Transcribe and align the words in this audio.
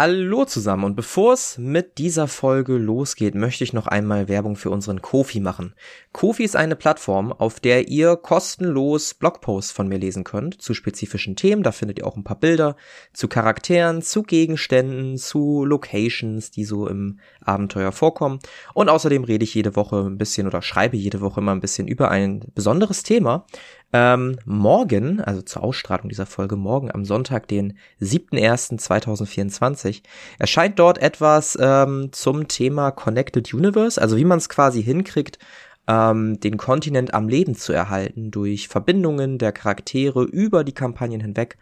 Hallo 0.00 0.44
zusammen 0.44 0.84
und 0.84 0.94
bevor 0.94 1.32
es 1.32 1.58
mit 1.58 1.98
dieser 1.98 2.28
Folge 2.28 2.74
losgeht, 2.74 3.34
möchte 3.34 3.64
ich 3.64 3.72
noch 3.72 3.88
einmal 3.88 4.28
Werbung 4.28 4.54
für 4.54 4.70
unseren 4.70 5.02
Kofi 5.02 5.40
machen. 5.40 5.74
Kofi 6.12 6.44
ist 6.44 6.54
eine 6.54 6.76
Plattform, 6.76 7.32
auf 7.32 7.58
der 7.58 7.88
ihr 7.88 8.14
kostenlos 8.14 9.14
Blogposts 9.14 9.72
von 9.72 9.88
mir 9.88 9.98
lesen 9.98 10.22
könnt 10.22 10.62
zu 10.62 10.72
spezifischen 10.72 11.34
Themen. 11.34 11.64
Da 11.64 11.72
findet 11.72 11.98
ihr 11.98 12.06
auch 12.06 12.16
ein 12.16 12.22
paar 12.22 12.38
Bilder 12.38 12.76
zu 13.12 13.26
Charakteren, 13.26 14.00
zu 14.00 14.22
Gegenständen, 14.22 15.16
zu 15.16 15.64
Locations, 15.64 16.52
die 16.52 16.64
so 16.64 16.86
im 16.86 17.18
Abenteuer 17.40 17.90
vorkommen. 17.90 18.38
Und 18.74 18.90
außerdem 18.90 19.24
rede 19.24 19.42
ich 19.42 19.54
jede 19.54 19.74
Woche 19.74 20.06
ein 20.06 20.16
bisschen 20.16 20.46
oder 20.46 20.62
schreibe 20.62 20.96
jede 20.96 21.20
Woche 21.20 21.40
immer 21.40 21.50
ein 21.50 21.60
bisschen 21.60 21.88
über 21.88 22.08
ein 22.08 22.44
besonderes 22.54 23.02
Thema. 23.02 23.46
Ähm, 23.92 24.38
morgen, 24.44 25.20
also 25.20 25.40
zur 25.40 25.64
Ausstrahlung 25.64 26.10
dieser 26.10 26.26
Folge, 26.26 26.56
morgen 26.56 26.92
am 26.92 27.06
Sonntag, 27.06 27.48
den 27.48 27.78
7.1.2024, 28.02 30.02
erscheint 30.38 30.78
dort 30.78 30.98
etwas 30.98 31.56
ähm, 31.58 32.10
zum 32.12 32.48
Thema 32.48 32.90
Connected 32.90 33.54
Universe, 33.54 34.00
also 34.00 34.18
wie 34.18 34.26
man 34.26 34.38
es 34.38 34.50
quasi 34.50 34.82
hinkriegt, 34.82 35.38
ähm, 35.86 36.38
den 36.38 36.58
Kontinent 36.58 37.14
am 37.14 37.28
Leben 37.28 37.54
zu 37.54 37.72
erhalten 37.72 38.30
durch 38.30 38.68
Verbindungen 38.68 39.38
der 39.38 39.52
Charaktere 39.52 40.24
über 40.24 40.64
die 40.64 40.74
Kampagnen 40.74 41.20
hinweg 41.20 41.56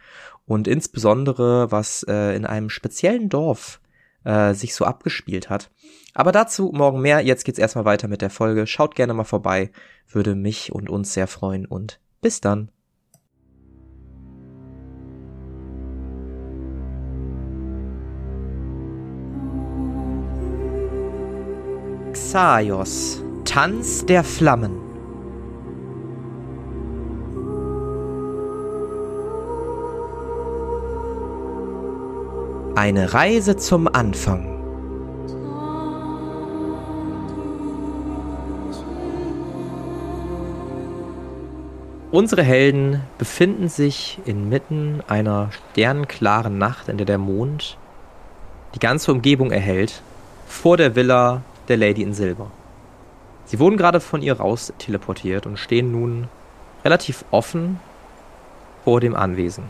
und 0.47 0.67
insbesondere 0.67 1.70
was 1.70 2.05
äh, 2.09 2.34
in 2.34 2.45
einem 2.45 2.70
speziellen 2.70 3.29
Dorf 3.29 3.81
äh, 4.25 4.53
sich 4.53 4.75
so 4.75 4.84
abgespielt 4.84 5.48
hat. 5.48 5.70
Aber 6.12 6.33
dazu 6.33 6.73
morgen 6.75 7.01
mehr. 7.01 7.20
Jetzt 7.20 7.45
geht's 7.45 7.59
erstmal 7.59 7.84
weiter 7.84 8.09
mit 8.09 8.20
der 8.20 8.31
Folge. 8.31 8.67
Schaut 8.67 8.97
gerne 8.97 9.15
mal 9.15 9.25
vorbei. 9.25 9.70
Würde 10.09 10.34
mich 10.34 10.73
und 10.73 10.91
uns 10.91 11.12
sehr 11.12 11.29
freuen 11.29 11.67
und 11.67 12.01
bis 12.20 12.41
dann. 12.41 12.70
Xaios, 22.12 23.22
Tanz 23.44 24.05
der 24.06 24.25
Flammen. 24.25 24.87
Eine 32.75 33.14
Reise 33.14 33.56
zum 33.56 33.89
Anfang. 33.89 34.56
Unsere 42.17 42.42
Helden 42.42 43.03
befinden 43.19 43.69
sich 43.69 44.19
inmitten 44.25 45.03
einer 45.06 45.50
sternenklaren 45.53 46.56
Nacht, 46.56 46.89
in 46.89 46.97
der 46.97 47.05
der 47.05 47.19
Mond 47.19 47.77
die 48.75 48.78
ganze 48.78 49.12
Umgebung 49.12 49.50
erhält, 49.50 50.00
vor 50.48 50.78
der 50.78 50.97
Villa 50.97 51.42
der 51.69 51.77
Lady 51.77 52.00
in 52.00 52.14
Silber. 52.14 52.50
Sie 53.44 53.59
wurden 53.59 53.77
gerade 53.77 54.00
von 54.00 54.22
ihr 54.22 54.33
raus 54.33 54.72
teleportiert 54.78 55.44
und 55.44 55.59
stehen 55.59 55.92
nun 55.92 56.28
relativ 56.87 57.22
offen 57.33 57.81
vor 58.83 59.03
dem 59.03 59.14
Anwesen. 59.14 59.64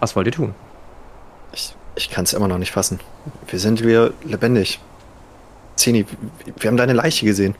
Was 0.00 0.16
wollt 0.16 0.26
ihr 0.26 0.32
tun? 0.32 0.52
Ich, 1.52 1.76
ich 1.94 2.10
kann 2.10 2.24
es 2.24 2.32
immer 2.32 2.48
noch 2.48 2.58
nicht 2.58 2.72
fassen. 2.72 2.98
Wir 3.46 3.60
sind 3.60 3.84
wieder 3.84 4.10
lebendig. 4.24 4.80
Zeni, 5.76 6.06
wir 6.58 6.68
haben 6.68 6.76
deine 6.76 6.92
Leiche 6.92 7.24
gesehen. 7.24 7.54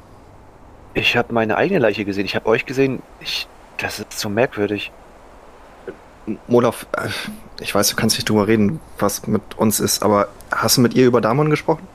Ich 0.94 1.16
habe 1.16 1.32
meine 1.32 1.56
eigene 1.56 1.78
Leiche 1.78 2.04
gesehen. 2.04 2.24
Ich 2.24 2.34
habe 2.34 2.46
euch 2.46 2.66
gesehen. 2.66 3.00
Ich 3.20 3.46
das 3.78 3.98
ist 3.98 4.18
so 4.18 4.28
merkwürdig. 4.28 4.92
Molov, 6.48 6.86
äh, 6.92 7.08
ich 7.60 7.74
weiß, 7.74 7.88
du 7.88 7.96
kannst 7.96 8.16
nicht 8.16 8.28
drüber 8.28 8.46
reden, 8.46 8.80
was 8.98 9.26
mit 9.26 9.56
uns 9.56 9.80
ist, 9.80 10.02
aber 10.02 10.28
hast 10.50 10.76
du 10.76 10.80
mit 10.80 10.94
ihr 10.94 11.06
über 11.06 11.20
Damon 11.20 11.50
gesprochen? 11.50 11.86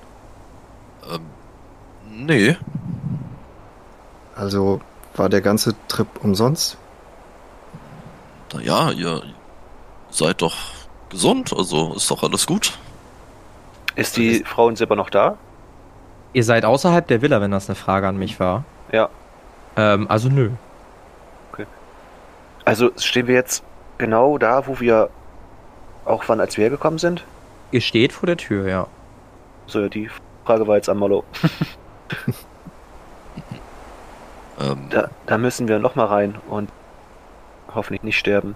Ähm, 1.11 1.21
nee. 2.09 2.57
Also 4.35 4.81
war 5.15 5.29
der 5.29 5.41
ganze 5.41 5.75
Trip 5.87 6.07
umsonst? 6.23 6.77
Naja, 8.53 8.91
ihr 8.91 9.21
seid 10.09 10.41
doch 10.41 10.55
gesund, 11.09 11.53
also 11.53 11.93
ist 11.93 12.09
doch 12.09 12.23
alles 12.23 12.47
gut. 12.47 12.77
Ist 13.95 14.15
die 14.17 14.43
Frau 14.45 14.69
in 14.69 14.75
Silber 14.75 14.95
noch 14.95 15.09
da? 15.09 15.37
Ihr 16.33 16.43
seid 16.45 16.63
außerhalb 16.63 17.05
der 17.07 17.21
Villa, 17.21 17.41
wenn 17.41 17.51
das 17.51 17.69
eine 17.69 17.75
Frage 17.75 18.07
an 18.07 18.17
mich 18.17 18.39
war. 18.39 18.63
Ja. 18.91 19.09
Ähm, 19.75 20.09
also 20.09 20.29
nö. 20.29 20.51
Also 22.65 22.91
stehen 22.97 23.27
wir 23.27 23.35
jetzt 23.35 23.63
genau 23.97 24.37
da, 24.37 24.67
wo 24.67 24.79
wir 24.79 25.09
auch 26.05 26.23
wann 26.27 26.39
als 26.39 26.57
wir 26.57 26.63
hergekommen 26.63 26.99
sind? 26.99 27.23
Ihr 27.71 27.81
steht 27.81 28.13
vor 28.13 28.27
der 28.27 28.37
Tür, 28.37 28.67
ja. 28.67 28.87
So, 29.67 29.87
die 29.87 30.09
Frage 30.45 30.67
war 30.67 30.75
jetzt 30.75 30.89
an 30.89 30.97
Mollo. 30.97 31.23
ähm, 34.59 34.87
da, 34.89 35.09
da, 35.25 35.37
müssen 35.37 35.67
wir 35.67 35.79
nochmal 35.79 36.07
rein 36.07 36.35
und 36.49 36.69
hoffentlich 37.73 38.03
nicht 38.03 38.17
sterben. 38.17 38.55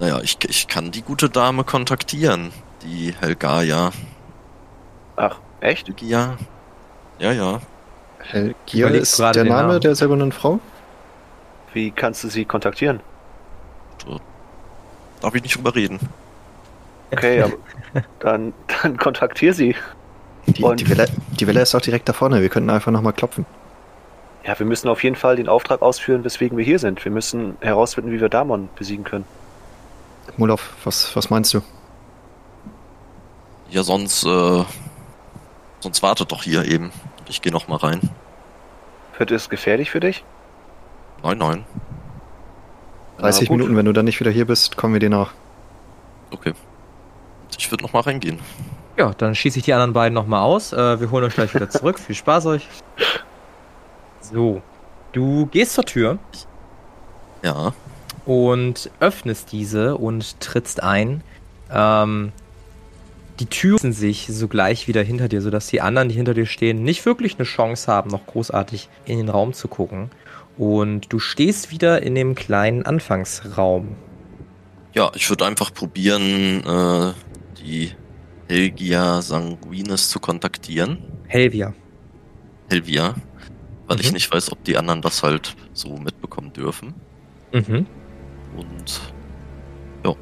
Naja, 0.00 0.20
ich, 0.22 0.38
ich 0.48 0.66
kann 0.66 0.90
die 0.90 1.02
gute 1.02 1.28
Dame 1.30 1.64
kontaktieren, 1.64 2.50
die 2.82 3.14
Helgaia. 3.20 3.92
Ach, 5.16 5.38
echt? 5.60 5.88
Helgia. 5.88 6.36
Ja, 7.18 7.32
ja. 7.32 7.60
Helgia 8.20 8.88
ist 8.88 9.18
der 9.18 9.44
Name 9.44 9.68
Namen. 9.68 9.80
der 9.80 9.94
silbernen 9.94 10.32
Frau? 10.32 10.60
Wie 11.72 11.90
kannst 11.90 12.24
du 12.24 12.28
sie 12.28 12.44
kontaktieren? 12.44 13.00
Darf 15.20 15.34
ich 15.34 15.42
nicht 15.42 15.56
drüber 15.56 15.74
reden. 15.74 15.98
Okay, 17.10 17.42
aber 17.42 17.54
dann, 18.20 18.52
dann 18.82 18.96
kontaktier 18.96 19.54
sie. 19.54 19.74
Die, 20.46 20.62
die, 20.62 20.88
Welle, 20.88 21.06
die 21.38 21.46
Welle 21.46 21.60
ist 21.60 21.74
auch 21.74 21.80
direkt 21.80 22.08
da 22.08 22.12
vorne. 22.12 22.40
Wir 22.40 22.48
könnten 22.48 22.70
einfach 22.70 22.90
nochmal 22.90 23.12
klopfen. 23.12 23.44
Ja, 24.44 24.58
wir 24.58 24.64
müssen 24.64 24.88
auf 24.88 25.02
jeden 25.02 25.16
Fall 25.16 25.36
den 25.36 25.48
Auftrag 25.48 25.82
ausführen, 25.82 26.24
weswegen 26.24 26.56
wir 26.56 26.64
hier 26.64 26.78
sind. 26.78 27.04
Wir 27.04 27.12
müssen 27.12 27.56
herausfinden, 27.60 28.12
wie 28.12 28.20
wir 28.20 28.30
Damon 28.30 28.70
besiegen 28.76 29.04
können. 29.04 29.24
Mulov, 30.36 30.74
was, 30.84 31.14
was 31.16 31.28
meinst 31.28 31.52
du? 31.52 31.60
Ja, 33.68 33.82
sonst, 33.82 34.24
äh, 34.24 34.64
sonst 35.80 36.02
wartet 36.02 36.32
doch 36.32 36.42
hier 36.42 36.64
eben. 36.64 36.92
Ich 37.28 37.42
gehe 37.42 37.52
noch 37.52 37.68
mal 37.68 37.76
rein. 37.76 38.00
Wird 39.18 39.30
es 39.32 39.50
gefährlich 39.50 39.90
für 39.90 40.00
dich? 40.00 40.24
Nein, 41.22 41.38
nein. 41.38 41.64
30 43.18 43.50
Minuten, 43.50 43.76
wenn 43.76 43.86
du 43.86 43.92
dann 43.92 44.04
nicht 44.04 44.20
wieder 44.20 44.30
hier 44.30 44.46
bist, 44.46 44.76
kommen 44.76 44.92
wir 44.92 45.00
dir 45.00 45.10
nach. 45.10 45.32
Okay. 46.30 46.52
Ich 47.58 47.70
würde 47.70 47.82
nochmal 47.82 48.02
reingehen. 48.02 48.38
Ja, 48.96 49.12
dann 49.16 49.34
schieße 49.34 49.58
ich 49.58 49.64
die 49.64 49.72
anderen 49.72 49.92
beiden 49.92 50.14
nochmal 50.14 50.42
aus. 50.42 50.72
Äh, 50.72 51.00
wir 51.00 51.10
holen 51.10 51.24
euch 51.24 51.34
gleich 51.34 51.54
wieder 51.54 51.68
zurück. 51.70 51.98
Viel 52.06 52.14
Spaß 52.14 52.46
euch. 52.46 52.66
So. 54.20 54.62
Du 55.12 55.46
gehst 55.46 55.74
zur 55.74 55.84
Tür. 55.84 56.18
Ja. 57.42 57.72
Und 58.24 58.90
öffnest 59.00 59.52
diese 59.52 59.96
und 59.96 60.38
trittst 60.40 60.82
ein. 60.82 61.22
Ähm, 61.72 62.32
die 63.40 63.46
Türen 63.46 63.92
sich 63.92 64.26
sogleich 64.28 64.88
wieder 64.88 65.02
hinter 65.02 65.28
dir, 65.28 65.40
sodass 65.40 65.68
die 65.68 65.80
anderen, 65.80 66.08
die 66.08 66.14
hinter 66.14 66.34
dir 66.34 66.46
stehen, 66.46 66.82
nicht 66.82 67.06
wirklich 67.06 67.36
eine 67.36 67.44
Chance 67.44 67.90
haben, 67.90 68.10
noch 68.10 68.26
großartig 68.26 68.88
in 69.06 69.18
den 69.18 69.28
Raum 69.28 69.52
zu 69.52 69.68
gucken. 69.68 70.10
Und 70.58 71.12
du 71.12 71.20
stehst 71.20 71.70
wieder 71.70 72.02
in 72.02 72.16
dem 72.16 72.34
kleinen 72.34 72.84
Anfangsraum. 72.84 73.96
Ja, 74.92 75.12
ich 75.14 75.30
würde 75.30 75.46
einfach 75.46 75.72
probieren, 75.72 76.64
äh, 76.66 77.12
die 77.62 77.92
Helgia 78.48 79.22
Sanguinis 79.22 80.08
zu 80.08 80.18
kontaktieren. 80.18 80.98
Helvia. 81.28 81.74
Helvia. 82.68 83.14
Weil 83.86 83.96
mhm. 83.96 84.02
ich 84.02 84.12
nicht 84.12 84.32
weiß, 84.32 84.50
ob 84.50 84.64
die 84.64 84.76
anderen 84.76 85.00
das 85.00 85.22
halt 85.22 85.54
so 85.72 85.96
mitbekommen 85.96 86.52
dürfen. 86.52 86.94
Mhm. 87.52 87.86
Und 88.56 89.00
ja. 90.04 90.14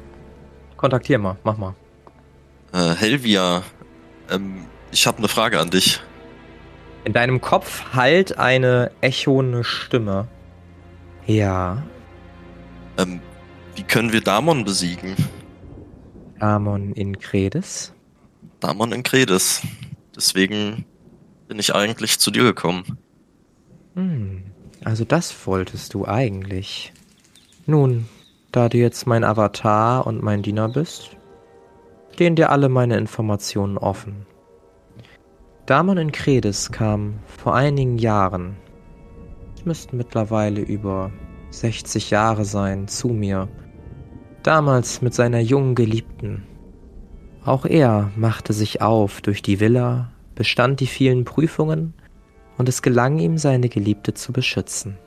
Kontaktier 0.75 1.17
mal, 1.17 1.37
mach 1.43 1.57
mal. 1.57 1.75
Äh, 2.73 2.93
Helvia, 2.95 3.63
ähm, 4.29 4.65
ich 4.91 5.07
habe 5.07 5.17
eine 5.17 5.27
Frage 5.27 5.59
an 5.59 5.71
dich. 5.71 6.01
In 7.07 7.13
deinem 7.13 7.39
Kopf 7.39 7.93
halt 7.93 8.37
eine 8.37 8.91
echone 8.99 9.63
Stimme. 9.63 10.27
Ja. 11.25 11.81
Ähm, 12.97 13.21
wie 13.75 13.83
können 13.83 14.11
wir 14.11 14.19
Damon 14.19 14.65
besiegen? 14.65 15.15
Damon 16.37 16.91
in 16.91 17.17
Kredes? 17.17 17.93
Damon 18.59 18.91
in 18.91 19.03
Kredes. 19.03 19.61
Deswegen 20.17 20.83
bin 21.47 21.59
ich 21.59 21.73
eigentlich 21.73 22.19
zu 22.19 22.29
dir 22.29 22.43
gekommen. 22.43 22.97
Hm, 23.95 24.43
also 24.83 25.05
das 25.05 25.47
wolltest 25.47 25.93
du 25.93 26.05
eigentlich. 26.05 26.91
Nun, 27.67 28.09
da 28.51 28.67
du 28.67 28.79
jetzt 28.79 29.07
mein 29.07 29.23
Avatar 29.23 30.05
und 30.05 30.21
mein 30.21 30.41
Diener 30.41 30.67
bist, 30.67 31.11
stehen 32.11 32.35
dir 32.35 32.49
alle 32.49 32.67
meine 32.67 32.97
Informationen 32.97 33.77
offen. 33.77 34.25
Damon 35.67 35.97
in 35.97 36.13
Kredes 36.13 36.71
kam 36.71 37.15
vor 37.25 37.53
einigen 37.53 37.97
Jahren, 37.97 38.55
es 39.53 39.65
müssten 39.65 39.97
mittlerweile 39.97 40.61
über 40.61 41.11
60 41.49 42.09
Jahre 42.09 42.45
sein, 42.45 42.87
zu 42.87 43.09
mir, 43.09 43.49
damals 44.43 45.01
mit 45.01 45.13
seiner 45.13 45.41
jungen 45.41 45.75
Geliebten, 45.75 46.43
Auch 47.43 47.65
er 47.65 48.11
machte 48.15 48.53
sich 48.53 48.81
auf 48.81 49.19
durch 49.19 49.41
die 49.41 49.59
Villa, 49.59 50.13
bestand 50.35 50.79
die 50.79 50.87
vielen 50.87 51.25
Prüfungen 51.25 51.93
und 52.57 52.69
es 52.69 52.81
gelang 52.81 53.19
ihm, 53.19 53.37
seine 53.37 53.67
Geliebte 53.67 54.13
zu 54.13 54.31
beschützen. 54.31 54.97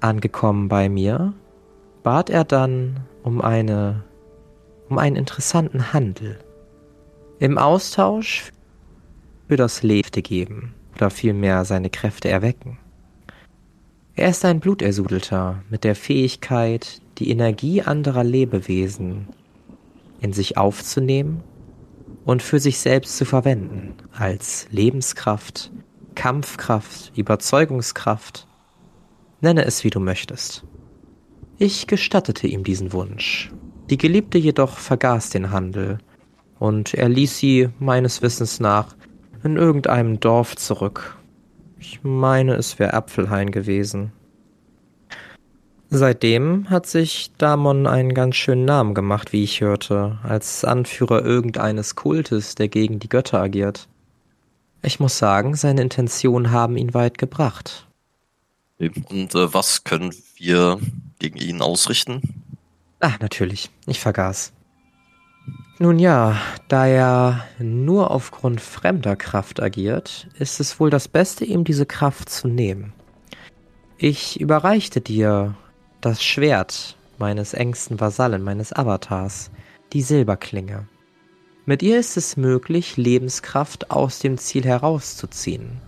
Angekommen 0.00 0.66
bei 0.66 0.88
mir, 0.88 1.34
bat 2.02 2.30
er 2.30 2.42
dann 2.42 3.06
um 3.22 3.40
eine 3.40 4.02
um 4.88 4.98
einen 4.98 5.14
interessanten 5.14 5.92
Handel. 5.92 6.40
Im 7.38 7.58
Austausch 7.58 8.50
für 9.50 9.56
das 9.56 9.82
Lebte 9.82 10.22
geben 10.22 10.74
oder 10.94 11.10
vielmehr 11.10 11.64
seine 11.64 11.90
Kräfte 11.90 12.28
erwecken. 12.28 12.78
Er 14.14 14.28
ist 14.28 14.44
ein 14.44 14.60
Blutersudelter 14.60 15.64
mit 15.68 15.82
der 15.82 15.96
Fähigkeit, 15.96 17.02
die 17.18 17.30
Energie 17.30 17.82
anderer 17.82 18.22
Lebewesen 18.22 19.26
in 20.20 20.32
sich 20.32 20.56
aufzunehmen 20.56 21.42
und 22.24 22.44
für 22.44 22.60
sich 22.60 22.78
selbst 22.78 23.16
zu 23.16 23.24
verwenden, 23.24 23.94
als 24.12 24.68
Lebenskraft, 24.70 25.72
Kampfkraft, 26.14 27.10
Überzeugungskraft, 27.16 28.46
nenne 29.40 29.64
es 29.64 29.82
wie 29.82 29.90
du 29.90 29.98
möchtest. 29.98 30.62
Ich 31.58 31.88
gestattete 31.88 32.46
ihm 32.46 32.62
diesen 32.62 32.92
Wunsch. 32.92 33.50
Die 33.90 33.98
Geliebte 33.98 34.38
jedoch 34.38 34.78
vergaß 34.78 35.30
den 35.30 35.50
Handel, 35.50 35.98
und 36.60 36.94
er 36.94 37.08
ließ 37.08 37.36
sie 37.36 37.70
meines 37.80 38.22
Wissens 38.22 38.60
nach 38.60 38.94
in 39.42 39.56
irgendeinem 39.56 40.20
Dorf 40.20 40.56
zurück. 40.56 41.16
Ich 41.78 42.00
meine, 42.02 42.54
es 42.54 42.78
wäre 42.78 42.94
Apfelhain 42.94 43.50
gewesen. 43.50 44.12
Seitdem 45.92 46.70
hat 46.70 46.86
sich 46.86 47.32
Damon 47.36 47.88
einen 47.88 48.14
ganz 48.14 48.36
schönen 48.36 48.64
Namen 48.64 48.94
gemacht, 48.94 49.32
wie 49.32 49.42
ich 49.42 49.60
hörte, 49.60 50.18
als 50.22 50.64
Anführer 50.64 51.24
irgendeines 51.24 51.96
Kultes, 51.96 52.54
der 52.54 52.68
gegen 52.68 53.00
die 53.00 53.08
Götter 53.08 53.40
agiert. 53.40 53.88
Ich 54.82 55.00
muss 55.00 55.18
sagen, 55.18 55.56
seine 55.56 55.82
Intentionen 55.82 56.52
haben 56.52 56.76
ihn 56.76 56.94
weit 56.94 57.18
gebracht. 57.18 57.88
Und 58.78 59.34
äh, 59.34 59.52
was 59.52 59.84
können 59.84 60.14
wir 60.36 60.78
gegen 61.18 61.38
ihn 61.38 61.60
ausrichten? 61.60 62.22
Ach, 63.00 63.18
natürlich. 63.18 63.68
Ich 63.86 64.00
vergaß. 64.00 64.52
Nun 65.82 65.98
ja, 65.98 66.36
da 66.68 66.86
er 66.86 67.46
nur 67.58 68.10
aufgrund 68.10 68.60
fremder 68.60 69.16
Kraft 69.16 69.62
agiert, 69.62 70.28
ist 70.38 70.60
es 70.60 70.78
wohl 70.78 70.90
das 70.90 71.08
Beste, 71.08 71.46
ihm 71.46 71.64
diese 71.64 71.86
Kraft 71.86 72.28
zu 72.28 72.48
nehmen. 72.48 72.92
Ich 73.96 74.38
überreichte 74.38 75.00
dir 75.00 75.54
das 76.02 76.22
Schwert 76.22 76.98
meines 77.16 77.54
engsten 77.54 77.98
Vasallen, 77.98 78.42
meines 78.42 78.74
Avatars, 78.74 79.50
die 79.94 80.02
Silberklinge. 80.02 80.86
Mit 81.64 81.82
ihr 81.82 81.98
ist 81.98 82.18
es 82.18 82.36
möglich, 82.36 82.98
Lebenskraft 82.98 83.90
aus 83.90 84.18
dem 84.18 84.36
Ziel 84.36 84.64
herauszuziehen. 84.64 85.80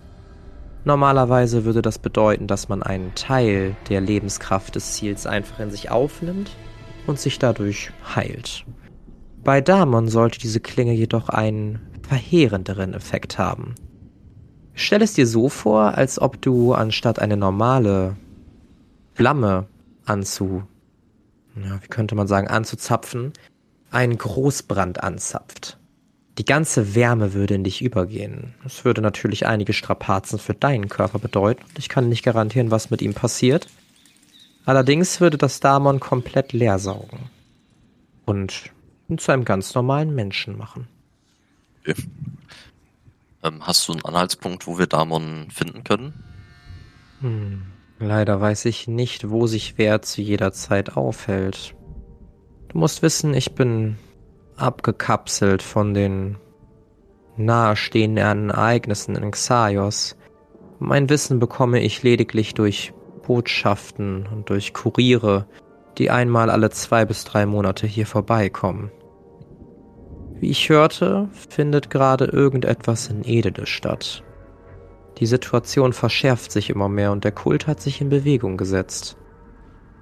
Normalerweise 0.85 1.65
würde 1.65 1.83
das 1.83 1.99
bedeuten, 1.99 2.47
dass 2.47 2.67
man 2.67 2.81
einen 2.81 3.13
Teil 3.13 3.75
der 3.89 4.01
Lebenskraft 4.01 4.73
des 4.73 4.93
Ziels 4.93 5.27
einfach 5.27 5.59
in 5.59 5.69
sich 5.69 5.91
aufnimmt 5.91 6.49
und 7.05 7.19
sich 7.19 7.37
dadurch 7.37 7.91
heilt. 8.15 8.65
Bei 9.43 9.59
Damon 9.59 10.07
sollte 10.07 10.39
diese 10.39 10.61
Klinge 10.61 10.93
jedoch 10.93 11.29
einen 11.29 11.79
verheerenderen 12.07 12.93
Effekt 12.93 13.37
haben. 13.37 13.75
Stell 14.73 15.01
es 15.01 15.13
dir 15.13 15.27
so 15.27 15.49
vor, 15.49 15.97
als 15.97 16.19
ob 16.19 16.41
du 16.41 16.73
anstatt 16.73 17.19
eine 17.19 17.37
normale 17.37 18.15
Flamme 19.13 19.67
anzu, 20.05 20.63
ja, 21.55 21.81
wie 21.81 21.87
könnte 21.87 22.15
man 22.15 22.27
sagen, 22.27 22.47
anzuzapfen, 22.47 23.33
einen 23.91 24.17
Großbrand 24.17 25.03
anzapft. 25.03 25.77
Die 26.39 26.45
ganze 26.45 26.95
Wärme 26.95 27.33
würde 27.33 27.53
in 27.53 27.63
dich 27.63 27.83
übergehen. 27.83 28.55
Das 28.63 28.85
würde 28.85 29.01
natürlich 29.01 29.45
einige 29.45 29.73
Strapazen 29.73 30.39
für 30.39 30.55
deinen 30.55 30.89
Körper 30.89 31.19
bedeuten. 31.19 31.63
Ich 31.77 31.89
kann 31.89 32.09
nicht 32.09 32.23
garantieren, 32.23 32.71
was 32.71 32.89
mit 32.89 33.03
ihm 33.03 33.13
passiert. 33.13 33.67
Allerdings 34.65 35.21
würde 35.21 35.37
das 35.37 35.59
Damon 35.59 35.99
komplett 35.99 36.53
leer 36.53 36.79
saugen. 36.79 37.29
Und 38.25 38.71
ihn 39.13 39.17
zu 39.17 39.31
einem 39.31 39.45
ganz 39.45 39.73
normalen 39.75 40.13
Menschen 40.13 40.57
machen. 40.57 40.87
Okay. 41.81 41.95
Ähm, 43.43 43.65
hast 43.65 43.87
du 43.87 43.93
einen 43.93 44.05
Anhaltspunkt, 44.05 44.67
wo 44.67 44.77
wir 44.77 44.87
Damon 44.87 45.47
finden 45.51 45.83
können? 45.83 46.23
Hm. 47.21 47.63
Leider 47.99 48.41
weiß 48.41 48.65
ich 48.65 48.87
nicht, 48.87 49.29
wo 49.29 49.47
sich 49.47 49.77
wer 49.77 50.01
zu 50.01 50.21
jeder 50.21 50.51
Zeit 50.51 50.97
aufhält. 50.97 51.75
Du 52.69 52.77
musst 52.77 53.01
wissen, 53.01 53.33
ich 53.33 53.53
bin 53.53 53.97
abgekapselt 54.57 55.61
von 55.61 55.93
den 55.93 56.37
nahestehenden 57.37 58.49
Ereignissen 58.49 59.15
in 59.15 59.31
Xaios. 59.31 60.15
Mein 60.79 61.09
Wissen 61.09 61.39
bekomme 61.39 61.81
ich 61.81 62.03
lediglich 62.03 62.53
durch 62.55 62.93
Botschaften 63.25 64.27
und 64.27 64.49
durch 64.49 64.73
Kuriere, 64.73 65.47
die 65.97 66.09
einmal 66.09 66.49
alle 66.49 66.69
zwei 66.71 67.05
bis 67.05 67.23
drei 67.23 67.45
Monate 67.45 67.87
hier 67.87 68.05
vorbeikommen. 68.05 68.91
Wie 70.39 70.49
ich 70.49 70.69
hörte, 70.69 71.29
findet 71.49 71.89
gerade 71.89 72.25
irgendetwas 72.25 73.07
in 73.07 73.23
Edele 73.23 73.65
statt. 73.65 74.23
Die 75.19 75.25
Situation 75.25 75.93
verschärft 75.93 76.51
sich 76.51 76.69
immer 76.69 76.89
mehr 76.89 77.11
und 77.11 77.23
der 77.23 77.31
Kult 77.31 77.67
hat 77.67 77.81
sich 77.81 78.01
in 78.01 78.09
Bewegung 78.09 78.57
gesetzt. 78.57 79.15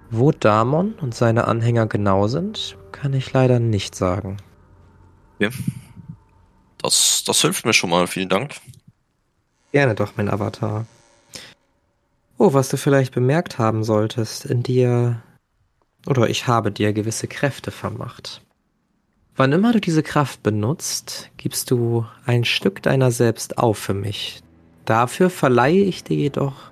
Wo 0.09 0.31
Damon 0.31 0.93
und 0.93 1.13
seine 1.13 1.47
Anhänger 1.47 1.85
genau 1.85 2.27
sind, 2.27 2.77
kann 2.91 3.13
ich 3.13 3.31
leider 3.31 3.59
nicht 3.59 3.95
sagen. 3.95 4.37
Okay. 5.35 5.51
Das, 6.81 7.23
das 7.25 7.41
hilft 7.41 7.65
mir 7.65 7.73
schon 7.73 7.89
mal, 7.89 8.07
vielen 8.07 8.29
Dank. 8.29 8.55
Gerne 9.71 9.95
doch, 9.95 10.13
mein 10.17 10.29
Avatar. 10.29 10.85
Oh, 12.37 12.53
was 12.53 12.69
du 12.69 12.77
vielleicht 12.77 13.13
bemerkt 13.13 13.59
haben 13.59 13.83
solltest, 13.83 14.45
in 14.45 14.63
dir 14.63 15.21
oder 16.07 16.29
ich 16.29 16.47
habe 16.47 16.71
dir 16.71 16.93
gewisse 16.93 17.27
Kräfte 17.27 17.71
vermacht. 17.71 18.41
Wann 19.35 19.51
immer 19.53 19.73
du 19.73 19.81
diese 19.81 20.03
Kraft 20.03 20.43
benutzt, 20.43 21.31
gibst 21.37 21.71
du 21.71 22.05
ein 22.25 22.43
Stück 22.45 22.81
deiner 22.81 23.11
selbst 23.11 23.57
auf 23.57 23.77
für 23.77 23.93
mich, 23.93 24.43
Dafür 24.85 25.29
verleihe 25.29 25.83
ich 25.83 26.03
dir 26.03 26.17
jedoch 26.17 26.71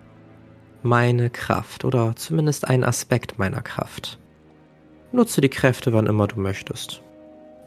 meine 0.81 1.29
Kraft 1.29 1.85
oder 1.85 2.15
zumindest 2.15 2.67
einen 2.67 2.83
Aspekt 2.83 3.37
meiner 3.37 3.61
Kraft. 3.61 4.19
Nutze 5.11 5.41
die 5.41 5.49
Kräfte, 5.49 5.93
wann 5.93 6.07
immer 6.07 6.27
du 6.27 6.39
möchtest. 6.39 7.01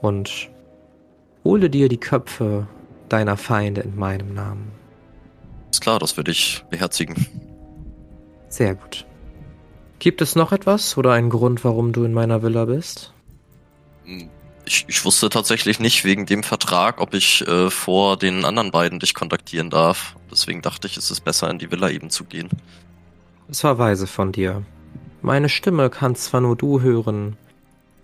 Und 0.00 0.50
hole 1.44 1.70
dir 1.70 1.88
die 1.88 1.98
Köpfe 1.98 2.66
deiner 3.08 3.36
Feinde 3.36 3.82
in 3.82 3.96
meinem 3.96 4.34
Namen. 4.34 4.72
Ist 5.70 5.80
klar, 5.80 5.99
das 5.99 6.16
würde 6.16 6.30
ich 6.30 6.64
beherzigen. 6.70 7.26
Sehr 8.49 8.75
gut. 8.75 9.06
Gibt 9.99 10.20
es 10.20 10.34
noch 10.34 10.52
etwas 10.52 10.96
oder 10.99 11.12
einen 11.12 11.30
Grund, 11.30 11.64
warum 11.64 11.92
du 11.92 12.04
in 12.04 12.12
meiner 12.12 12.42
Villa 12.42 12.64
bist? 12.64 13.12
Ich, 14.64 14.85
ich 14.88 15.04
wusste 15.04 15.28
tatsächlich 15.28 15.81
nicht 15.81 16.04
wegen 16.04 16.26
dem 16.26 16.42
Vertrag, 16.42 17.00
ob 17.00 17.14
ich 17.14 17.47
äh, 17.47 17.71
vor 17.71 18.16
den 18.16 18.45
anderen 18.45 18.71
beiden 18.71 19.00
dich 19.00 19.14
kontaktieren 19.14 19.71
darf. 19.71 20.16
Deswegen 20.31 20.62
dachte 20.62 20.87
ich, 20.87 20.97
es 20.97 21.11
ist 21.11 21.23
besser, 21.23 21.50
in 21.50 21.59
die 21.59 21.71
Villa 21.71 21.90
eben 21.90 22.11
zu 22.11 22.25
gehen. 22.25 22.49
Es 23.49 23.64
war 23.64 23.78
weise 23.78 24.07
von 24.07 24.33
dir. 24.33 24.62
Meine 25.21 25.49
Stimme 25.49 25.90
kann 25.90 26.14
zwar 26.14 26.40
nur 26.40 26.57
du 26.57 26.81
hören, 26.81 27.37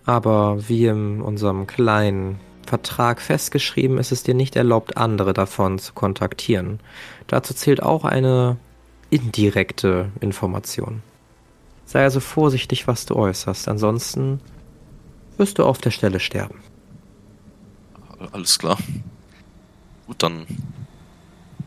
aber 0.05 0.69
wie 0.69 0.87
in 0.87 1.21
unserem 1.21 1.67
kleinen 1.67 2.41
Vertrag 2.67 3.21
festgeschrieben, 3.21 3.99
ist 3.99 4.13
es 4.13 4.23
dir 4.23 4.35
nicht 4.35 4.55
erlaubt, 4.55 4.97
andere 4.97 5.33
davon 5.33 5.79
zu 5.79 5.95
kontaktieren. 5.95 6.81
Dazu 7.27 7.55
zählt 7.55 7.83
auch 7.83 8.05
eine 8.05 8.57
indirekte 9.11 10.11
Information. 10.21 11.03
Sei 11.87 12.03
also 12.03 12.21
vorsichtig, 12.21 12.87
was 12.87 13.07
du 13.07 13.17
äußerst, 13.17 13.69
ansonsten 13.69 14.41
wirst 15.39 15.59
du 15.59 15.65
auf 15.65 15.79
der 15.79 15.91
Stelle 15.91 16.21
sterben. 16.21 16.61
Alles 18.33 18.59
klar. 18.59 18.79
Gut, 20.07 20.23
dann 20.23 20.47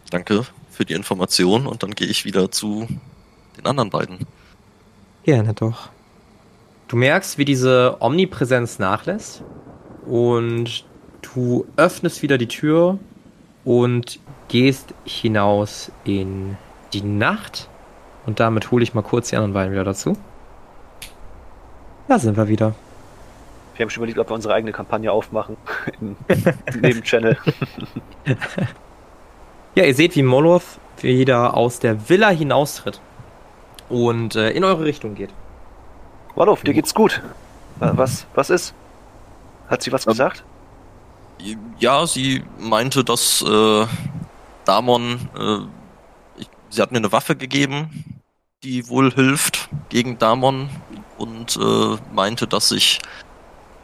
danke 0.09 0.45
für 0.69 0.85
die 0.85 0.93
Information 0.93 1.67
und 1.67 1.83
dann 1.83 1.91
gehe 1.91 2.07
ich 2.07 2.25
wieder 2.25 2.51
zu 2.51 2.87
den 3.57 3.65
anderen 3.65 3.89
beiden. 3.89 4.19
Gerne 5.23 5.53
doch. 5.53 5.89
Du 6.87 6.97
merkst, 6.97 7.37
wie 7.37 7.45
diese 7.45 7.97
Omnipräsenz 7.99 8.79
nachlässt 8.79 9.43
und 10.05 10.83
du 11.21 11.65
öffnest 11.77 12.21
wieder 12.21 12.37
die 12.37 12.47
Tür 12.47 12.99
und 13.63 14.19
gehst 14.47 14.93
hinaus 15.05 15.91
in 16.03 16.57
die 16.93 17.03
Nacht. 17.03 17.69
Und 18.25 18.39
damit 18.39 18.71
hole 18.71 18.83
ich 18.83 18.93
mal 18.93 19.03
kurz 19.03 19.29
die 19.29 19.37
anderen 19.37 19.53
beiden 19.53 19.71
wieder 19.71 19.83
dazu. 19.83 20.17
Da 22.07 22.19
sind 22.19 22.35
wir 22.35 22.47
wieder. 22.47 22.75
Wir 23.81 23.85
haben 23.85 23.89
schon 23.89 24.03
überlegt, 24.03 24.19
ob 24.19 24.29
wir 24.29 24.35
unsere 24.35 24.53
eigene 24.53 24.73
Kampagne 24.73 25.11
aufmachen. 25.11 25.57
Im, 26.01 26.15
Nebenchannel. 26.81 27.35
ja, 29.73 29.85
ihr 29.85 29.95
seht, 29.95 30.15
wie 30.15 30.21
Moloth 30.21 30.61
wieder 31.01 31.57
aus 31.57 31.79
der 31.79 32.07
Villa 32.07 32.29
hinaustritt 32.29 33.01
und 33.89 34.35
äh, 34.35 34.51
in 34.51 34.63
eure 34.63 34.83
Richtung 34.83 35.15
geht. 35.15 35.31
Moloth, 36.35 36.67
dir 36.67 36.75
geht's 36.75 36.93
gut. 36.93 37.23
Was, 37.79 38.27
was 38.35 38.51
ist? 38.51 38.75
Hat 39.67 39.81
sie 39.81 39.91
was 39.91 40.05
gesagt? 40.05 40.43
Ja, 41.79 42.05
sie 42.05 42.43
meinte, 42.59 43.03
dass 43.03 43.41
äh, 43.41 43.87
Damon, 44.63 45.27
äh, 45.35 46.39
ich, 46.39 46.47
sie 46.69 46.83
hat 46.83 46.91
mir 46.91 46.99
eine 46.99 47.11
Waffe 47.11 47.35
gegeben, 47.35 48.21
die 48.61 48.87
wohl 48.89 49.11
hilft 49.11 49.69
gegen 49.89 50.19
Damon 50.19 50.69
und 51.17 51.57
äh, 51.57 51.97
meinte, 52.13 52.45
dass 52.45 52.69
sich 52.69 52.99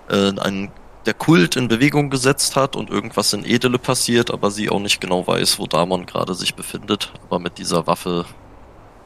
äh, 0.09 0.39
ein, 0.39 0.71
der 1.05 1.13
Kult 1.13 1.55
in 1.55 1.67
Bewegung 1.67 2.09
gesetzt 2.09 2.55
hat 2.55 2.75
und 2.75 2.89
irgendwas 2.89 3.33
in 3.33 3.45
Edele 3.45 3.79
passiert, 3.79 4.31
aber 4.31 4.51
sie 4.51 4.69
auch 4.69 4.79
nicht 4.79 4.99
genau 5.01 5.25
weiß, 5.25 5.59
wo 5.59 5.65
Damon 5.65 6.05
gerade 6.05 6.33
sich 6.33 6.55
befindet. 6.55 7.13
Aber 7.25 7.39
mit 7.39 7.57
dieser 7.57 7.87
Waffe 7.87 8.25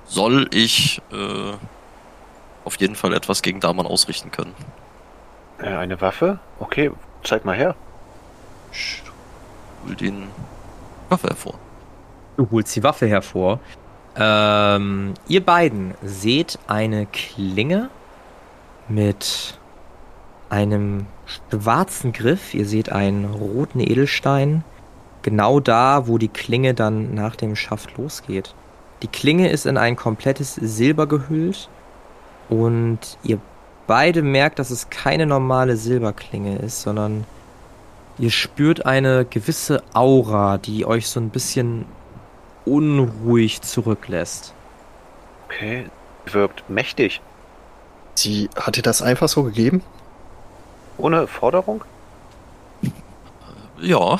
soll 0.05 0.50
ich 0.53 1.01
äh, 1.12 1.53
auf 2.65 2.75
jeden 2.77 2.96
Fall 2.96 3.13
etwas 3.13 3.41
gegen 3.41 3.60
Damon 3.60 3.86
ausrichten 3.86 4.31
können. 4.31 4.53
Äh, 5.60 5.67
eine 5.67 6.00
Waffe? 6.01 6.39
Okay, 6.60 6.91
zeig 7.24 7.46
mal 7.46 7.55
her. 7.55 7.75
Ich 8.72 9.01
hol 9.86 9.96
den 9.96 10.27
Waffe 11.10 11.27
hervor. 11.27 11.55
Du 12.38 12.48
holst 12.51 12.75
die 12.75 12.84
Waffe 12.84 13.08
hervor. 13.08 13.60
Ähm, 14.15 15.13
ihr 15.27 15.46
beiden 15.46 15.93
seht 16.03 16.60
eine 16.67 17.05
Klinge 17.05 17.89
mit 18.89 19.58
einem 20.51 21.05
schwarzen 21.50 22.12
Griff. 22.12 22.53
Ihr 22.53 22.65
seht 22.65 22.91
einen 22.91 23.25
roten 23.25 23.79
Edelstein. 23.79 24.63
Genau 25.22 25.60
da, 25.60 26.08
wo 26.08 26.17
die 26.17 26.27
Klinge 26.27 26.74
dann 26.74 27.13
nach 27.13 27.36
dem 27.36 27.55
Schaft 27.55 27.98
losgeht. 27.98 28.53
Die 29.01 29.08
Klinge 29.08 29.50
ist 29.50 29.65
in 29.65 29.77
ein 29.77 29.96
komplettes 29.96 30.55
Silber 30.55 31.08
gehüllt. 31.08 31.70
Und 32.50 33.17
ihr 33.24 33.39
beide 33.88 34.22
merkt, 34.22 34.60
dass 34.60 34.72
es 34.72 34.89
keine 34.89 35.25
normale 35.25 35.77
Silberklinge 35.77 36.58
ist, 36.58 36.81
sondern 36.81 37.25
ihr 38.17 38.31
spürt 38.31 38.86
eine 38.86 39.25
gewisse 39.25 39.84
Aura, 39.93 40.58
die 40.58 40.86
euch 40.86 41.08
so 41.08 41.20
ein 41.20 41.29
bisschen 41.29 41.86
unruhig 42.65 43.62
zurücklässt. 43.62 44.53
Okay, 45.46 45.86
wirkt 46.25 46.70
mächtig. 46.70 47.22
Sie 48.15 48.50
hat 48.55 48.75
dir 48.75 48.81
das 48.81 49.01
einfach 49.01 49.29
so 49.29 49.43
gegeben? 49.43 49.81
Ohne 51.01 51.27
Forderung? 51.27 51.84
Ja, 53.79 54.20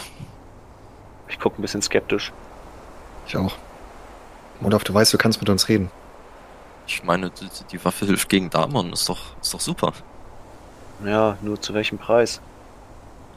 Ich 1.28 1.40
gucke 1.40 1.60
ein 1.60 1.62
bisschen 1.62 1.82
skeptisch. 1.82 2.32
Ich 3.28 3.38
auch. 3.38 3.56
Modov, 4.60 4.84
du 4.84 4.94
weißt, 4.94 5.14
du 5.14 5.18
kannst 5.18 5.40
mit 5.40 5.50
uns 5.50 5.70
reden. 5.70 5.92
ich 6.88 7.04
meine, 7.04 7.30
die, 7.30 7.48
die 7.72 7.86
Waffe 7.86 8.06
hilft 8.06 8.30
gegen 8.30 8.50
Damon, 8.50 8.92
ist 8.94 9.08
doch, 9.08 9.20
ist 9.42 9.54
doch 9.54 9.60
super. 9.60 9.94
Ja, 11.06 11.38
nur 11.42 11.62
zu 11.62 11.74
welchem 11.74 11.98
Preis? 11.98 12.42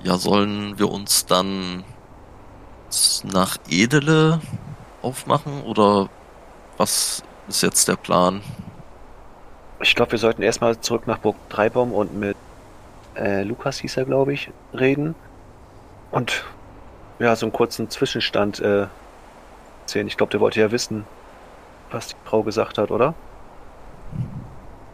Ja, 0.03 0.17
sollen 0.17 0.79
wir 0.79 0.91
uns 0.91 1.27
dann 1.27 1.85
nach 3.23 3.57
Edele 3.69 4.41
aufmachen 5.03 5.63
oder 5.63 6.09
was 6.77 7.23
ist 7.49 7.63
jetzt 7.63 7.89
der 7.89 7.97
Plan? 7.97 8.43
Ich 9.81 9.95
glaube, 9.95 10.13
wir 10.13 10.19
sollten 10.19 10.43
erstmal 10.43 10.81
zurück 10.81 11.07
nach 11.07 11.19
Burg 11.19 11.37
Dreibaum 11.51 11.93
und 11.93 12.15
mit 12.19 12.37
äh, 13.17 13.43
Lukas 13.43 13.79
hieß 13.79 13.97
er, 13.97 14.05
glaube 14.05 14.33
ich, 14.33 14.51
reden. 14.73 15.15
Und 16.11 16.45
ja, 17.19 17.35
so 17.37 17.47
einen 17.47 17.53
kurzen 17.53 17.91
Zwischenstand 17.91 18.61
äh, 18.61 18.87
erzählen. 19.83 20.07
Ich 20.07 20.17
glaube, 20.17 20.31
der 20.31 20.41
wollte 20.41 20.61
ja 20.61 20.71
wissen, 20.71 21.05
was 21.91 22.09
die 22.09 22.17
Frau 22.25 22.43
gesagt 22.43 22.79
hat, 22.79 22.91
oder? 22.91 23.15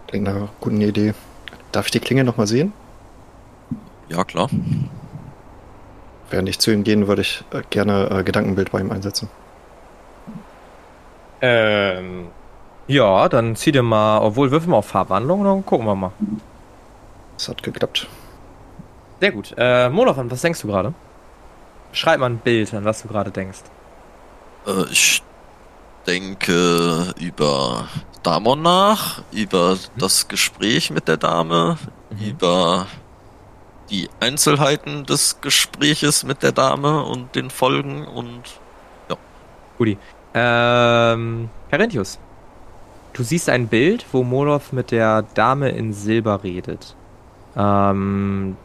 Klingt 0.07 0.27
nach 0.27 0.35
einer 0.35 0.49
guten 0.61 0.81
Idee. 0.81 1.15
Darf 1.73 1.87
ich 1.87 1.93
die 1.93 2.01
Klinge 2.01 2.25
nochmal 2.25 2.47
sehen? 2.47 2.73
Ja, 4.09 4.25
klar. 4.25 4.49
Während 6.31 6.49
ich 6.49 6.59
zu 6.59 6.73
ihm 6.73 6.85
gehen, 6.85 7.07
würde 7.07 7.23
ich 7.23 7.45
äh, 7.53 7.63
gerne 7.71 8.11
äh, 8.11 8.23
Gedankenbild 8.25 8.73
bei 8.73 8.81
ihm 8.81 8.91
einsetzen. 8.91 9.29
Ähm, 11.41 12.29
ja, 12.87 13.29
dann 13.29 13.57
zieh 13.57 13.73
dir 13.73 13.83
mal, 13.83 14.19
obwohl 14.19 14.51
würfeln 14.51 14.73
wir 14.73 14.79
auf 14.79 14.87
Farbwandlung, 14.87 15.45
dann 15.45 15.65
gucken 15.65 15.87
wir 15.87 15.95
mal. 15.95 16.13
Das 17.41 17.49
hat 17.49 17.63
geklappt. 17.63 18.07
Sehr 19.19 19.33
gut. 19.33 19.55
Äh, 19.57 19.89
Molov, 19.89 20.19
an 20.19 20.31
was 20.31 20.43
denkst 20.43 20.61
du 20.61 20.69
gerade? 20.69 20.93
Schreib 21.93 22.21
mal 22.21 22.27
ein 22.27 22.37
Bild, 22.37 22.75
an 22.75 22.85
was 22.85 23.01
du 23.01 23.09
gerade 23.09 23.31
denkst. 23.31 23.61
Äh, 24.67 24.85
ich 24.93 25.23
denke 26.07 27.15
über 27.19 27.89
Damon 28.23 28.61
nach, 28.61 29.23
über 29.33 29.79
das 29.97 30.29
Gespräch 30.29 30.91
mit 30.91 31.09
der 31.09 31.17
Dame, 31.17 31.79
über 32.21 32.87
die 33.89 34.11
Einzelheiten 34.21 35.07
des 35.07 35.41
Gespräches 35.41 36.25
mit 36.25 36.43
der 36.43 36.53
Dame 36.53 37.05
und 37.05 37.35
den 37.37 37.49
Folgen 37.49 38.07
und 38.07 38.43
Ähm, 40.35 41.49
Carinthius, 41.71 42.19
du 43.15 43.23
siehst 43.23 43.49
ein 43.49 43.69
Bild, 43.69 44.05
wo 44.13 44.25
Molov 44.25 44.73
mit 44.73 44.91
der 44.91 45.23
Dame 45.23 45.71
in 45.71 45.95
Silber 45.95 46.45
redet. 46.45 46.97
Ähm, 47.61 48.57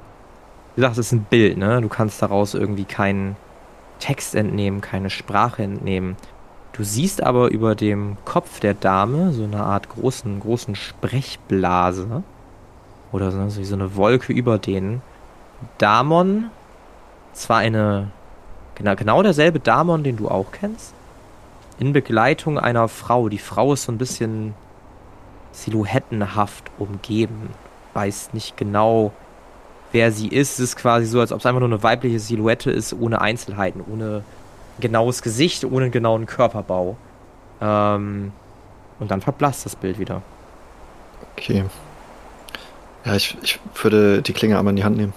wie 0.76 0.82
gesagt, 0.82 0.98
es 0.98 1.08
ist 1.08 1.12
ein 1.12 1.24
Bild, 1.24 1.58
ne? 1.58 1.82
Du 1.82 1.90
kannst 1.90 2.22
daraus 2.22 2.54
irgendwie 2.54 2.86
keinen 2.86 3.36
Text 4.00 4.36
entnehmen, 4.36 4.82
keine 4.82 5.10
Sprache 5.10 5.64
entnehmen. 5.64 6.16
Du 6.74 6.84
siehst 6.84 7.24
aber 7.24 7.52
über 7.52 7.76
dem 7.76 8.18
Kopf 8.26 8.60
der 8.60 8.74
Dame 8.74 9.32
so 9.32 9.44
eine 9.44 9.64
Art 9.64 9.90
großen, 9.90 10.40
großen 10.40 10.76
Sprechblase. 10.76 12.24
Oder 13.12 13.32
so, 13.32 13.50
so 13.50 13.62
wie 13.62 13.66
so 13.66 13.76
eine 13.76 13.96
Wolke 13.96 14.34
über 14.34 14.58
denen. 14.58 15.02
Damon, 15.78 16.50
zwar 17.34 17.60
eine, 17.60 18.12
genau, 18.76 18.96
genau 18.96 19.24
derselbe 19.24 19.60
Damon, 19.60 20.04
den 20.04 20.18
du 20.18 20.28
auch 20.28 20.52
kennst, 20.52 20.94
in 21.80 21.94
Begleitung 21.94 22.60
einer 22.60 22.88
Frau. 22.90 23.30
Die 23.30 23.38
Frau 23.38 23.74
ist 23.74 23.84
so 23.84 23.92
ein 23.92 23.98
bisschen 23.98 24.54
silhouettenhaft 25.54 26.70
umgeben. 26.78 27.50
Weiß 27.96 28.34
nicht 28.34 28.58
genau, 28.58 29.14
wer 29.92 30.12
sie 30.12 30.28
ist. 30.28 30.54
Es 30.54 30.60
ist 30.60 30.76
quasi 30.76 31.08
so, 31.08 31.20
als 31.20 31.32
ob 31.32 31.40
es 31.40 31.46
einfach 31.46 31.62
nur 31.62 31.70
eine 31.70 31.82
weibliche 31.82 32.20
Silhouette 32.20 32.70
ist, 32.70 32.94
ohne 32.94 33.22
Einzelheiten, 33.22 33.82
ohne 33.82 34.24
genaues 34.80 35.22
Gesicht, 35.22 35.66
ohne 35.66 35.90
genauen 35.90 36.26
Körperbau. 36.26 36.98
Ähm, 37.62 38.32
und 39.00 39.12
dann 39.12 39.22
verblasst 39.22 39.66
das 39.66 39.76
Bild 39.76 39.98
wieder. 39.98 40.22
Okay. 41.34 41.66
Ja, 43.06 43.16
ich, 43.16 43.38
ich 43.42 43.60
würde 43.82 44.22
die 44.22 44.34
Klinge 44.34 44.60
einmal 44.60 44.72
in 44.72 44.78
die 44.78 44.84
Hand 44.84 44.98
nehmen. 44.98 45.14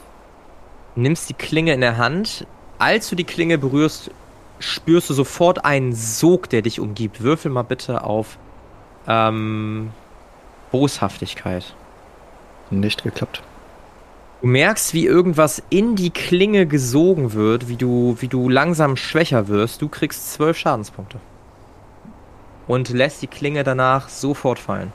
Nimmst 0.94 1.28
die 1.28 1.34
Klinge 1.34 1.72
in 1.72 1.80
der 1.80 1.96
Hand. 1.96 2.46
Als 2.78 3.08
du 3.08 3.16
die 3.16 3.24
Klinge 3.24 3.58
berührst, 3.58 4.10
spürst 4.60 5.10
du 5.10 5.14
sofort 5.14 5.64
einen 5.64 5.94
Sog, 5.94 6.48
der 6.50 6.62
dich 6.62 6.80
umgibt. 6.80 7.22
Würfel 7.22 7.50
mal 7.50 7.62
bitte 7.62 8.04
auf 8.04 8.38
ähm, 9.06 9.90
Boshaftigkeit. 10.70 11.74
Nicht 12.70 13.02
geklappt. 13.02 13.42
Du 14.40 14.46
merkst, 14.46 14.94
wie 14.94 15.06
irgendwas 15.06 15.62
in 15.68 15.96
die 15.96 16.10
Klinge 16.10 16.66
gesogen 16.66 17.32
wird, 17.32 17.68
wie 17.68 17.76
du, 17.76 18.16
wie 18.20 18.28
du 18.28 18.48
langsam 18.48 18.96
schwächer 18.96 19.48
wirst. 19.48 19.82
Du 19.82 19.88
kriegst 19.88 20.32
zwölf 20.32 20.56
Schadenspunkte. 20.56 21.18
Und 22.66 22.90
lässt 22.90 23.22
die 23.22 23.26
Klinge 23.26 23.64
danach 23.64 24.08
sofort 24.08 24.58
fallen. 24.58 24.92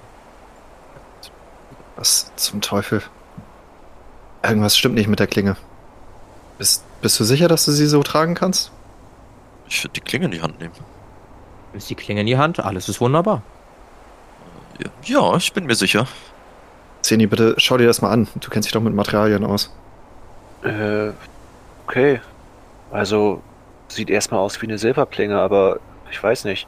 Was 1.95 2.31
zum 2.35 2.61
Teufel? 2.61 3.01
Irgendwas 4.43 4.77
stimmt 4.77 4.95
nicht 4.95 5.07
mit 5.07 5.19
der 5.19 5.27
Klinge. 5.27 5.57
Bist, 6.57 6.83
bist 7.01 7.19
du 7.19 7.23
sicher, 7.23 7.47
dass 7.47 7.65
du 7.65 7.71
sie 7.71 7.87
so 7.87 8.03
tragen 8.03 8.35
kannst? 8.35 8.71
ich 9.73 9.83
würde 9.83 9.93
die 9.93 10.01
Klinge 10.01 10.25
in 10.25 10.31
die 10.31 10.41
Hand 10.41 10.59
nehmen. 10.59 10.73
Nimmst 11.71 11.89
die 11.89 11.95
Klinge 11.95 12.21
in 12.21 12.27
die 12.27 12.37
Hand, 12.37 12.59
alles 12.59 12.89
ist 12.89 13.01
wunderbar. 13.01 13.41
Ja 15.03 15.35
ich 15.35 15.53
bin 15.53 15.65
mir 15.65 15.75
sicher. 15.75 16.07
Zeni, 17.03 17.27
bitte 17.27 17.55
schau 17.57 17.77
dir 17.77 17.85
das 17.85 18.01
mal 18.01 18.11
an. 18.11 18.27
Du 18.35 18.49
kennst 18.49 18.67
dich 18.67 18.73
doch 18.73 18.81
mit 18.81 18.95
Materialien 18.95 19.43
aus. 19.43 19.71
Äh, 20.63 21.11
okay. 21.85 22.21
Also, 22.91 23.41
sieht 23.89 24.09
erstmal 24.09 24.39
aus 24.39 24.61
wie 24.61 24.67
eine 24.67 24.77
Silberklinge, 24.77 25.39
aber 25.39 25.79
ich 26.09 26.21
weiß 26.21 26.45
nicht. 26.45 26.67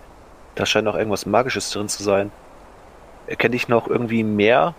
Da 0.56 0.66
scheint 0.66 0.86
noch 0.86 0.96
irgendwas 0.96 1.26
Magisches 1.26 1.70
drin 1.70 1.90
zu 1.90 2.04
sein. 2.04 2.32
Erkenne 3.28 3.56
ich 3.56 3.68
noch 3.68 3.88
irgendwie 3.88 4.24
mehr? 4.24 4.76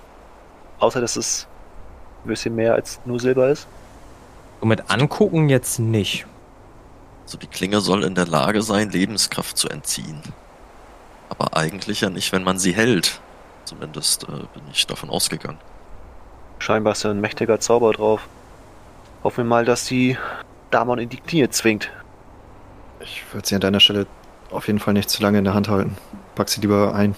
Außer, 0.78 1.00
dass 1.00 1.16
es 1.16 1.46
ein 2.25 2.28
bisschen 2.28 2.54
mehr 2.54 2.75
als 2.75 3.00
nur 3.04 3.18
Silber 3.18 3.48
ist? 3.48 3.66
Und 4.60 4.68
mit 4.68 4.90
angucken 4.90 5.48
jetzt 5.48 5.78
nicht. 5.78 6.26
Also 7.25 7.38
die 7.38 7.46
Klinge 7.46 7.80
soll 7.80 8.04
in 8.04 8.14
der 8.14 8.26
Lage 8.26 8.62
sein, 8.62 8.90
Lebenskraft 8.90 9.56
zu 9.56 9.68
entziehen. 9.68 10.22
Aber 11.28 11.56
eigentlich 11.56 12.02
ja 12.02 12.10
nicht, 12.10 12.32
wenn 12.32 12.44
man 12.44 12.58
sie 12.58 12.72
hält. 12.72 13.20
Zumindest 13.66 14.25
äh, 14.25 14.26
bin 14.54 14.62
ich 14.73 14.87
davon 14.87 15.11
ausgegangen. 15.11 15.58
Scheinbar 16.58 16.92
ist 16.92 17.04
da 17.04 17.11
ein 17.11 17.20
mächtiger 17.20 17.61
Zauber 17.61 17.92
drauf. 17.92 18.26
Hoffen 19.23 19.44
wir 19.44 19.49
mal, 19.49 19.64
dass 19.66 19.85
die 19.85 20.16
Damon 20.70 20.99
in 20.99 21.11
die 21.11 21.18
Knie 21.18 21.49
zwingt. 21.50 21.90
Ich 23.00 23.23
würde 23.32 23.46
sie 23.46 23.54
an 23.54 23.61
deiner 23.61 23.80
Stelle 23.80 24.06
auf 24.50 24.68
jeden 24.68 24.78
Fall 24.78 24.94
nicht 24.94 25.11
zu 25.11 25.23
lange 25.23 25.38
in 25.38 25.44
der 25.44 25.52
Hand 25.52 25.68
halten. 25.68 25.99
Pack 26.35 26.49
sie 26.49 26.62
lieber 26.62 26.94
ein. 26.94 27.14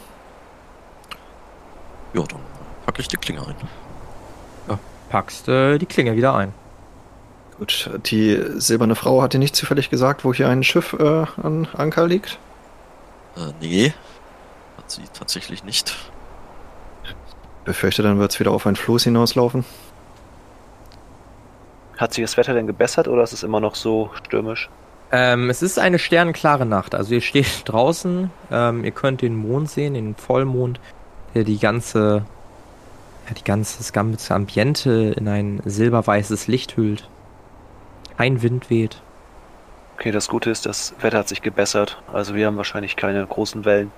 Ja, 2.15 2.23
dann 2.23 2.41
packe 2.85 3.01
ich 3.01 3.09
die 3.09 3.17
Klinge 3.17 3.47
ein. 3.47 3.55
Packst 5.09 5.49
äh, 5.49 5.79
die 5.79 5.87
Klinge 5.87 6.17
wieder 6.17 6.35
ein. 6.35 6.53
Gut, 7.59 7.91
die 8.07 8.41
silberne 8.57 8.95
Frau 8.95 9.23
hat 9.23 9.33
dir 9.33 9.39
nicht 9.39 9.57
zufällig 9.57 9.91
gesagt, 9.91 10.25
wo 10.25 10.33
hier 10.33 10.49
ein 10.49 10.63
Schiff 10.63 10.93
äh, 10.93 11.25
an 11.43 11.67
Anker 11.77 12.07
liegt? 12.07 12.39
Äh, 13.37 13.53
nee, 13.61 13.95
hat 14.77 14.91
sie 14.91 15.03
tatsächlich 15.13 15.65
nicht. 15.65 15.97
Befürchte, 17.69 18.03
dann 18.03 18.19
wird 18.19 18.33
es 18.33 18.41
wieder 18.41 18.51
auf 18.51 18.67
ein 18.67 18.77
Floß 18.77 19.05
hinauslaufen. 19.05 19.65
Hat 21.99 22.15
sich 22.15 22.25
das 22.25 22.37
Wetter 22.37 22.55
denn 22.55 22.67
gebessert 22.67 23.09
oder 23.09 23.23
ist 23.23 23.33
es 23.33 23.43
immer 23.43 23.61
noch 23.61 23.75
so 23.75 24.11
stürmisch? 24.15 24.71
Ähm, 25.13 25.51
es 25.51 25.63
ist 25.63 25.79
eine 25.79 25.99
sternenklare 25.99 26.65
Nacht. 26.65 26.95
Also 26.95 27.15
ihr 27.15 27.21
steht 27.21 27.63
draußen, 27.67 28.31
ähm, 28.51 28.85
ihr 28.85 28.91
könnt 28.91 29.23
den 29.23 29.37
Mond 29.37 29.71
sehen, 29.71 29.95
den 29.95 30.15
Vollmond, 30.15 30.81
der 31.35 31.45
die 31.45 31.59
ganze, 31.59 32.25
ja, 33.29 33.35
die 33.35 33.45
ganze, 33.45 33.79
das 33.79 33.93
ganze 33.93 34.35
Ambiente 34.35 35.15
in 35.17 35.29
ein 35.29 35.61
silberweißes 35.65 36.47
Licht 36.49 36.77
hüllt. 36.77 37.09
Kein 38.17 38.43
Wind 38.43 38.71
weht. 38.71 39.03
Okay, 39.97 40.11
das 40.11 40.29
Gute 40.29 40.51
ist, 40.51 40.65
das 40.65 40.95
Wetter 41.01 41.19
hat 41.19 41.29
sich 41.29 41.43
gebessert. 41.43 42.01
Also 42.13 42.35
wir 42.35 42.47
haben 42.47 42.57
wahrscheinlich 42.57 42.97
keine 42.97 43.27
großen 43.27 43.65
Wellen. 43.65 43.93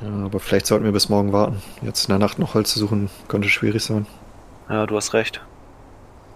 Ja, 0.00 0.24
aber 0.24 0.40
vielleicht 0.40 0.66
sollten 0.66 0.84
wir 0.84 0.92
bis 0.92 1.08
morgen 1.08 1.32
warten. 1.32 1.62
Jetzt 1.82 2.04
in 2.04 2.12
der 2.12 2.18
Nacht 2.18 2.38
noch 2.38 2.54
Holz 2.54 2.72
zu 2.72 2.78
suchen, 2.78 3.10
könnte 3.28 3.48
schwierig 3.48 3.84
sein. 3.84 4.06
Ja, 4.68 4.86
du 4.86 4.96
hast 4.96 5.12
recht. 5.14 5.40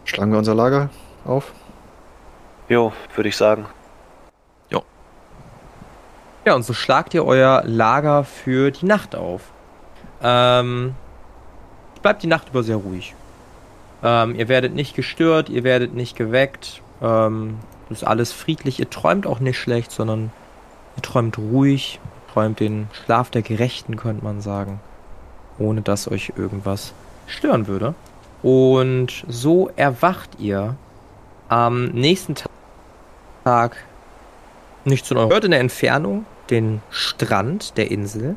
Schlagen 0.04 0.32
wir 0.32 0.38
unser 0.38 0.54
Lager 0.54 0.90
auf? 1.24 1.52
Jo, 2.68 2.92
würde 3.14 3.28
ich 3.28 3.36
sagen. 3.36 3.66
Ja, 6.44 6.54
und 6.54 6.62
so 6.62 6.74
schlagt 6.74 7.14
ihr 7.14 7.24
euer 7.24 7.62
Lager 7.64 8.22
für 8.22 8.70
die 8.70 8.84
Nacht 8.84 9.16
auf. 9.16 9.40
Ähm, 10.22 10.94
bleibt 12.02 12.22
die 12.22 12.26
Nacht 12.26 12.50
über 12.50 12.62
sehr 12.62 12.76
ruhig. 12.76 13.14
Ähm, 14.02 14.34
ihr 14.34 14.48
werdet 14.48 14.74
nicht 14.74 14.94
gestört, 14.94 15.48
ihr 15.48 15.64
werdet 15.64 15.94
nicht 15.94 16.16
geweckt. 16.16 16.82
Ähm, 17.00 17.58
das 17.88 18.02
ist 18.02 18.04
alles 18.04 18.32
friedlich. 18.32 18.78
Ihr 18.78 18.90
träumt 18.90 19.26
auch 19.26 19.40
nicht 19.40 19.58
schlecht, 19.58 19.90
sondern 19.90 20.32
ihr 20.96 21.02
träumt 21.02 21.38
ruhig, 21.38 21.98
träumt 22.34 22.58
den 22.60 22.88
Schlaf 22.92 23.30
der 23.30 23.42
Gerechten, 23.42 23.96
könnte 23.96 24.24
man 24.24 24.40
sagen. 24.40 24.80
Ohne 25.58 25.82
dass 25.82 26.10
euch 26.10 26.32
irgendwas 26.36 26.92
stören 27.26 27.68
würde. 27.68 27.94
Und 28.42 29.24
so 29.28 29.70
erwacht 29.76 30.30
ihr 30.38 30.74
am 31.48 31.86
nächsten 31.86 32.34
Tag 33.44 33.76
nicht 34.84 35.06
zu 35.06 35.16
eurer. 35.16 35.30
Hört 35.30 35.44
in 35.44 35.52
der 35.52 35.60
Entfernung 35.60 36.26
den 36.50 36.82
Strand 36.90 37.78
der 37.78 37.90
Insel. 37.90 38.36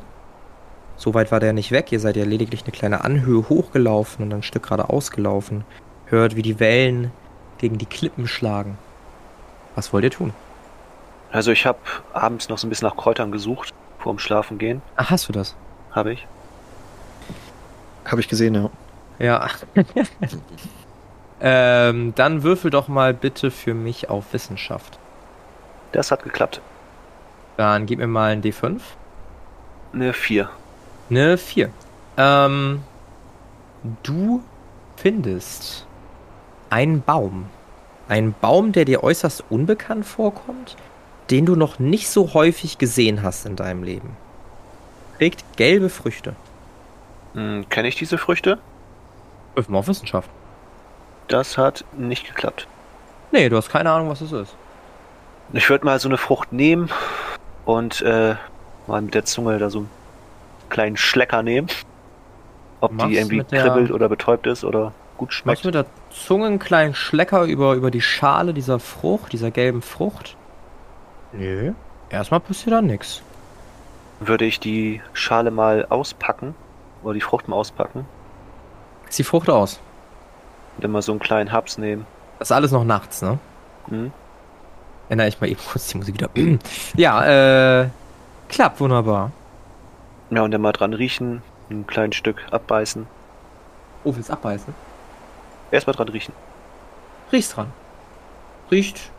So 0.96 1.14
weit 1.14 1.32
war 1.32 1.40
der 1.40 1.52
nicht 1.52 1.72
weg. 1.72 1.92
Ihr 1.92 2.00
seid 2.00 2.16
ja 2.16 2.24
lediglich 2.24 2.62
eine 2.62 2.72
kleine 2.72 3.04
Anhöhe 3.04 3.48
hochgelaufen 3.48 4.24
und 4.24 4.32
ein 4.32 4.42
Stück 4.42 4.64
geradeaus 4.64 5.10
gelaufen. 5.10 5.64
Hört, 6.06 6.36
wie 6.36 6.42
die 6.42 6.60
Wellen 6.60 7.10
gegen 7.58 7.78
die 7.78 7.86
Klippen 7.86 8.28
schlagen. 8.28 8.78
Was 9.74 9.92
wollt 9.92 10.04
ihr 10.04 10.10
tun? 10.10 10.32
Also 11.30 11.50
ich 11.50 11.66
habe 11.66 11.78
abends 12.12 12.48
noch 12.48 12.58
so 12.58 12.66
ein 12.66 12.70
bisschen 12.70 12.88
nach 12.88 12.96
Kräutern 12.96 13.30
gesucht, 13.30 13.74
vorm 14.08 14.18
Schlafen 14.18 14.56
gehen. 14.56 14.80
Ach, 14.96 15.10
hast 15.10 15.28
du 15.28 15.34
das? 15.34 15.54
Habe 15.90 16.14
ich. 16.14 16.26
Habe 18.06 18.22
ich 18.22 18.28
gesehen, 18.28 18.54
ja. 18.54 18.70
Ja. 19.18 19.48
ähm, 21.42 22.14
dann 22.14 22.42
würfel 22.42 22.70
doch 22.70 22.88
mal 22.88 23.12
bitte 23.12 23.50
für 23.50 23.74
mich 23.74 24.08
auf 24.08 24.32
Wissenschaft. 24.32 24.98
Das 25.92 26.10
hat 26.10 26.22
geklappt. 26.22 26.62
Dann 27.58 27.84
gib 27.84 27.98
mir 27.98 28.06
mal 28.06 28.32
ein 28.32 28.40
D5. 28.40 28.80
Eine 29.92 30.14
4. 30.14 30.48
Eine 31.10 31.36
4. 31.36 31.68
Ähm, 32.16 32.82
du 34.04 34.42
findest 34.96 35.86
einen 36.70 37.02
Baum. 37.02 37.50
Einen 38.08 38.34
Baum, 38.40 38.72
der 38.72 38.86
dir 38.86 39.02
äußerst 39.02 39.44
unbekannt 39.50 40.06
vorkommt, 40.06 40.78
den 41.30 41.46
du 41.46 41.56
noch 41.56 41.78
nicht 41.78 42.08
so 42.08 42.34
häufig 42.34 42.78
gesehen 42.78 43.22
hast 43.22 43.46
in 43.46 43.56
deinem 43.56 43.82
Leben. 43.82 44.16
Trägt 45.18 45.56
gelbe 45.56 45.88
Früchte. 45.90 46.34
Hm, 47.34 47.68
Kenne 47.68 47.88
ich 47.88 47.96
diese 47.96 48.18
Früchte? 48.18 48.58
Mal 49.68 49.78
auf 49.78 49.88
Wissenschaft. 49.88 50.30
Das 51.26 51.58
hat 51.58 51.84
nicht 51.96 52.26
geklappt. 52.26 52.66
Nee, 53.32 53.48
du 53.48 53.56
hast 53.56 53.68
keine 53.70 53.90
Ahnung, 53.90 54.08
was 54.08 54.20
es 54.20 54.30
ist. 54.32 54.54
Ich 55.52 55.68
würde 55.68 55.84
mal 55.84 55.98
so 55.98 56.08
eine 56.08 56.16
Frucht 56.16 56.52
nehmen 56.52 56.88
und 57.64 58.00
äh, 58.02 58.36
mal 58.86 59.02
mit 59.02 59.14
der 59.14 59.24
Zunge 59.24 59.58
da 59.58 59.68
so 59.68 59.78
einen 59.80 59.90
kleinen 60.68 60.96
Schlecker 60.96 61.42
nehmen. 61.42 61.68
Ob 62.80 62.92
Mach's 62.92 63.08
die 63.08 63.16
irgendwie 63.16 63.42
der- 63.42 63.62
kribbelt 63.62 63.90
oder 63.90 64.08
betäubt 64.08 64.46
ist 64.46 64.62
oder 64.64 64.92
gut 65.16 65.28
Machst 65.30 65.38
schmeckt. 65.38 65.64
du 65.64 65.68
mit 65.68 65.74
der 65.74 65.86
Zunge 66.10 66.46
einen 66.46 66.58
kleinen 66.60 66.94
Schlecker 66.94 67.42
über, 67.44 67.74
über 67.74 67.90
die 67.90 68.00
Schale 68.02 68.54
dieser 68.54 68.78
Frucht, 68.78 69.32
dieser 69.32 69.50
gelben 69.50 69.82
Frucht? 69.82 70.36
Nö. 71.32 71.72
Erstmal 72.10 72.40
passiert 72.40 72.72
da 72.74 72.80
nichts. 72.82 73.22
Würde 74.20 74.44
ich 74.44 74.60
die 74.60 75.00
Schale 75.12 75.50
mal 75.50 75.86
auspacken 75.90 76.54
oder 77.02 77.14
die 77.14 77.20
Frucht 77.20 77.46
mal 77.48 77.56
auspacken 77.56 78.06
Ist 79.08 79.18
die 79.18 79.24
Frucht 79.24 79.48
aus. 79.48 79.78
und 80.76 80.84
dann 80.84 80.90
mal 80.90 81.02
so 81.02 81.12
einen 81.12 81.20
kleinen 81.20 81.52
Haps 81.52 81.78
nehmen. 81.78 82.06
Das 82.38 82.48
ist 82.48 82.52
alles 82.52 82.72
noch 82.72 82.84
nachts, 82.84 83.22
ne? 83.22 83.38
Hm? 83.88 84.12
Ändere 85.08 85.28
ich 85.28 85.40
mal 85.40 85.48
eben 85.48 85.60
kurz 85.70 85.88
die 85.88 85.98
Musik 85.98 86.14
wieder. 86.14 86.30
ja, 86.96 87.82
äh, 87.82 87.88
klappt 88.48 88.80
wunderbar. 88.80 89.30
Ja, 90.30 90.42
und 90.42 90.50
dann 90.50 90.60
mal 90.60 90.72
dran 90.72 90.92
riechen, 90.94 91.42
ein 91.70 91.86
kleines 91.86 92.16
Stück 92.16 92.44
abbeißen. 92.50 93.06
Oh, 94.04 94.14
willst 94.14 94.30
abbeißen? 94.30 94.74
Erstmal 95.70 95.94
dran 95.96 96.08
riechen. 96.08 96.34
Riechst 97.32 97.56
dran. 97.56 97.72
Riecht. 98.70 99.10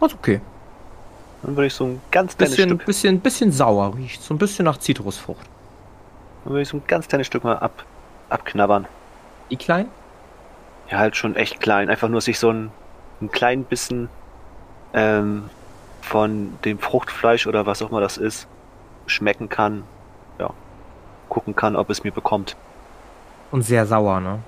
Ist 0.00 0.14
okay. 0.14 0.40
Dann 1.42 1.56
würde 1.56 1.66
ich 1.66 1.74
so 1.74 1.84
ein 1.84 2.02
ganz 2.10 2.36
kleines 2.36 2.56
Bisschen, 2.56 2.70
Stück, 2.70 2.86
bisschen, 2.86 3.20
bisschen 3.20 3.52
sauer 3.52 3.94
riecht. 3.96 4.22
So 4.22 4.34
ein 4.34 4.38
bisschen 4.38 4.64
nach 4.64 4.78
Zitrusfrucht. 4.78 5.46
dann 6.44 6.52
würde 6.52 6.62
ich 6.62 6.68
so 6.68 6.78
ein 6.78 6.82
ganz 6.86 7.08
kleines 7.08 7.26
Stück 7.26 7.44
mal 7.44 7.58
ab, 7.58 7.84
abknabbern. 8.28 8.86
Die 9.50 9.56
klein? 9.56 9.88
Ja, 10.90 10.98
halt 10.98 11.16
schon 11.16 11.36
echt 11.36 11.60
klein. 11.60 11.90
Einfach 11.90 12.08
nur, 12.08 12.18
dass 12.18 12.28
ich 12.28 12.38
so 12.38 12.50
ein, 12.50 12.70
ein 13.20 13.30
klein 13.30 13.64
bisschen 13.64 14.08
ähm, 14.94 15.50
von 16.00 16.58
dem 16.64 16.78
Fruchtfleisch 16.78 17.46
oder 17.46 17.66
was 17.66 17.82
auch 17.82 17.90
immer 17.90 18.00
das 18.00 18.16
ist, 18.16 18.46
schmecken 19.06 19.48
kann. 19.48 19.84
Ja. 20.38 20.50
Gucken 21.28 21.54
kann, 21.56 21.76
ob 21.76 21.90
es 21.90 22.04
mir 22.04 22.12
bekommt. 22.12 22.56
Und 23.50 23.62
sehr 23.62 23.86
sauer, 23.86 24.20
ne? 24.20 24.40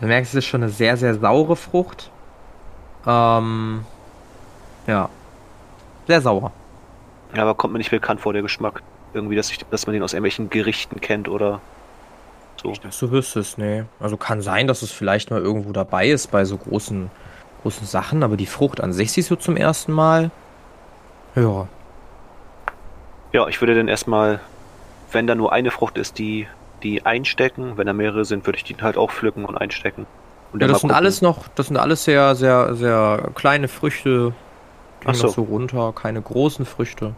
Du 0.00 0.06
merkst, 0.06 0.34
es 0.34 0.38
ist 0.38 0.46
schon 0.46 0.62
eine 0.62 0.72
sehr, 0.72 0.96
sehr 0.96 1.14
saure 1.14 1.56
Frucht. 1.56 2.10
Ähm, 3.06 3.84
ja. 4.86 5.08
Sehr 6.06 6.20
sauer. 6.20 6.52
Ja, 7.34 7.42
aber 7.42 7.54
kommt 7.54 7.72
mir 7.72 7.78
nicht 7.78 7.90
bekannt 7.90 8.20
vor, 8.20 8.32
der 8.32 8.42
Geschmack. 8.42 8.82
Irgendwie, 9.12 9.36
dass, 9.36 9.50
ich, 9.50 9.58
dass 9.70 9.86
man 9.86 9.94
den 9.94 10.02
aus 10.02 10.12
irgendwelchen 10.12 10.50
Gerichten 10.50 11.00
kennt 11.00 11.28
oder 11.28 11.60
so. 12.60 12.68
Nicht, 12.68 12.84
dass 12.84 12.98
du 12.98 13.10
wüsstest, 13.10 13.58
nee. 13.58 13.84
Also 14.00 14.16
kann 14.16 14.40
sein, 14.42 14.66
dass 14.66 14.82
es 14.82 14.90
vielleicht 14.92 15.30
mal 15.30 15.40
irgendwo 15.40 15.72
dabei 15.72 16.08
ist 16.08 16.30
bei 16.30 16.44
so 16.44 16.56
großen, 16.56 17.10
großen 17.62 17.86
Sachen, 17.86 18.22
aber 18.22 18.36
die 18.36 18.46
Frucht 18.46 18.80
an 18.80 18.92
sich 18.92 19.12
siehst 19.12 19.30
du 19.30 19.36
zum 19.36 19.56
ersten 19.56 19.92
Mal. 19.92 20.30
Ja. 21.34 21.66
Ja, 23.32 23.48
ich 23.48 23.60
würde 23.60 23.74
dann 23.74 23.88
erstmal, 23.88 24.40
wenn 25.10 25.26
da 25.26 25.34
nur 25.34 25.52
eine 25.52 25.70
Frucht 25.70 25.98
ist, 25.98 26.18
die, 26.18 26.46
die 26.82 27.04
einstecken. 27.04 27.76
Wenn 27.76 27.86
da 27.86 27.92
mehrere 27.92 28.24
sind, 28.24 28.46
würde 28.46 28.58
ich 28.58 28.64
die 28.64 28.76
halt 28.80 28.96
auch 28.96 29.10
pflücken 29.10 29.44
und 29.44 29.56
einstecken. 29.56 30.06
Und 30.52 30.60
Ja, 30.60 30.68
das 30.68 30.80
sind 30.80 30.90
gucken. 30.90 30.96
alles 30.96 31.20
noch, 31.22 31.48
das 31.56 31.66
sind 31.66 31.76
alles 31.76 32.04
sehr, 32.04 32.34
sehr, 32.36 32.74
sehr 32.76 33.30
kleine 33.34 33.66
Früchte. 33.66 34.34
Gehen 35.04 35.14
so. 35.14 35.26
noch 35.26 35.34
so 35.34 35.42
runter, 35.42 35.92
keine 35.94 36.20
großen 36.20 36.64
Früchte. 36.66 37.14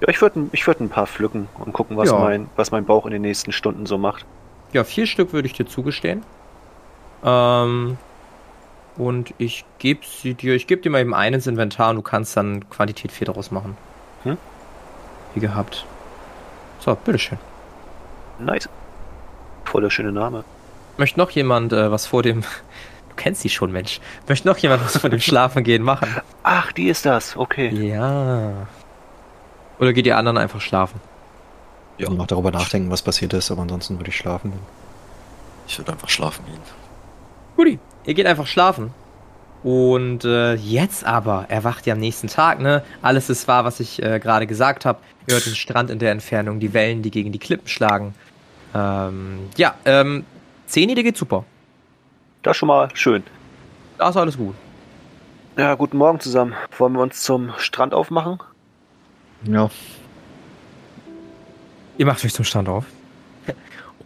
Ja, 0.00 0.08
ich 0.08 0.20
würde 0.20 0.48
ich 0.52 0.66
würd 0.66 0.80
ein 0.80 0.88
paar 0.88 1.06
pflücken 1.06 1.48
und 1.58 1.72
gucken, 1.72 1.96
was, 1.96 2.10
Ja. 2.10 2.18
mein, 2.18 2.48
was 2.56 2.70
mein 2.70 2.84
Bauch 2.84 3.06
in 3.06 3.12
den 3.12 3.22
nächsten 3.22 3.52
Stunden 3.52 3.86
so 3.86 3.98
macht. 3.98 4.26
Ja, 4.72 4.84
vier 4.84 5.06
Stück 5.06 5.32
würde 5.32 5.46
ich 5.46 5.52
dir 5.54 5.66
zugestehen. 5.66 6.22
Ähm, 7.24 7.96
und 8.96 9.32
ich 9.38 9.64
gebe 9.78 10.00
sie 10.04 10.34
dir, 10.34 10.54
ich 10.54 10.66
gebe 10.66 10.82
dir 10.82 10.90
mal 10.90 11.00
eben 11.00 11.14
einen 11.14 11.34
ins 11.36 11.46
Inventar 11.46 11.90
und 11.90 11.96
du 11.96 12.02
kannst 12.02 12.36
dann 12.36 12.68
Quantität 12.68 13.12
4 13.12 13.26
daraus 13.28 13.50
machen. 13.50 13.76
Hm? 14.24 14.36
Wie 15.34 15.40
gehabt. 15.40 15.86
So, 16.80 16.94
bitteschön. 16.94 17.38
Nice. 18.38 18.68
Voll 19.64 19.82
der 19.82 19.90
schöne 19.90 20.12
Name. 20.12 20.44
Möchte 20.98 21.18
noch 21.20 21.30
jemand 21.30 21.72
äh, 21.72 21.90
was 21.90 22.06
vor 22.06 22.22
dem. 22.22 22.42
Du 23.12 23.22
kennst 23.22 23.42
sie 23.42 23.50
schon, 23.50 23.72
Mensch. 23.72 24.00
Möchte 24.26 24.48
noch 24.48 24.56
jemand 24.56 24.84
was 24.84 24.96
vor 24.96 25.10
dem 25.10 25.20
Schlafengehen 25.20 25.82
machen? 25.82 26.08
Ach, 26.42 26.72
die 26.72 26.88
ist 26.88 27.04
das. 27.04 27.36
Okay. 27.36 27.68
Ja. 27.68 28.66
Oder 29.78 29.92
geht 29.92 30.06
ihr 30.06 30.16
anderen 30.16 30.38
einfach 30.38 30.62
schlafen? 30.62 30.98
Ja. 31.98 32.08
noch 32.08 32.26
darüber 32.26 32.50
nachdenken, 32.50 32.90
was 32.90 33.02
passiert 33.02 33.34
ist, 33.34 33.50
aber 33.50 33.62
ansonsten 33.62 33.98
würde 33.98 34.08
ich 34.08 34.16
schlafen. 34.16 34.54
Ich 35.68 35.78
würde 35.78 35.92
einfach 35.92 36.08
schlafen 36.08 36.44
gehen. 36.46 36.58
Guti, 37.54 37.78
ihr 38.06 38.14
geht 38.14 38.26
einfach 38.26 38.46
schlafen. 38.46 38.94
Und 39.62 40.24
äh, 40.24 40.54
jetzt 40.54 41.04
aber 41.04 41.46
erwacht 41.48 41.86
ihr 41.86 41.92
am 41.92 42.00
nächsten 42.00 42.28
Tag, 42.28 42.60
ne? 42.60 42.82
Alles 43.02 43.28
ist 43.28 43.46
wahr, 43.46 43.64
was 43.64 43.78
ich 43.78 44.02
äh, 44.02 44.18
gerade 44.18 44.46
gesagt 44.46 44.86
habe. 44.86 45.00
Ihr 45.28 45.34
hört 45.34 45.46
den 45.46 45.54
Strand 45.54 45.90
in 45.90 45.98
der 45.98 46.12
Entfernung, 46.12 46.60
die 46.60 46.72
Wellen, 46.72 47.02
die 47.02 47.10
gegen 47.10 47.30
die 47.30 47.38
Klippen 47.38 47.68
schlagen. 47.68 48.14
Ähm, 48.74 49.50
ja, 49.58 49.74
ähm, 49.84 50.24
Zeni, 50.66 50.94
dir 50.94 51.04
geht 51.04 51.18
super. 51.18 51.44
Das 52.42 52.52
ist 52.52 52.58
schon 52.58 52.66
mal 52.68 52.88
schön. 52.94 53.22
Da 53.98 54.08
ist 54.08 54.16
alles 54.16 54.36
gut. 54.36 54.54
Ja, 55.56 55.74
guten 55.74 55.96
Morgen 55.96 56.18
zusammen. 56.18 56.54
Wollen 56.76 56.94
wir 56.94 57.02
uns 57.02 57.22
zum 57.22 57.52
Strand 57.58 57.94
aufmachen? 57.94 58.38
Ja. 59.44 59.70
Ihr 61.98 62.06
macht 62.06 62.24
euch 62.24 62.34
zum 62.34 62.44
Strand 62.44 62.68
auf. 62.68 62.84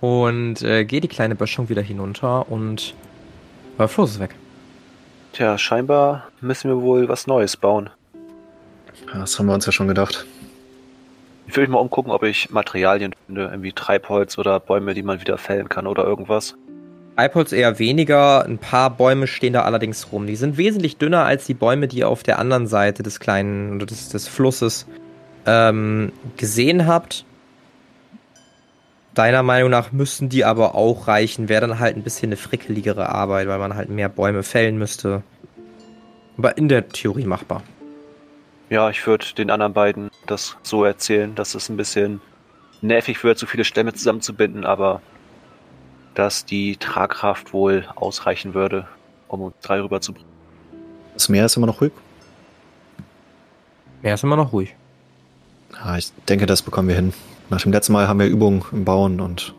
Und 0.01 0.61
äh, 0.63 0.85
geht 0.85 1.05
die 1.05 1.09
kleine 1.09 1.35
Böschung 1.35 1.71
wieder 1.71 1.81
hinunter 1.81 2.51
und 2.51 2.95
euer 3.79 3.89
Floß 3.89 4.13
ist 4.13 4.21
weg. 4.21 4.35
Tja, 5.33 5.57
scheinbar 5.57 6.29
müssen 6.41 6.69
wir 6.69 6.83
wohl 6.83 7.09
was 7.09 7.27
Neues 7.27 7.57
bauen. 7.57 7.89
Das 9.13 9.39
haben 9.39 9.47
wir 9.47 9.55
uns 9.55 9.65
ja 9.65 9.73
schon 9.73 9.89
gedacht. 9.89 10.27
Ich 11.47 11.57
will 11.57 11.63
mich 11.63 11.71
mal 11.71 11.79
umgucken, 11.79 12.11
ob 12.11 12.23
ich 12.25 12.51
Materialien 12.51 13.15
finde, 13.25 13.45
irgendwie 13.45 13.73
Treibholz 13.73 14.37
oder 14.37 14.61
Bäume, 14.61 14.95
die 14.95 15.03
man 15.03 15.21
wieder 15.21 15.39
fällen 15.39 15.69
kann 15.69 15.87
oder 15.87 16.05
irgendwas. 16.05 16.57
Treibholz 17.17 17.53
eher 17.53 17.79
weniger, 17.79 18.45
ein 18.45 18.59
paar 18.59 18.91
Bäume 18.91 19.27
stehen 19.27 19.55
da 19.55 19.63
allerdings 19.63 20.13
rum. 20.13 20.27
Die 20.27 20.37
sind 20.37 20.59
wesentlich 20.59 20.99
dünner 20.99 21.25
als 21.25 21.47
die 21.47 21.55
Bäume, 21.55 21.89
die 21.89 21.99
ihr 21.99 22.09
auf 22.11 22.23
der 22.23 22.39
anderen 22.39 22.67
Seite 22.67 23.03
des 23.03 23.21
kleinen 23.21 23.77
oder 23.77 23.87
des, 23.87 24.11
des 24.11 24.29
Flusses 24.29 24.87
ähm, 25.47 26.13
gesehen 26.37 26.87
habt. 26.87 27.25
Deiner 29.15 29.43
Meinung 29.43 29.71
nach 29.71 29.93
müssten 29.93 30.29
die 30.29 30.45
aber 30.45 30.75
auch 30.75 31.09
reichen, 31.09 31.49
wäre 31.49 31.67
dann 31.67 31.79
halt 31.79 31.97
ein 31.97 32.03
bisschen 32.03 32.29
eine 32.29 32.37
frickeligere 32.37 33.09
Arbeit, 33.09 33.49
weil 33.49 33.59
man 33.59 33.75
halt 33.75 33.89
mehr 33.89 34.11
Bäume 34.11 34.43
fällen 34.43 34.77
müsste. 34.77 35.23
Aber 36.37 36.59
in 36.59 36.69
der 36.69 36.87
Theorie 36.91 37.25
machbar. 37.25 37.63
Ja, 38.69 38.91
ich 38.91 39.07
würde 39.07 39.25
den 39.39 39.51
anderen 39.51 39.73
beiden 39.73 40.11
das 40.27 40.59
so 40.63 40.85
erzählen, 40.85 41.35
dass 41.35 41.55
es 41.55 41.71
ein 41.71 41.79
bisschen 41.79 42.21
nervig 42.83 43.25
wird, 43.25 43.39
so 43.39 43.47
viele 43.47 43.65
Stämme 43.65 43.95
zusammenzubinden, 43.95 44.67
aber 44.67 45.01
dass 46.17 46.47
die 46.47 46.77
Tragkraft 46.77 47.53
wohl 47.53 47.87
ausreichen 47.95 48.55
würde, 48.55 48.89
um 49.29 49.43
uns 49.43 49.55
drei 49.63 49.81
rüberzubringen. 49.81 50.29
Das 51.15 51.29
Meer 51.29 51.45
ist 51.47 51.57
immer 51.57 51.67
noch 51.67 51.81
ruhig. 51.81 51.93
Meer 54.03 54.15
ist 54.15 54.25
immer 54.25 54.37
noch 54.37 54.53
ruhig. 54.53 54.75
Ja, 55.73 55.97
ich 55.97 56.13
denke, 56.29 56.47
das 56.47 56.63
bekommen 56.63 56.89
wir 56.89 56.97
hin. 56.97 57.13
Nach 57.51 57.61
dem 57.61 57.71
letzten 57.71 57.93
Mal 57.93 58.09
haben 58.09 58.19
wir 58.19 58.27
Übungen 58.27 58.65
im 58.73 58.85
Bauen 58.85 59.21
und 59.21 59.55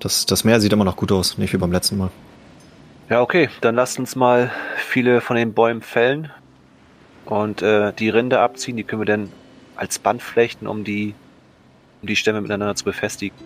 das, 0.00 0.26
das 0.26 0.44
Meer 0.44 0.60
sieht 0.60 0.72
immer 0.72 0.84
noch 0.84 0.96
gut 0.96 1.12
aus, 1.12 1.38
nicht 1.38 1.52
wie 1.52 1.58
beim 1.58 1.72
letzten 1.72 1.98
Mal. 1.98 2.10
Ja, 3.10 3.20
okay, 3.20 3.50
dann 3.60 3.74
lasst 3.74 3.98
uns 3.98 4.16
mal 4.16 4.50
viele 4.76 5.20
von 5.20 5.36
den 5.36 5.52
Bäumen 5.52 5.82
fällen 5.82 6.30
und 7.26 7.60
äh, 7.60 7.92
die 7.92 8.08
Rinde 8.08 8.40
abziehen. 8.40 8.78
Die 8.78 8.84
können 8.84 9.02
wir 9.02 9.06
dann 9.06 9.30
als 9.76 9.98
Band 9.98 10.22
flechten, 10.22 10.66
um 10.66 10.84
die, 10.84 11.14
um 12.00 12.08
die 12.08 12.16
Stämme 12.16 12.40
miteinander 12.40 12.74
zu 12.74 12.84
befestigen. 12.84 13.36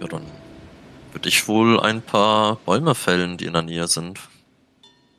Ja, 0.00 0.08
dann 0.08 0.22
würde 1.16 1.30
ich 1.30 1.48
wohl 1.48 1.80
ein 1.80 2.02
paar 2.02 2.56
Bäume 2.66 2.94
fällen, 2.94 3.38
die 3.38 3.46
in 3.46 3.54
der 3.54 3.62
Nähe 3.62 3.86
sind. 3.86 4.20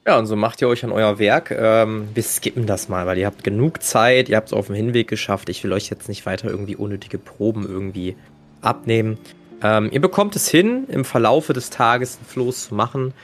Ja, 0.05 0.19
und 0.19 0.27
so 0.27 0.35
macht 0.35 0.61
ihr 0.61 0.67
euch 0.67 0.83
an 0.83 0.91
euer 0.91 1.17
Werk. 1.17 1.49
Ähm, 1.49 2.09
wir 2.13 2.21
skippen 2.21 2.67
das 2.67 2.87
mal, 2.87 3.07
weil 3.07 3.17
ihr 3.17 3.25
habt 3.25 3.43
genug 3.43 3.81
Zeit, 3.81 4.29
ihr 4.29 4.37
habt 4.37 4.49
es 4.49 4.53
auf 4.53 4.67
dem 4.67 4.75
Hinweg 4.75 5.07
geschafft. 5.07 5.49
Ich 5.49 5.63
will 5.63 5.73
euch 5.73 5.89
jetzt 5.89 6.07
nicht 6.07 6.27
weiter 6.27 6.49
irgendwie 6.49 6.75
unnötige 6.75 7.17
Proben 7.17 7.67
irgendwie 7.67 8.15
abnehmen. 8.61 9.17
Ähm, 9.63 9.89
ihr 9.91 9.99
bekommt 9.99 10.35
es 10.35 10.47
hin, 10.47 10.85
im 10.87 11.03
Verlaufe 11.03 11.53
des 11.53 11.71
Tages 11.71 12.19
ein 12.21 12.27
Floß 12.27 12.67
zu 12.67 12.75
machen. 12.75 13.15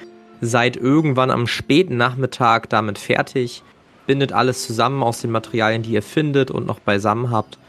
Seid 0.42 0.76
irgendwann 0.76 1.30
am 1.30 1.46
späten 1.46 1.96
Nachmittag 1.96 2.70
damit 2.70 2.98
fertig. 2.98 3.62
Bindet 4.08 4.34
alles 4.34 4.66
zusammen 4.66 5.04
aus 5.04 5.22
den 5.22 5.30
Materialien, 5.30 5.84
die 5.84 5.92
ihr 5.92 6.02
findet 6.02 6.50
und 6.50 6.66
noch 6.66 6.80
beisammen 6.80 7.30
habt. 7.30 7.60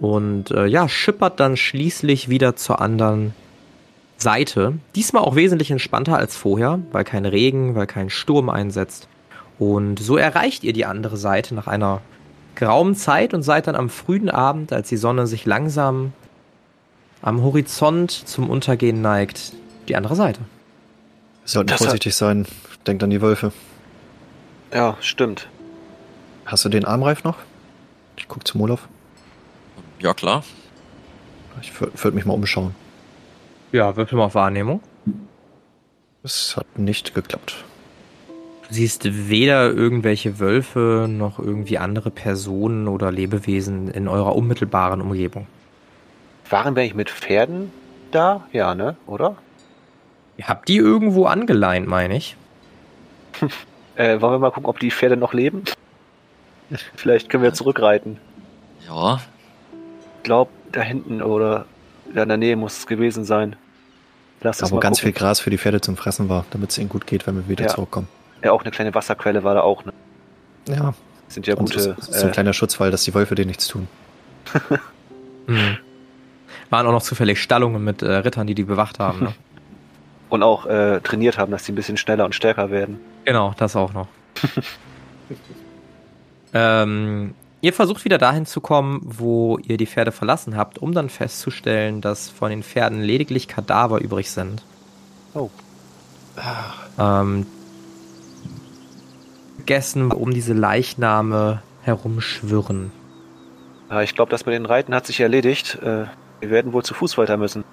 Und 0.00 0.50
äh, 0.50 0.66
ja, 0.66 0.88
schippert 0.88 1.38
dann 1.38 1.56
schließlich 1.56 2.28
wieder 2.28 2.56
zur 2.56 2.80
anderen 2.80 3.34
Seite. 4.18 4.74
Diesmal 4.94 5.22
auch 5.22 5.36
wesentlich 5.36 5.70
entspannter 5.70 6.16
als 6.18 6.36
vorher, 6.36 6.80
weil 6.92 7.04
kein 7.04 7.24
Regen, 7.24 7.74
weil 7.74 7.86
kein 7.86 8.10
Sturm 8.10 8.50
einsetzt. 8.50 9.08
Und 9.58 9.98
so 9.98 10.16
erreicht 10.16 10.64
ihr 10.64 10.72
die 10.72 10.84
andere 10.84 11.16
Seite 11.16 11.54
nach 11.54 11.66
einer 11.66 12.00
geraumen 12.54 12.94
Zeit 12.96 13.32
und 13.34 13.42
seid 13.42 13.66
dann 13.68 13.76
am 13.76 13.88
frühen 13.88 14.28
Abend, 14.30 14.72
als 14.72 14.88
die 14.88 14.96
Sonne 14.96 15.26
sich 15.26 15.46
langsam 15.46 16.12
am 17.22 17.42
Horizont 17.42 18.10
zum 18.10 18.50
Untergehen 18.50 19.00
neigt, 19.00 19.52
die 19.88 19.96
andere 19.96 20.14
Seite. 20.16 20.40
Wir 21.44 21.48
sollten 21.50 21.68
Das 21.68 21.80
hat- 21.80 21.86
vorsichtig 21.86 22.14
sein. 22.14 22.46
Denkt 22.86 23.02
an 23.02 23.10
die 23.10 23.20
Wölfe. 23.20 23.52
Ja, 24.72 24.96
stimmt. 25.00 25.48
Hast 26.46 26.64
du 26.64 26.68
den 26.68 26.84
Armreif 26.84 27.24
noch? 27.24 27.36
Ich 28.16 28.26
guck 28.28 28.46
zum 28.46 28.60
Olaf. 28.62 28.88
Ja, 30.00 30.14
klar. 30.14 30.42
Ich 31.60 31.72
würde 31.80 32.12
mich 32.16 32.24
mal 32.24 32.34
umschauen. 32.34 32.74
Ja, 33.72 33.96
würfel 33.96 34.18
mal 34.18 34.24
auf 34.24 34.34
Wahrnehmung. 34.34 34.80
Es 36.22 36.56
hat 36.56 36.78
nicht 36.78 37.14
geklappt. 37.14 37.64
Du 38.68 38.74
siehst 38.74 39.28
weder 39.28 39.70
irgendwelche 39.70 40.38
Wölfe 40.38 41.06
noch 41.08 41.38
irgendwie 41.38 41.78
andere 41.78 42.10
Personen 42.10 42.86
oder 42.86 43.10
Lebewesen 43.10 43.88
in 43.88 44.08
eurer 44.08 44.36
unmittelbaren 44.36 45.00
Umgebung. 45.00 45.46
Waren 46.50 46.76
wir 46.76 46.82
eigentlich 46.82 46.94
mit 46.94 47.10
Pferden 47.10 47.70
da? 48.10 48.46
Ja, 48.52 48.74
ne? 48.74 48.96
Oder? 49.06 49.36
Ihr 50.36 50.48
habt 50.48 50.68
die 50.68 50.76
irgendwo 50.76 51.24
angeleint, 51.26 51.86
meine 51.86 52.16
ich. 52.16 52.36
Äh, 53.96 54.20
wollen 54.20 54.34
wir 54.34 54.38
mal 54.38 54.52
gucken, 54.52 54.68
ob 54.70 54.78
die 54.78 54.92
Pferde 54.92 55.16
noch 55.16 55.32
leben? 55.34 55.64
Vielleicht 56.94 57.28
können 57.28 57.42
wir 57.42 57.52
zurückreiten. 57.52 58.18
Ja, 58.86 59.20
Ich 60.18 60.22
glaube, 60.22 60.52
da 60.70 60.82
hinten 60.82 61.20
oder 61.20 61.64
da 62.14 62.22
in 62.22 62.28
der 62.28 62.38
Nähe 62.38 62.56
muss 62.56 62.78
es 62.78 62.86
gewesen 62.86 63.24
sein. 63.24 63.56
Lass 64.40 64.58
Da 64.58 64.70
wo 64.70 64.76
mal 64.76 64.80
ganz 64.80 65.00
viel. 65.00 65.12
Gras 65.12 65.40
für 65.40 65.50
die 65.50 65.58
Pferde 65.58 65.80
zum 65.80 65.96
Fressen 65.96 66.28
war, 66.28 66.44
damit 66.50 66.70
es 66.70 66.78
ihnen 66.78 66.88
gut 66.88 67.06
geht, 67.06 67.26
wenn 67.26 67.34
wir 67.36 67.48
wieder 67.48 67.64
Ja. 67.64 67.70
zurückkommen. 67.74 68.08
Ja, 68.44 68.52
auch 68.52 68.62
eine 68.62 68.70
kleine 68.70 68.94
Wasserquelle 68.94 69.42
war 69.42 69.54
da 69.54 69.62
auch. 69.62 69.84
Ne? 69.84 69.92
Ja, 70.68 70.94
Sind 71.28 71.46
ja 71.48 71.54
gute. 71.56 71.96
ist 71.98 72.12
so 72.14 72.22
ein 72.22 72.28
Äh, 72.28 72.32
kleiner 72.32 72.52
Schutzwall, 72.52 72.90
dass 72.92 73.02
die 73.02 73.14
Wölfe 73.14 73.34
denen 73.34 73.48
nichts 73.48 73.66
tun. 73.68 73.88
Hm. 75.48 75.78
Waren 76.70 76.86
auch 76.86 76.92
noch 76.92 77.02
zufällig 77.02 77.42
Stallungen 77.42 77.82
mit 77.82 78.02
äh, 78.02 78.06
Rittern, 78.16 78.46
die 78.46 78.54
die 78.54 78.64
bewacht 78.64 78.98
haben. 78.98 79.20
Ne? 79.20 79.34
und 80.28 80.42
auch 80.42 80.66
äh, 80.66 81.00
trainiert 81.00 81.38
haben, 81.38 81.50
dass 81.50 81.64
die 81.64 81.72
ein 81.72 81.74
bisschen 81.74 81.96
schneller 81.96 82.26
und 82.26 82.34
stärker 82.34 82.70
werden. 82.70 83.00
genau, 83.24 83.54
das 83.56 83.74
auch 83.74 83.92
noch. 83.94 84.08
ähm, 86.54 87.34
ihr 87.60 87.72
versucht 87.72 88.04
wieder 88.04 88.18
dahin 88.18 88.46
zu 88.46 88.60
kommen, 88.60 89.00
wo 89.04 89.58
ihr 89.58 89.76
die 89.76 89.86
Pferde 89.86 90.12
verlassen 90.12 90.56
habt, 90.56 90.78
um 90.78 90.92
dann 90.92 91.08
festzustellen, 91.08 92.00
dass 92.00 92.28
von 92.28 92.50
den 92.50 92.62
Pferden 92.62 93.00
lediglich 93.00 93.48
Kadaver 93.48 94.00
übrig 94.00 94.30
sind. 94.30 94.62
Oh. 95.34 95.50
Ähm, 96.98 97.46
gegessen, 99.58 100.12
um 100.12 100.32
diese 100.32 100.54
Leichname 100.54 101.62
herumschwirren. 101.82 102.90
Ja, 103.90 104.02
ich 104.02 104.14
glaube, 104.14 104.30
das 104.30 104.46
mit 104.46 104.54
den 104.54 104.66
Reiten 104.66 104.94
hat 104.94 105.06
sich 105.06 105.20
erledigt. 105.20 105.78
Äh, 105.82 106.06
wir 106.40 106.50
werden 106.50 106.72
wohl 106.72 106.84
zu 106.84 106.94
Fuß 106.94 107.18
weiter 107.18 107.36
müssen. 107.36 107.64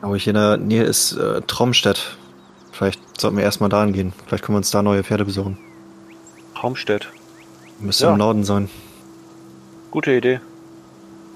Aber 0.00 0.16
hier 0.16 0.30
in 0.30 0.40
der 0.40 0.56
Nähe 0.56 0.84
ist 0.84 1.12
äh, 1.12 1.42
Traumstedt. 1.42 2.16
Vielleicht 2.72 3.20
sollten 3.20 3.36
wir 3.36 3.44
erstmal 3.44 3.68
dahin 3.68 3.92
gehen. 3.92 4.12
Vielleicht 4.26 4.44
können 4.44 4.54
wir 4.54 4.58
uns 4.58 4.70
da 4.70 4.82
neue 4.82 5.02
Pferde 5.02 5.24
besorgen. 5.24 5.58
Traumstedt. 6.54 7.08
Müsste 7.80 8.04
Ja. 8.06 8.12
im 8.12 8.18
Norden 8.18 8.44
sein. 8.44 8.68
Gute 9.90 10.12
Idee. 10.12 10.40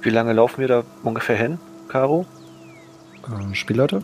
Wie 0.03 0.11
lange 0.11 0.33
laufen 0.33 0.61
wir 0.61 0.69
da 0.69 0.83
ungefähr 1.03 1.37
hin, 1.37 1.59
Caro? 1.89 2.27
Äh, 3.25 3.55
Spielleute? 3.55 4.03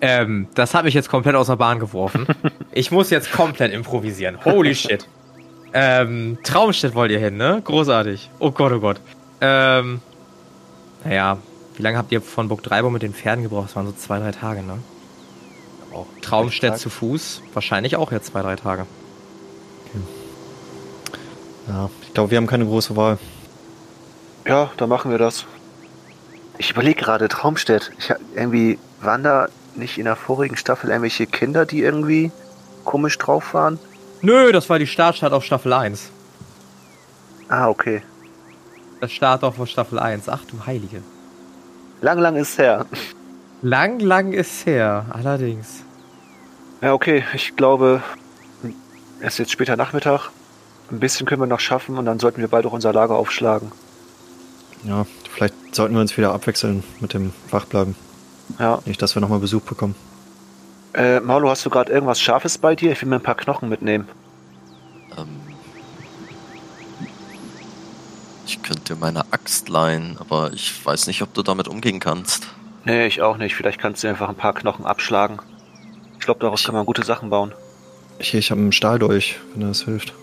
Ähm, 0.00 0.46
das 0.54 0.74
hat 0.74 0.84
mich 0.84 0.94
jetzt 0.94 1.08
komplett 1.08 1.34
aus 1.34 1.46
der 1.48 1.56
Bahn 1.56 1.78
geworfen. 1.80 2.26
ich 2.72 2.90
muss 2.90 3.10
jetzt 3.10 3.32
komplett 3.32 3.72
improvisieren. 3.72 4.44
Holy 4.44 4.74
shit. 4.74 5.08
Ähm, 5.72 6.38
Traumstedt 6.44 6.94
wollt 6.94 7.10
ihr 7.10 7.18
hin, 7.18 7.36
ne? 7.36 7.60
Großartig. 7.64 8.30
Oh 8.38 8.50
Gott, 8.50 8.72
oh 8.72 8.80
Gott. 8.80 9.00
Ähm, 9.40 10.00
naja, 11.04 11.38
wie 11.76 11.82
lange 11.82 11.98
habt 11.98 12.12
ihr 12.12 12.20
von 12.22 12.48
Burg 12.48 12.62
Dreiburg 12.62 12.92
mit 12.92 13.02
den 13.02 13.12
Pferden 13.14 13.42
gebraucht? 13.42 13.68
Das 13.68 13.76
waren 13.76 13.86
so 13.86 13.92
zwei, 13.92 14.18
drei 14.18 14.32
Tage, 14.32 14.62
ne? 14.62 14.78
Auch 15.92 16.06
Traumstedt 16.22 16.78
zu 16.78 16.90
Fuß, 16.90 17.42
wahrscheinlich 17.54 17.96
auch 17.96 18.12
jetzt 18.12 18.26
zwei, 18.26 18.42
drei 18.42 18.56
Tage. 18.56 18.86
Ja, 21.68 21.90
ich 22.02 22.14
glaube, 22.14 22.30
wir 22.30 22.38
haben 22.38 22.46
keine 22.46 22.64
große 22.66 22.96
Wahl. 22.96 23.18
Ja, 24.46 24.70
dann 24.76 24.88
machen 24.88 25.10
wir 25.10 25.18
das. 25.18 25.44
Ich 26.56 26.70
überlege 26.70 27.00
gerade, 27.00 27.28
Traumstedt. 27.28 27.92
Ich, 27.98 28.10
hab- 28.10 28.18
irgendwie 28.34 28.78
waren 29.00 29.22
da 29.22 29.48
nicht 29.74 29.98
in 29.98 30.04
der 30.06 30.16
vorigen 30.16 30.56
Staffel 30.56 30.90
irgendwelche 30.90 31.26
Kinder, 31.26 31.66
die 31.66 31.80
irgendwie 31.80 32.32
komisch 32.84 33.18
drauf 33.18 33.54
waren? 33.54 33.78
Nö, 34.22 34.50
das 34.50 34.68
war 34.68 34.78
die 34.78 34.86
Startstadt 34.86 35.32
auf 35.32 35.44
Staffel 35.44 35.72
1. 35.72 36.10
Ah, 37.48 37.68
okay. 37.68 38.02
Das 39.00 39.12
Startdorf 39.12 39.56
von 39.56 39.66
Staffel 39.66 39.98
1. 39.98 40.28
Ach 40.28 40.40
du 40.50 40.66
Heilige. 40.66 41.02
Lang, 42.00 42.18
lang 42.18 42.36
ist 42.36 42.58
her. 42.58 42.86
Lang, 43.62 44.00
lang 44.00 44.32
ist 44.32 44.66
her, 44.66 45.06
allerdings. 45.10 45.82
Ja, 46.80 46.92
okay. 46.94 47.24
Ich 47.34 47.54
glaube, 47.56 48.02
es 49.20 49.34
ist 49.34 49.38
jetzt 49.38 49.52
später 49.52 49.76
Nachmittag. 49.76 50.30
Ein 50.90 51.00
bisschen 51.00 51.26
können 51.26 51.42
wir 51.42 51.46
noch 51.46 51.60
schaffen 51.60 51.98
und 51.98 52.06
dann 52.06 52.18
sollten 52.18 52.40
wir 52.40 52.48
bald 52.48 52.64
auch 52.66 52.72
unser 52.72 52.92
Lager 52.92 53.16
aufschlagen. 53.16 53.72
Ja, 54.84 55.06
vielleicht 55.30 55.54
sollten 55.74 55.94
wir 55.94 56.00
uns 56.00 56.16
wieder 56.16 56.32
abwechseln 56.32 56.82
mit 57.00 57.12
dem 57.12 57.32
Wachbleiben. 57.50 57.94
Ja, 58.58 58.80
Nicht, 58.86 59.02
dass 59.02 59.14
wir 59.14 59.20
nochmal 59.20 59.40
Besuch 59.40 59.62
bekommen. 59.62 59.94
Äh, 60.94 61.20
Marlo, 61.20 61.50
hast 61.50 61.66
du 61.66 61.70
gerade 61.70 61.92
irgendwas 61.92 62.20
Scharfes 62.20 62.56
bei 62.56 62.74
dir? 62.74 62.92
Ich 62.92 63.02
will 63.02 63.08
mir 63.08 63.16
ein 63.16 63.22
paar 63.22 63.34
Knochen 63.34 63.68
mitnehmen. 63.68 64.08
Ähm, 65.18 65.28
ich 68.46 68.62
könnte 68.62 68.94
dir 68.94 68.96
meine 68.96 69.30
Axt 69.32 69.68
leihen, 69.68 70.16
aber 70.18 70.52
ich 70.54 70.84
weiß 70.84 71.06
nicht, 71.08 71.20
ob 71.20 71.34
du 71.34 71.42
damit 71.42 71.68
umgehen 71.68 72.00
kannst. 72.00 72.48
Nee, 72.84 73.06
ich 73.06 73.20
auch 73.20 73.36
nicht. 73.36 73.54
Vielleicht 73.54 73.78
kannst 73.78 74.02
du 74.02 74.08
einfach 74.08 74.30
ein 74.30 74.34
paar 74.34 74.54
Knochen 74.54 74.86
abschlagen. 74.86 75.40
Ich 76.18 76.24
glaube, 76.24 76.40
daraus 76.40 76.64
kann 76.64 76.74
man 76.74 76.86
gute 76.86 77.04
Sachen 77.04 77.28
bauen. 77.28 77.52
Hier, 78.18 78.40
ich 78.40 78.50
habe 78.50 78.60
einen 78.60 78.72
Stahldolch, 78.72 79.38
wenn 79.52 79.68
das 79.68 79.82
hilft. 79.82 80.14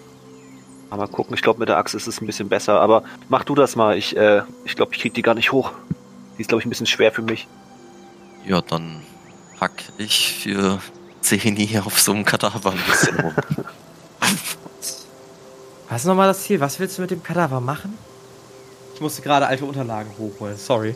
Mal 0.97 1.07
gucken. 1.07 1.35
Ich 1.35 1.41
glaube, 1.41 1.59
mit 1.59 1.69
der 1.69 1.77
Axt 1.77 1.95
ist 1.95 2.07
es 2.07 2.21
ein 2.21 2.25
bisschen 2.25 2.49
besser. 2.49 2.79
Aber 2.79 3.03
mach 3.29 3.43
du 3.43 3.55
das 3.55 3.75
mal. 3.75 3.97
Ich, 3.97 4.15
äh, 4.15 4.41
ich 4.63 4.75
glaube, 4.75 4.93
ich 4.93 5.01
krieg 5.01 5.13
die 5.13 5.21
gar 5.21 5.35
nicht 5.35 5.51
hoch. 5.51 5.71
Die 6.37 6.41
ist, 6.41 6.47
glaube 6.47 6.61
ich, 6.61 6.65
ein 6.65 6.69
bisschen 6.69 6.87
schwer 6.87 7.11
für 7.11 7.21
mich. 7.21 7.47
Ja, 8.45 8.61
dann 8.61 9.01
hack 9.59 9.83
ich 9.97 10.33
für 10.33 10.79
Zehni 11.21 11.79
auf 11.83 11.99
so 11.99 12.11
einem 12.11 12.25
Kadaver 12.25 12.71
ein 12.71 12.79
bisschen 12.87 13.19
rum. 13.19 13.33
Was 15.89 16.01
ist 16.01 16.07
nochmal 16.07 16.27
das 16.27 16.43
Ziel? 16.43 16.59
Was 16.59 16.79
willst 16.79 16.97
du 16.97 17.03
mit 17.03 17.11
dem 17.11 17.23
Kadaver 17.23 17.59
machen? 17.59 17.97
Ich 18.95 19.01
musste 19.01 19.21
gerade 19.21 19.47
alte 19.47 19.65
Unterlagen 19.65 20.11
hochholen, 20.17 20.57
sorry. 20.57 20.95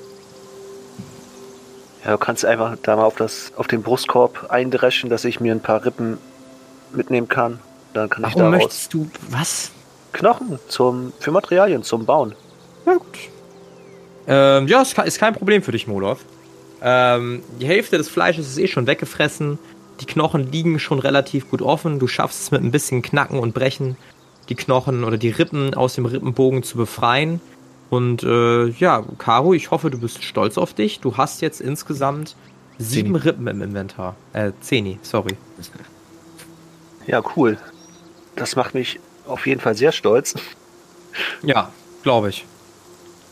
Ja, 2.03 2.11
du 2.11 2.17
kannst 2.17 2.45
einfach 2.45 2.77
da 2.81 2.95
mal 2.95 3.03
auf, 3.03 3.15
das, 3.15 3.51
auf 3.55 3.67
den 3.67 3.83
Brustkorb 3.83 4.49
eindreschen, 4.49 5.09
dass 5.09 5.25
ich 5.25 5.39
mir 5.39 5.53
ein 5.53 5.61
paar 5.61 5.85
Rippen 5.85 6.17
mitnehmen 6.91 7.27
kann. 7.27 7.59
Dann 7.93 8.09
kann 8.09 8.23
ich 8.23 8.35
Warum 8.35 8.51
daraus 8.51 8.63
möchtest 8.63 8.93
du. 8.93 9.09
Was? 9.29 9.71
Knochen 10.11 10.59
zum, 10.67 11.13
für 11.19 11.31
Materialien 11.31 11.83
zum 11.83 12.05
Bauen. 12.05 12.35
Ja, 12.85 12.93
gut. 12.93 13.17
Ähm, 14.27 14.67
ja, 14.67 14.81
ist, 14.81 14.97
ist 14.97 15.19
kein 15.19 15.33
Problem 15.33 15.61
für 15.63 15.71
dich, 15.71 15.87
Molov. 15.87 16.19
Ähm, 16.81 17.43
die 17.59 17.67
Hälfte 17.67 17.97
des 17.97 18.09
Fleisches 18.09 18.47
ist 18.47 18.57
eh 18.57 18.67
schon 18.67 18.87
weggefressen. 18.87 19.59
Die 19.99 20.05
Knochen 20.05 20.51
liegen 20.51 20.79
schon 20.79 20.99
relativ 20.99 21.49
gut 21.49 21.61
offen. 21.61 21.99
Du 21.99 22.07
schaffst 22.07 22.41
es 22.41 22.51
mit 22.51 22.61
ein 22.61 22.71
bisschen 22.71 23.01
Knacken 23.01 23.39
und 23.39 23.53
Brechen, 23.53 23.97
die 24.47 24.55
Knochen 24.55 25.03
oder 25.03 25.17
die 25.17 25.29
Rippen 25.29 25.73
aus 25.73 25.95
dem 25.95 26.05
Rippenbogen 26.05 26.63
zu 26.63 26.77
befreien. 26.77 27.41
Und 27.89 28.23
äh, 28.23 28.67
ja, 28.67 29.03
Caro, 29.17 29.53
ich 29.53 29.71
hoffe, 29.71 29.89
du 29.89 29.99
bist 29.99 30.23
stolz 30.23 30.57
auf 30.57 30.73
dich. 30.73 30.99
Du 30.99 31.17
hast 31.17 31.41
jetzt 31.41 31.59
insgesamt 31.59 32.35
sieben 32.77 33.13
Zehni. 33.13 33.17
Rippen 33.17 33.47
im 33.47 33.61
Inventar. 33.61 34.15
Äh, 34.33 34.51
Zehni, 34.61 34.99
sorry. 35.01 35.35
Ja, 37.07 37.21
cool. 37.35 37.57
Das 38.35 38.55
macht 38.55 38.73
mich 38.73 38.99
auf 39.29 39.45
jeden 39.47 39.61
Fall 39.61 39.75
sehr 39.75 39.91
stolz. 39.91 40.35
Ja, 41.43 41.71
glaube 42.03 42.29
ich. 42.29 42.45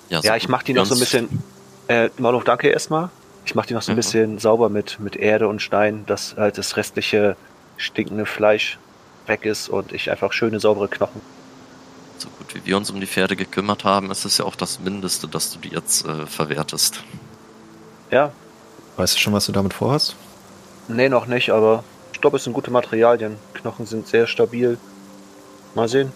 Ja, 0.10 0.22
Ja, 0.22 0.36
ich 0.36 0.48
mach 0.50 0.64
die 0.64 0.74
noch 0.74 0.86
so 0.86 0.96
ein 0.96 1.00
bisschen. 1.00 1.44
Äh, 1.88 2.10
Marlof, 2.18 2.44
danke 2.44 2.70
erstmal. 2.70 3.10
Ich 3.46 3.56
mach 3.56 3.66
die 3.66 3.74
noch 3.74 3.82
so 3.82 3.92
ein 3.92 3.96
Mhm. 3.96 3.98
bisschen 3.98 4.40
sauber 4.40 4.70
mit, 4.70 5.00
mit 5.00 5.16
Erde 5.16 5.48
und 5.48 5.62
Stein, 5.62 6.06
dass 6.06 6.36
halt 6.38 6.58
das 6.58 6.76
restliche 6.78 7.36
stinkende 7.78 8.26
Fleisch 8.26 8.78
weg 9.26 9.46
ist 9.46 9.70
und 9.70 9.94
ich 9.94 10.10
einfach 10.12 10.34
schöne, 10.34 10.60
saubere 10.60 10.88
Knochen. 10.88 11.22
So 12.18 12.28
gut 12.30 12.56
wie 12.56 12.66
wir 12.66 12.78
uns 12.78 12.90
um 12.90 13.00
die 13.00 13.06
Pferde 13.08 13.36
gekümmert 13.36 13.84
haben, 13.84 14.10
ist 14.12 14.26
es 14.26 14.38
ja 14.40 14.46
auch 14.46 14.56
das 14.56 14.80
Mindeste, 14.80 15.28
dass 15.28 15.54
du 15.54 15.60
die 15.60 15.70
jetzt 15.70 16.06
äh, 16.06 16.26
verwertest. 16.26 17.04
Ja, 18.12 18.32
Weißt 18.98 19.16
du 19.16 19.20
schon, 19.20 19.34
was 19.34 19.46
du 19.46 19.52
damit 19.52 19.74
vorhast? 19.74 20.16
nee, 20.88 21.08
noch 21.08 21.28
nicht, 21.28 21.52
aber 21.52 21.84
ich 22.14 22.20
glaube, 22.20 22.38
es 22.38 22.44
sind 22.44 22.54
gute 22.54 22.72
Materialien. 22.72 23.38
Knochen 23.54 23.86
sind 23.86 24.08
sehr 24.08 24.26
stabil. 24.26 24.80
Mal 25.78 25.88
sehen. 25.88 26.12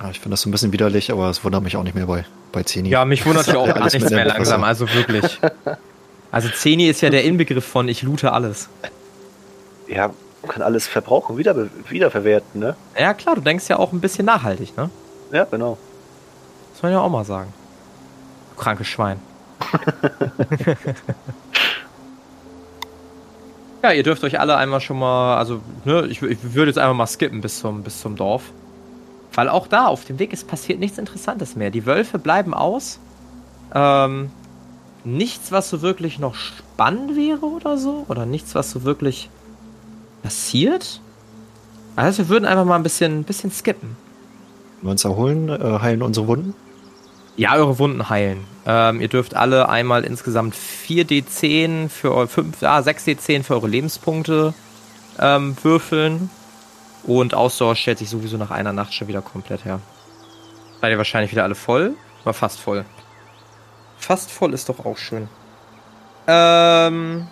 Ah, 0.00 0.08
ich 0.10 0.20
finde 0.20 0.30
das 0.30 0.40
so 0.40 0.48
ein 0.48 0.52
bisschen 0.52 0.72
widerlich, 0.72 1.12
aber 1.12 1.28
es 1.28 1.44
wundert 1.44 1.62
mich 1.62 1.76
auch 1.76 1.82
nicht 1.82 1.94
mehr 1.94 2.06
bei, 2.06 2.24
bei 2.50 2.62
Zeni. 2.62 2.88
Ja, 2.88 3.04
mich 3.04 3.26
wundert 3.26 3.46
ja 3.48 3.58
auch 3.58 3.66
Ja, 3.66 3.74
gar 3.74 3.84
nichts 3.84 4.10
mehr 4.10 4.24
langsam, 4.24 4.64
also 4.64 4.88
wirklich. 4.92 5.38
Also 6.32 6.48
Zeni 6.48 6.88
ist 6.88 7.00
ja 7.00 7.10
der 7.10 7.22
Inbegriff 7.22 7.64
von 7.64 7.86
ich 7.86 8.02
loote 8.02 8.32
alles. 8.32 8.68
Ja, 9.86 10.08
man 10.42 10.50
kann 10.50 10.62
alles 10.62 10.88
verbrauchen, 10.88 11.36
wieder, 11.36 11.54
wiederverwerten, 11.88 12.58
ne? 12.60 12.74
Ja 12.98 13.14
klar, 13.14 13.36
du 13.36 13.40
denkst 13.40 13.68
ja 13.68 13.78
auch 13.78 13.92
ein 13.92 14.00
bisschen 14.00 14.26
nachhaltig, 14.26 14.76
ne? 14.76 14.90
Ja, 15.30 15.44
genau. 15.44 15.78
Muss 16.72 16.82
man 16.82 16.90
ja 16.90 16.98
auch 16.98 17.08
mal 17.08 17.24
sagen. 17.24 17.54
Du 18.56 18.60
krankes 18.60 18.88
Schwein. 18.88 19.20
ja, 23.84 23.92
ihr 23.92 24.02
dürft 24.02 24.24
euch 24.24 24.40
alle 24.40 24.56
einmal 24.56 24.80
schon 24.80 24.98
mal, 24.98 25.36
also, 25.36 25.60
ne, 25.84 26.06
ich, 26.06 26.22
ich 26.22 26.54
würde 26.54 26.70
jetzt 26.70 26.78
einfach 26.78 26.94
mal 26.94 27.06
skippen 27.06 27.42
bis 27.42 27.58
zum, 27.58 27.82
bis 27.82 28.00
zum 28.00 28.16
Dorf. 28.16 28.44
Weil 29.34 29.50
auch 29.50 29.66
da 29.66 29.86
auf 29.86 30.06
dem 30.06 30.18
Weg 30.18 30.32
ist 30.32 30.48
passiert 30.48 30.78
nichts 30.78 30.96
Interessantes 30.96 31.54
mehr. 31.54 31.70
Die 31.70 31.84
Wölfe 31.84 32.18
bleiben 32.18 32.54
aus. 32.54 32.98
Ähm, 33.74 34.30
nichts, 35.04 35.52
was 35.52 35.68
so 35.68 35.82
wirklich 35.82 36.18
noch 36.18 36.34
spannend 36.34 37.14
wäre 37.14 37.44
oder 37.44 37.76
so. 37.76 38.06
Oder 38.08 38.24
nichts, 38.24 38.54
was 38.54 38.70
so 38.70 38.84
wirklich 38.84 39.28
passiert. 40.22 41.02
Also 41.94 42.18
wir 42.18 42.28
würden 42.30 42.46
einfach 42.46 42.64
mal 42.64 42.76
ein 42.76 42.82
bisschen, 42.82 43.24
bisschen 43.24 43.50
skippen. 43.50 43.96
Wenn 44.80 44.88
wir 44.88 44.92
uns 44.92 45.04
erholen, 45.04 45.48
äh, 45.50 45.78
heilen 45.80 46.00
unsere 46.00 46.26
Wunden. 46.26 46.54
Ja, 47.36 47.54
eure 47.54 47.78
Wunden 47.78 48.08
heilen. 48.08 48.44
Ähm, 48.66 49.00
ihr 49.00 49.08
dürft 49.08 49.34
alle 49.34 49.68
einmal 49.68 50.04
insgesamt 50.04 50.54
4d10 50.54 51.88
für 51.88 52.14
eu- 52.14 52.26
fünf, 52.28 52.62
ah, 52.62 52.78
6d10 52.78 53.42
für 53.42 53.54
eure 53.54 53.68
Lebenspunkte 53.68 54.54
ähm, 55.18 55.56
würfeln. 55.62 56.30
Und 57.02 57.34
Ausdauer 57.34 57.76
stellt 57.76 57.98
sich 57.98 58.08
sowieso 58.08 58.36
nach 58.36 58.50
einer 58.50 58.72
Nacht 58.72 58.94
schon 58.94 59.08
wieder 59.08 59.20
komplett 59.20 59.64
her. 59.64 59.80
Seid 60.80 60.92
ihr 60.92 60.98
wahrscheinlich 60.98 61.32
wieder 61.32 61.42
alle 61.42 61.54
voll? 61.54 61.94
War 62.22 62.34
fast 62.34 62.60
voll. 62.60 62.84
Fast 63.98 64.30
voll 64.30 64.54
ist 64.54 64.68
doch 64.68 64.84
auch 64.84 64.96
schön. 64.96 65.28
Ähm, 66.26 67.26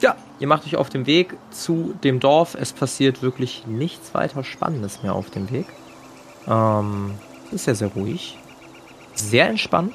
ja, 0.00 0.16
ihr 0.40 0.46
macht 0.48 0.66
euch 0.66 0.76
auf 0.76 0.90
dem 0.90 1.06
Weg 1.06 1.34
zu 1.50 1.94
dem 2.04 2.20
Dorf. 2.20 2.54
Es 2.60 2.72
passiert 2.72 3.22
wirklich 3.22 3.66
nichts 3.66 4.12
weiter 4.14 4.44
Spannendes 4.44 5.02
mehr 5.02 5.14
auf 5.14 5.30
dem 5.30 5.50
Weg. 5.50 5.66
Ähm, 6.46 7.14
ist 7.52 7.64
sehr, 7.64 7.74
sehr 7.76 7.88
ruhig 7.88 8.36
sehr 9.18 9.48
entspannt. 9.48 9.94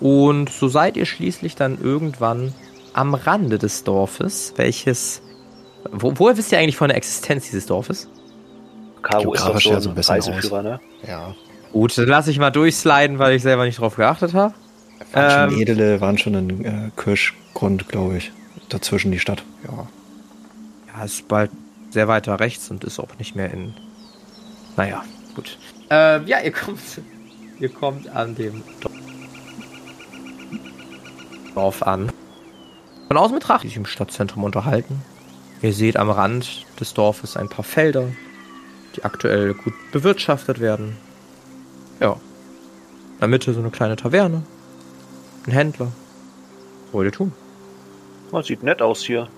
Und 0.00 0.50
so 0.50 0.68
seid 0.68 0.96
ihr 0.96 1.06
schließlich 1.06 1.54
dann 1.54 1.80
irgendwann 1.80 2.52
am 2.92 3.14
Rande 3.14 3.58
des 3.58 3.84
Dorfes, 3.84 4.54
welches. 4.56 5.22
Wo, 5.90 6.12
woher 6.16 6.36
wisst 6.36 6.52
ihr 6.52 6.58
eigentlich 6.58 6.76
von 6.76 6.88
der 6.88 6.96
Existenz 6.96 7.44
dieses 7.46 7.66
Dorfes? 7.66 8.08
Caro 9.02 9.34
ist 9.34 9.44
doch 9.44 9.60
so 9.60 9.70
ja 9.70 9.76
ein 9.76 9.82
so 9.82 9.90
ein 9.90 9.98
Reiseführer, 9.98 10.62
ne? 10.62 10.80
Ja. 11.06 11.34
Gut, 11.72 11.96
dann 11.98 12.06
lasse 12.06 12.30
ich 12.30 12.38
mal 12.38 12.50
durchsliden, 12.50 13.18
weil 13.18 13.34
ich 13.34 13.42
selber 13.42 13.64
nicht 13.64 13.78
drauf 13.78 13.96
geachtet 13.96 14.32
habe. 14.32 14.54
Waren 15.12 15.30
schon 15.30 15.52
Ähm, 15.54 15.60
Edele, 15.60 16.00
waren 16.00 16.18
schon 16.18 16.34
ein 16.34 16.64
äh, 16.64 16.90
Kirschgrund, 16.96 17.88
glaube 17.88 18.16
ich. 18.16 18.32
Dazwischen 18.68 19.12
die 19.12 19.18
Stadt. 19.18 19.42
Ja. 19.66 19.86
Ja, 20.96 21.04
ist 21.04 21.28
bald 21.28 21.50
sehr 21.90 22.08
weiter 22.08 22.40
rechts 22.40 22.70
und 22.70 22.84
ist 22.84 22.98
auch 22.98 23.18
nicht 23.18 23.36
mehr 23.36 23.52
in. 23.52 23.74
Naja, 24.76 25.04
gut. 25.34 25.58
Ähm, 25.90 26.26
ja, 26.26 26.40
ihr 26.40 26.52
kommt. 26.52 26.80
Ihr 27.60 27.68
kommt 27.68 28.08
an 28.08 28.34
dem 28.34 28.62
Dorf 31.54 31.82
an. 31.82 32.10
Von 33.08 33.16
außen 33.16 33.38
betrachtet 33.38 33.70
sich 33.70 33.76
im 33.76 33.86
Stadtzentrum 33.86 34.42
unterhalten. 34.42 35.02
Ihr 35.62 35.72
seht 35.72 35.96
am 35.96 36.10
Rand 36.10 36.66
des 36.80 36.94
Dorfes 36.94 37.36
ein 37.36 37.48
paar 37.48 37.64
Felder, 37.64 38.08
die 38.96 39.04
aktuell 39.04 39.54
gut 39.54 39.72
bewirtschaftet 39.92 40.60
werden. 40.60 40.96
Ja. 42.00 42.12
In 43.14 43.20
der 43.20 43.28
Mitte 43.28 43.54
so 43.54 43.60
eine 43.60 43.70
kleine 43.70 43.96
Taverne. 43.96 44.42
Ein 45.46 45.52
Händler. 45.52 45.92
Was 46.86 46.92
wollt 46.92 47.06
ihr 47.06 47.12
tun? 47.12 47.32
Oh, 48.32 48.42
sieht 48.42 48.62
nett 48.64 48.82
aus 48.82 49.04
hier. 49.04 49.28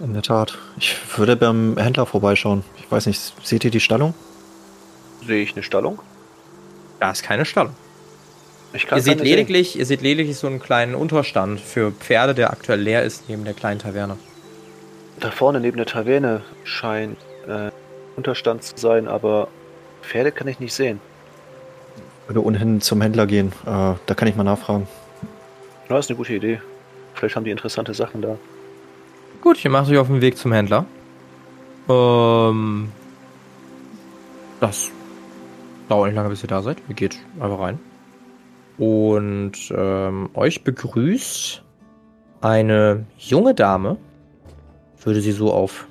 In 0.00 0.14
der 0.14 0.22
Tat. 0.22 0.56
Ich 0.78 0.96
würde 1.18 1.36
beim 1.36 1.76
Händler 1.76 2.06
vorbeischauen. 2.06 2.64
Ich 2.78 2.90
weiß 2.90 3.06
nicht, 3.06 3.34
seht 3.44 3.64
ihr 3.64 3.70
die 3.70 3.80
Stallung? 3.80 4.14
Sehe 5.26 5.42
ich 5.42 5.52
eine 5.52 5.62
Stallung? 5.62 6.00
Da 7.00 7.10
ist 7.10 7.22
keine 7.22 7.44
Stallung. 7.44 7.74
Ich 8.72 8.86
kann 8.86 8.98
Ihr 8.98 9.02
seht 9.02 9.18
sehen. 9.18 9.26
lediglich, 9.26 9.78
ihr 9.78 9.86
seht 9.86 10.02
lediglich 10.02 10.36
so 10.36 10.46
einen 10.46 10.60
kleinen 10.60 10.94
Unterstand 10.94 11.60
für 11.60 11.90
Pferde, 11.92 12.34
der 12.34 12.50
aktuell 12.50 12.80
leer 12.80 13.02
ist 13.02 13.28
neben 13.28 13.44
der 13.44 13.54
kleinen 13.54 13.78
Taverne. 13.80 14.18
Da 15.20 15.30
vorne 15.30 15.60
neben 15.60 15.76
der 15.78 15.86
Taverne 15.86 16.42
scheint 16.64 17.16
äh, 17.48 17.70
Unterstand 18.16 18.62
zu 18.62 18.74
sein, 18.76 19.08
aber 19.08 19.48
Pferde 20.02 20.32
kann 20.32 20.48
ich 20.48 20.60
nicht 20.60 20.74
sehen. 20.74 21.00
Würde 22.26 22.44
ohnehin 22.44 22.80
zum 22.82 23.00
Händler 23.00 23.26
gehen. 23.26 23.52
Äh, 23.64 23.94
da 24.04 24.14
kann 24.14 24.28
ich 24.28 24.36
mal 24.36 24.44
nachfragen. 24.44 24.86
Na, 25.88 25.98
ist 25.98 26.10
eine 26.10 26.16
gute 26.18 26.34
Idee. 26.34 26.60
Vielleicht 27.14 27.36
haben 27.36 27.44
die 27.44 27.50
interessante 27.50 27.94
Sachen 27.94 28.20
da. 28.20 28.36
Gut, 29.40 29.64
ihr 29.64 29.70
macht 29.70 29.90
euch 29.90 29.96
auf 29.98 30.08
den 30.08 30.20
Weg 30.20 30.36
zum 30.36 30.52
Händler. 30.52 30.84
Ähm, 31.88 32.92
das 34.60 34.90
dauert 35.88 36.08
nicht 36.08 36.16
lange, 36.16 36.28
bis 36.28 36.42
ihr 36.42 36.48
da 36.48 36.62
seid. 36.62 36.78
Ihr 36.88 36.94
geht 36.94 37.18
einfach 37.40 37.58
rein. 37.60 37.78
Und 38.78 39.52
ähm, 39.76 40.30
euch 40.34 40.62
begrüßt 40.62 41.62
eine 42.40 43.04
junge 43.18 43.54
Dame. 43.54 43.96
Würde 45.02 45.20
sie 45.20 45.32
so 45.32 45.52
auf 45.52 45.86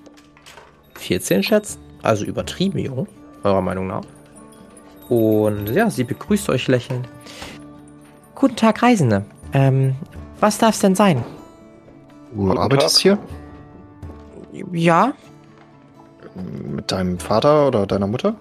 14 0.95 1.43
schätzen. 1.43 1.79
Also 2.03 2.25
übertrieben 2.25 2.77
jung, 2.79 3.07
eurer 3.43 3.61
Meinung 3.61 3.87
nach. 3.87 4.03
Und 5.09 5.69
ja, 5.69 5.89
sie 5.89 6.03
begrüßt 6.03 6.49
euch 6.49 6.67
lächelnd. 6.67 7.07
Guten 8.35 8.55
Tag, 8.55 8.83
Reisende. 8.83 9.25
Ähm, 9.53 9.95
was 10.39 10.57
darf 10.57 10.75
es 10.75 10.81
denn 10.81 10.95
sein? 10.95 11.23
Du 12.31 12.43
Guten 12.45 12.57
arbeitest 12.57 12.97
Tag. 12.97 13.01
hier? 13.01 13.17
Ja, 14.71 15.13
Mit 16.35 16.91
deinem 16.91 17.19
Vater 17.19 17.67
oder 17.67 17.85
deiner 17.87 18.07
Mutter? 18.07 18.35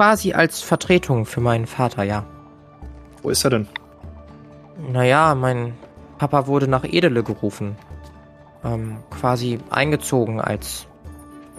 Quasi 0.00 0.32
als 0.32 0.62
Vertretung 0.62 1.26
für 1.26 1.42
meinen 1.42 1.66
Vater, 1.66 2.04
ja. 2.04 2.24
Wo 3.20 3.28
ist 3.28 3.44
er 3.44 3.50
denn? 3.50 3.68
Naja, 4.90 5.34
mein 5.34 5.74
Papa 6.16 6.46
wurde 6.46 6.68
nach 6.68 6.84
Edele 6.84 7.22
gerufen. 7.22 7.76
Ähm, 8.64 8.96
quasi 9.10 9.58
eingezogen 9.68 10.40
als 10.40 10.86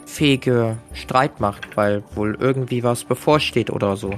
fähige 0.07 0.77
Streitmacht, 0.93 1.77
weil 1.77 2.03
wohl 2.15 2.35
irgendwie 2.39 2.83
was 2.83 3.03
bevorsteht 3.03 3.69
oder 3.69 3.95
so. 3.95 4.09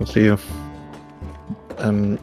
Okay. 0.00 0.34
Ähm, 1.78 2.18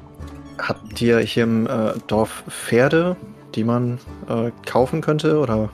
habt 0.57 1.01
ihr 1.01 1.19
hier 1.19 1.43
im 1.43 1.67
äh, 1.67 1.93
Dorf 2.07 2.43
Pferde, 2.49 3.15
die 3.55 3.63
man 3.63 3.97
äh, 4.27 4.51
kaufen 4.65 4.99
könnte 4.99 5.39
oder 5.39 5.69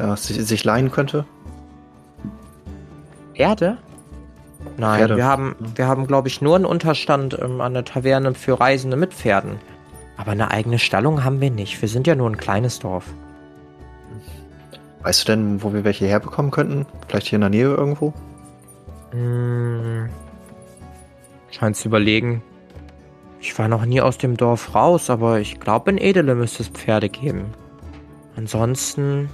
ja, 0.00 0.16
sich, 0.16 0.44
sich 0.44 0.64
leihen 0.64 0.90
könnte? 0.90 1.24
Erde? 3.36 3.78
Nein, 4.76 4.98
Pferde. 4.98 5.16
wir 5.16 5.24
haben, 5.24 5.56
wir 5.74 5.86
haben, 5.86 6.06
glaube 6.06 6.28
ich, 6.28 6.40
nur 6.40 6.56
einen 6.56 6.64
Unterstand 6.64 7.38
ähm, 7.40 7.60
an 7.60 7.74
der 7.74 7.84
Taverne 7.84 8.34
für 8.34 8.58
Reisende 8.58 8.96
mit 8.96 9.14
Pferden. 9.14 9.58
Aber 10.16 10.32
eine 10.32 10.50
eigene 10.50 10.78
Stallung 10.78 11.24
haben 11.24 11.40
wir 11.40 11.50
nicht. 11.50 11.80
Wir 11.80 11.88
sind 11.88 12.06
ja 12.06 12.14
nur 12.14 12.28
ein 12.28 12.38
kleines 12.38 12.78
Dorf. 12.78 13.04
Weißt 15.02 15.22
du 15.22 15.32
denn, 15.32 15.62
wo 15.62 15.72
wir 15.72 15.84
welche 15.84 16.06
herbekommen 16.06 16.50
könnten? 16.50 16.86
Vielleicht 17.06 17.28
hier 17.28 17.36
in 17.36 17.42
der 17.42 17.50
Nähe 17.50 17.74
irgendwo? 17.74 18.12
Hm. 19.12 20.08
Scheint 21.50 21.76
zu 21.76 21.88
überlegen. 21.88 22.42
Ich 23.40 23.56
war 23.58 23.68
noch 23.68 23.84
nie 23.84 24.00
aus 24.00 24.18
dem 24.18 24.36
Dorf 24.36 24.74
raus, 24.74 25.10
aber 25.10 25.38
ich 25.38 25.60
glaube, 25.60 25.90
in 25.90 25.98
Edele 25.98 26.34
müsste 26.34 26.64
es 26.64 26.68
Pferde 26.70 27.08
geben. 27.08 27.54
Ansonsten, 28.34 29.30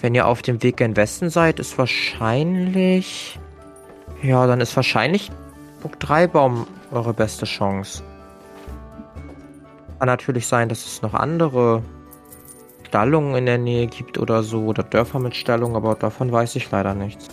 wenn 0.00 0.14
ihr 0.14 0.26
auf 0.26 0.42
dem 0.42 0.62
Weg 0.62 0.78
gen 0.78 0.96
Westen 0.96 1.30
seid, 1.30 1.58
ist 1.58 1.78
wahrscheinlich. 1.78 3.38
Ja, 4.22 4.46
dann 4.46 4.60
ist 4.60 4.74
wahrscheinlich 4.76 5.30
Burg 5.82 5.98
Dreibaum 6.00 6.66
eure 6.90 7.12
beste 7.12 7.44
Chance. 7.44 8.02
Kann 9.98 10.06
natürlich 10.06 10.46
sein, 10.46 10.68
dass 10.68 10.86
es 10.86 11.02
noch 11.02 11.14
andere 11.14 11.82
Stallungen 12.86 13.36
in 13.36 13.46
der 13.46 13.58
Nähe 13.58 13.86
gibt 13.86 14.18
oder 14.18 14.42
so, 14.42 14.64
oder 14.64 14.82
Dörfer 14.82 15.18
mit 15.18 15.34
Stallung, 15.34 15.76
aber 15.76 15.94
davon 15.94 16.32
weiß 16.32 16.56
ich 16.56 16.70
leider 16.70 16.94
nichts. 16.94 17.28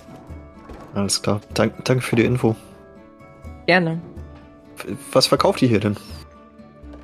Alles 0.94 1.22
klar. 1.22 1.42
Dank, 1.54 1.74
danke 1.86 2.04
für 2.04 2.16
die 2.16 2.26
Info. 2.26 2.56
Gerne. 3.66 4.02
Was 5.12 5.28
verkauft 5.28 5.62
ihr 5.62 5.70
hier 5.70 5.80
denn? 5.80 5.98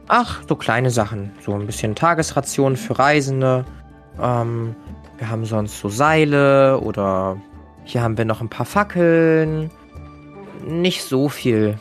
Ach, 0.08 0.42
so 0.48 0.56
kleine 0.56 0.90
Sachen. 0.92 1.32
So 1.46 1.54
ein 1.54 1.66
bisschen 1.66 1.96
Tagesration 1.96 2.76
für 2.76 3.00
Reisende. 3.00 3.66
Ähm, 4.20 4.76
wir 5.22 5.30
haben 5.30 5.46
sonst 5.46 5.80
so 5.80 5.88
Seile 5.88 6.80
oder 6.80 7.38
hier 7.84 8.02
haben 8.02 8.18
wir 8.18 8.26
noch 8.26 8.42
ein 8.42 8.50
paar 8.50 8.66
Fackeln. 8.66 9.70
Nicht 10.68 11.04
so 11.04 11.30
viel. 11.30 11.78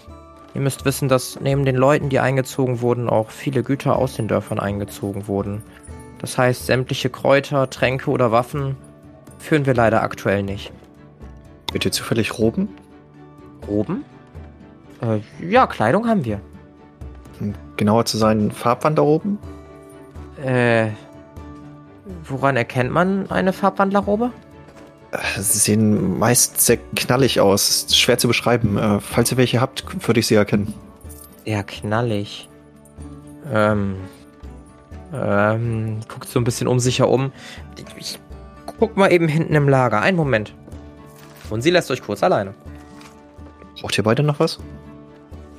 Ihr 0.55 0.61
müsst 0.61 0.85
wissen, 0.85 1.09
dass 1.09 1.41
neben 1.41 1.65
den 1.65 1.77
Leuten, 1.77 2.11
die 2.11 2.21
eingezogen 2.21 2.83
wurden, 2.83 3.09
auch 3.09 3.31
viele 3.31 3.63
Güter 3.63 3.97
aus 3.97 4.17
den 4.17 4.29
Dörfern 4.29 4.61
eingezogen 4.61 5.27
wurden. 5.27 5.63
Das 6.19 6.37
heißt, 6.37 6.67
sämtliche 6.67 7.09
Kräuter, 7.09 7.71
Tränke 7.71 8.11
oder 8.11 8.31
Waffen 8.31 8.77
führen 9.39 9.65
wir 9.65 9.73
leider 9.73 10.03
aktuell 10.03 10.43
nicht. 10.43 10.71
Wird 11.73 11.87
ihr 11.87 11.93
zufällig 11.93 12.39
Roben? 12.39 12.69
Roben? 13.67 14.05
Äh, 15.01 15.21
ja, 15.51 15.67
Kleidung 15.67 16.07
haben 16.07 16.27
wir. 16.27 16.43
Um 17.41 17.55
genauer 17.79 18.05
zu 18.05 18.19
sein, 18.19 18.51
Farbwanderroben? 18.51 19.39
Äh, 20.45 20.89
woran 22.25 22.57
erkennt 22.57 22.93
man 22.93 23.31
eine 23.31 23.53
Farbwandlerrobe? 23.53 24.33
Sie 25.37 25.59
sehen 25.59 26.19
meist 26.19 26.61
sehr 26.61 26.79
knallig 26.95 27.41
aus. 27.41 27.69
Ist 27.69 27.99
schwer 27.99 28.19
zu 28.19 28.29
beschreiben. 28.29 28.79
Äh, 28.79 29.01
falls 29.01 29.33
ihr 29.33 29.37
welche 29.37 29.61
habt, 29.61 29.85
würde 30.07 30.21
ich 30.21 30.27
sie 30.27 30.37
erkennen. 30.37 30.73
Ja, 31.45 31.63
knallig. 31.63 32.49
Ähm. 33.53 33.97
Ähm, 35.13 35.99
guckt 36.09 36.29
so 36.29 36.39
ein 36.39 36.45
bisschen 36.45 36.69
um 36.69 36.79
sich 36.79 37.01
herum. 37.01 37.33
Ich 37.97 38.21
guck 38.79 38.97
mal 38.97 39.13
eben 39.13 39.27
hinten 39.27 39.55
im 39.55 39.69
Lager. 39.69 40.01
Einen 40.01 40.17
Moment. 40.17 40.55
Und 41.51 41.63
sie 41.63 41.71
lässt 41.71 41.91
euch 41.91 42.03
kurz 42.03 42.23
alleine. 42.23 42.55
Braucht 43.81 43.99
ihr 43.99 44.05
beide 44.05 44.23
noch 44.23 44.39
was? 44.39 44.61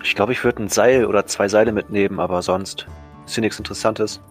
Ich 0.03 0.15
glaube, 0.15 0.31
ich 0.31 0.43
würde 0.43 0.63
ein 0.63 0.69
Seil 0.69 1.05
oder 1.05 1.25
zwei 1.25 1.47
Seile 1.47 1.73
mitnehmen, 1.73 2.19
aber 2.19 2.41
sonst 2.41 2.87
ist 3.25 3.35
hier 3.35 3.41
nichts 3.41 3.59
Interessantes. 3.59 4.21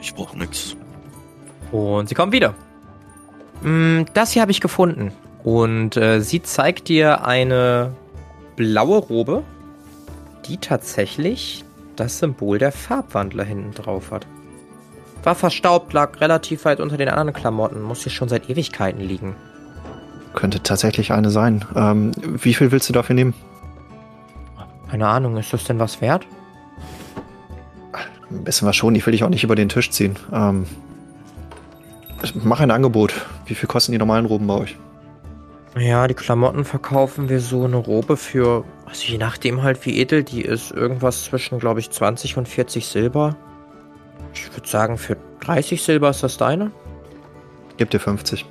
Ich 0.00 0.14
brauche 0.14 0.38
nichts. 0.38 0.76
Und 1.72 2.08
sie 2.08 2.14
kommt 2.14 2.32
wieder. 2.32 2.54
Mm, 3.62 4.02
Das 4.14 4.32
hier 4.32 4.42
habe 4.42 4.52
ich 4.52 4.60
gefunden. 4.60 5.12
Und 5.44 5.96
äh, 5.96 6.20
sie 6.20 6.42
zeigt 6.42 6.88
dir 6.88 7.24
eine 7.26 7.92
blaue 8.56 8.98
Robe, 8.98 9.42
die 10.46 10.58
tatsächlich 10.58 11.64
das 11.96 12.18
Symbol 12.18 12.58
der 12.58 12.72
Farbwandler 12.72 13.44
hinten 13.44 13.72
drauf 13.72 14.10
hat. 14.10 14.26
War 15.24 15.34
verstaubt, 15.34 15.92
lag 15.92 16.20
relativ 16.20 16.64
weit 16.64 16.80
unter 16.80 16.96
den 16.96 17.08
anderen 17.08 17.32
Klamotten, 17.32 17.82
muss 17.82 18.02
hier 18.02 18.12
schon 18.12 18.28
seit 18.28 18.48
Ewigkeiten 18.48 19.00
liegen. 19.00 19.36
Könnte 20.34 20.62
tatsächlich 20.62 21.12
eine 21.12 21.30
sein. 21.30 21.64
Ähm, 21.74 22.12
wie 22.22 22.54
viel 22.54 22.70
willst 22.70 22.88
du 22.88 22.92
dafür 22.92 23.14
nehmen? 23.14 23.34
Keine 24.90 25.08
Ahnung, 25.08 25.36
ist 25.36 25.52
das 25.52 25.64
denn 25.64 25.78
was 25.78 26.00
wert? 26.00 26.26
Ein 28.30 28.44
bisschen 28.44 28.68
was 28.68 28.76
schon, 28.76 28.94
die 28.94 29.04
will 29.04 29.14
ich 29.14 29.24
auch 29.24 29.28
nicht 29.28 29.44
über 29.44 29.56
den 29.56 29.68
Tisch 29.68 29.90
ziehen. 29.90 30.16
Ähm, 30.32 30.66
mach 32.42 32.60
ein 32.60 32.70
Angebot. 32.70 33.14
Wie 33.46 33.54
viel 33.54 33.68
kosten 33.68 33.92
die 33.92 33.98
normalen 33.98 34.26
Roben 34.26 34.46
bei 34.46 34.54
euch? 34.54 34.76
Ja, 35.76 36.08
die 36.08 36.14
Klamotten 36.14 36.64
verkaufen 36.64 37.28
wir 37.28 37.40
so 37.40 37.64
eine 37.64 37.76
Robe 37.76 38.16
für, 38.16 38.64
also 38.86 39.04
je 39.06 39.18
nachdem 39.18 39.62
halt 39.62 39.84
wie 39.86 39.98
edel 40.00 40.24
die 40.24 40.42
ist, 40.42 40.72
irgendwas 40.72 41.24
zwischen, 41.24 41.58
glaube 41.58 41.80
ich, 41.80 41.90
20 41.90 42.36
und 42.36 42.48
40 42.48 42.86
Silber. 42.86 43.36
Ich 44.34 44.50
würde 44.52 44.68
sagen, 44.68 44.98
für 44.98 45.16
30 45.40 45.82
Silber 45.82 46.10
ist 46.10 46.22
das 46.22 46.36
deine? 46.36 46.72
Gib 47.76 47.90
dir 47.90 48.00
50. 48.00 48.44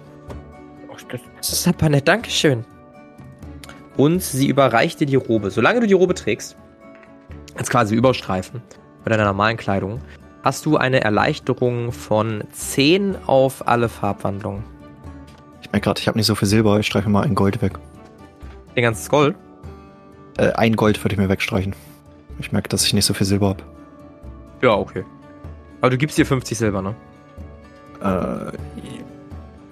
Ach, 0.93 1.01
das, 1.09 1.21
das 1.37 1.53
ist 1.53 1.67
aber 1.67 1.89
nett, 1.89 2.07
Dankeschön. 2.07 2.63
Und 3.97 4.21
sie 4.21 4.47
überreicht 4.47 4.99
dir 4.99 5.07
die 5.07 5.15
Robe. 5.15 5.51
Solange 5.51 5.81
du 5.81 5.87
die 5.87 5.93
Robe 5.93 6.13
trägst, 6.13 6.55
als 7.55 7.69
quasi 7.69 7.95
Überstreifen 7.95 8.61
bei 9.03 9.09
deiner 9.09 9.25
normalen 9.25 9.57
Kleidung, 9.57 9.99
hast 10.43 10.65
du 10.65 10.77
eine 10.77 11.01
Erleichterung 11.01 11.91
von 11.91 12.43
10 12.51 13.17
auf 13.25 13.67
alle 13.67 13.89
Farbwandlungen. 13.89 14.63
Ich 15.61 15.71
merke 15.71 15.85
gerade, 15.85 15.99
ich 15.99 16.07
habe 16.07 16.17
nicht 16.17 16.27
so 16.27 16.35
viel 16.35 16.47
Silber. 16.47 16.79
Ich 16.79 16.87
streiche 16.87 17.09
mal 17.09 17.23
ein 17.23 17.35
Gold 17.35 17.61
weg. 17.61 17.73
Den 18.75 18.83
ganzen 18.83 19.09
Gold? 19.09 19.35
Äh, 20.37 20.51
ein 20.53 20.75
Gold 20.75 21.03
würde 21.03 21.15
ich 21.15 21.19
mir 21.19 21.29
wegstreichen. 21.29 21.75
Ich 22.39 22.51
merke, 22.51 22.69
dass 22.69 22.85
ich 22.85 22.93
nicht 22.93 23.05
so 23.05 23.13
viel 23.13 23.27
Silber 23.27 23.49
habe. 23.49 23.63
Ja, 24.61 24.73
okay. 24.73 25.03
Aber 25.81 25.89
du 25.89 25.97
gibst 25.97 26.17
dir 26.17 26.25
50 26.25 26.57
Silber, 26.57 26.81
ne? 26.81 26.95
Äh, 28.01 28.51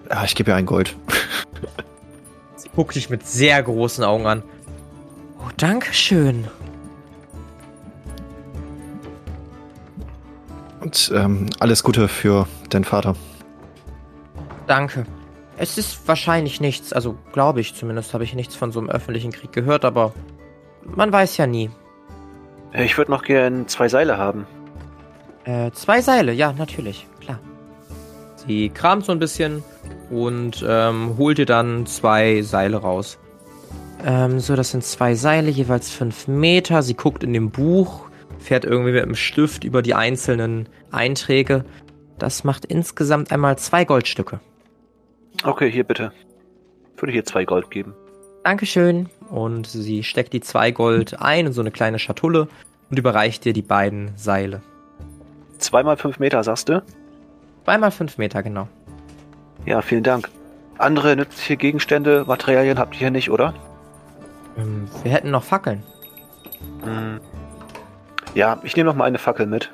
ja, 0.09 0.23
ich 0.23 0.35
gebe 0.35 0.51
ihr 0.51 0.55
ein 0.55 0.65
Gold. 0.65 0.95
Sie 2.55 2.69
guckt 2.75 2.95
dich 2.95 3.09
mit 3.09 3.25
sehr 3.25 3.61
großen 3.61 4.03
Augen 4.03 4.25
an. 4.25 4.43
Oh, 5.39 5.49
danke 5.57 5.93
schön. 5.93 6.47
Und 10.95 11.11
ähm, 11.13 11.47
alles 11.59 11.83
Gute 11.83 12.07
für 12.07 12.47
deinen 12.69 12.85
Vater. 12.85 13.15
Danke. 14.65 15.05
Es 15.57 15.77
ist 15.77 16.07
wahrscheinlich 16.07 16.61
nichts, 16.61 16.93
also 16.93 17.17
glaube 17.33 17.59
ich 17.59 17.75
zumindest, 17.75 18.13
habe 18.13 18.23
ich 18.23 18.33
nichts 18.33 18.55
von 18.55 18.71
so 18.71 18.79
einem 18.79 18.89
öffentlichen 18.89 19.31
Krieg 19.31 19.51
gehört, 19.51 19.83
aber 19.83 20.13
man 20.83 21.11
weiß 21.11 21.35
ja 21.35 21.47
nie. 21.47 21.69
Ich 22.73 22.97
würde 22.97 23.11
noch 23.11 23.23
gern 23.23 23.67
zwei 23.67 23.89
Seile 23.89 24.17
haben. 24.17 24.47
Äh, 25.43 25.71
zwei 25.71 26.01
Seile, 26.01 26.31
ja, 26.31 26.53
natürlich, 26.53 27.07
klar. 27.19 27.39
Sie 28.47 28.69
kramt 28.69 29.05
so 29.05 29.11
ein 29.11 29.19
bisschen 29.19 29.63
und 30.09 30.63
ähm, 30.65 31.15
holt 31.17 31.39
dir 31.39 31.45
dann 31.45 31.85
zwei 31.87 32.41
Seile 32.41 32.77
raus. 32.77 33.17
Ähm, 34.05 34.39
so, 34.39 34.55
das 34.55 34.71
sind 34.71 34.83
zwei 34.85 35.15
Seile, 35.15 35.49
jeweils 35.49 35.91
fünf 35.91 36.29
Meter. 36.29 36.83
Sie 36.83 36.93
guckt 36.95 37.23
in 37.23 37.33
dem 37.33 37.49
Buch, 37.51 38.05
fährt 38.45 38.63
irgendwie 38.63 38.91
mit 38.91 39.03
dem 39.03 39.15
Stift 39.15 39.63
über 39.63 39.81
die 39.81 39.95
einzelnen 39.95 40.69
Einträge. 40.91 41.65
Das 42.17 42.43
macht 42.43 42.65
insgesamt 42.65 43.31
einmal 43.31 43.57
zwei 43.57 43.85
Goldstücke. 43.85 44.39
Okay, 45.43 45.69
hier 45.71 45.83
bitte. 45.83 46.11
Würde 46.97 47.11
hier 47.11 47.25
zwei 47.25 47.43
Gold 47.43 47.69
geben. 47.71 47.93
Dankeschön. 48.43 49.09
Und 49.29 49.67
sie 49.67 50.03
steckt 50.03 50.33
die 50.33 50.39
zwei 50.39 50.71
Gold 50.71 51.19
ein 51.19 51.47
in 51.47 51.53
so 51.53 51.61
eine 51.61 51.71
kleine 51.71 51.99
Schatulle 51.99 52.47
und 52.89 52.99
überreicht 52.99 53.43
dir 53.43 53.53
die 53.53 53.63
beiden 53.63 54.11
Seile. 54.15 54.61
Zweimal 55.57 55.97
fünf 55.97 56.19
Meter, 56.19 56.43
sagst 56.43 56.69
du? 56.69 56.83
Zweimal 57.63 57.91
fünf 57.91 58.17
Meter, 58.17 58.43
genau. 58.43 58.67
Ja, 59.65 59.81
vielen 59.81 60.03
Dank. 60.03 60.29
Andere 60.77 61.15
nützliche 61.15 61.57
Gegenstände, 61.57 62.25
Materialien 62.27 62.77
habt 62.77 62.93
ihr 62.95 62.99
hier 62.99 63.11
nicht, 63.11 63.31
oder? 63.31 63.53
Ähm, 64.57 64.87
wir 65.03 65.11
hätten 65.11 65.31
noch 65.31 65.43
Fackeln. 65.43 65.83
Hm. 66.83 67.19
Ja, 68.35 68.59
ich 68.63 68.75
nehme 68.75 68.89
noch 68.89 68.97
mal 68.97 69.05
eine 69.05 69.17
Fackel 69.17 69.47
mit. 69.47 69.71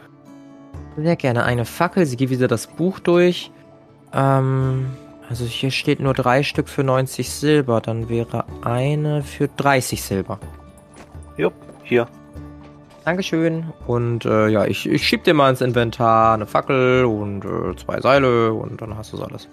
Sehr 0.96 1.16
gerne 1.16 1.44
eine 1.44 1.66
Fackel. 1.66 2.06
Sie 2.06 2.16
geht 2.16 2.30
wieder 2.30 2.48
das 2.48 2.68
Buch 2.68 3.00
durch. 3.00 3.52
Ähm, 4.14 4.92
also 5.28 5.46
hier 5.46 5.72
steht 5.72 6.00
nur 6.00 6.14
drei 6.14 6.44
Stück 6.44 6.70
für 6.70 6.84
90 6.84 7.30
Silber. 7.32 7.82
Dann 7.82 8.08
wäre 8.08 8.46
eine 8.64 9.24
für 9.24 9.48
30 9.48 10.04
Silber. 10.04 10.40
Jupp, 11.38 11.54
hier. 11.84 12.08
Dankeschön. 13.04 13.74
Und 13.88 14.26
äh, 14.26 14.50
ja, 14.50 14.66
ich, 14.66 14.88
ich 14.88 15.08
schieb 15.08 15.24
dir 15.24 15.34
mal 15.34 15.50
ins 15.50 15.62
Inventar 15.62 16.36
eine 16.36 16.46
Fackel 16.46 17.06
und 17.06 17.44
äh, 17.44 17.76
zwei 17.78 18.00
Seile 18.00 18.54
und 18.54 18.80
dann 18.80 18.96
hast 18.96 19.12
du 19.14 19.18
es 19.18 19.24
alles. 19.24 19.50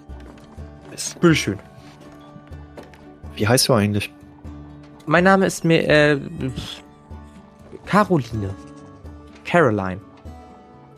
Mist. 0.91 1.19
Bitteschön. 1.19 1.57
Wie 3.35 3.47
heißt 3.47 3.69
du 3.69 3.73
eigentlich? 3.73 4.13
Mein 5.07 5.23
Name 5.23 5.47
ist 5.47 5.65
mir 5.65 5.87
äh, 5.89 6.19
Caroline. 7.87 8.53
Caroline. 9.49 9.99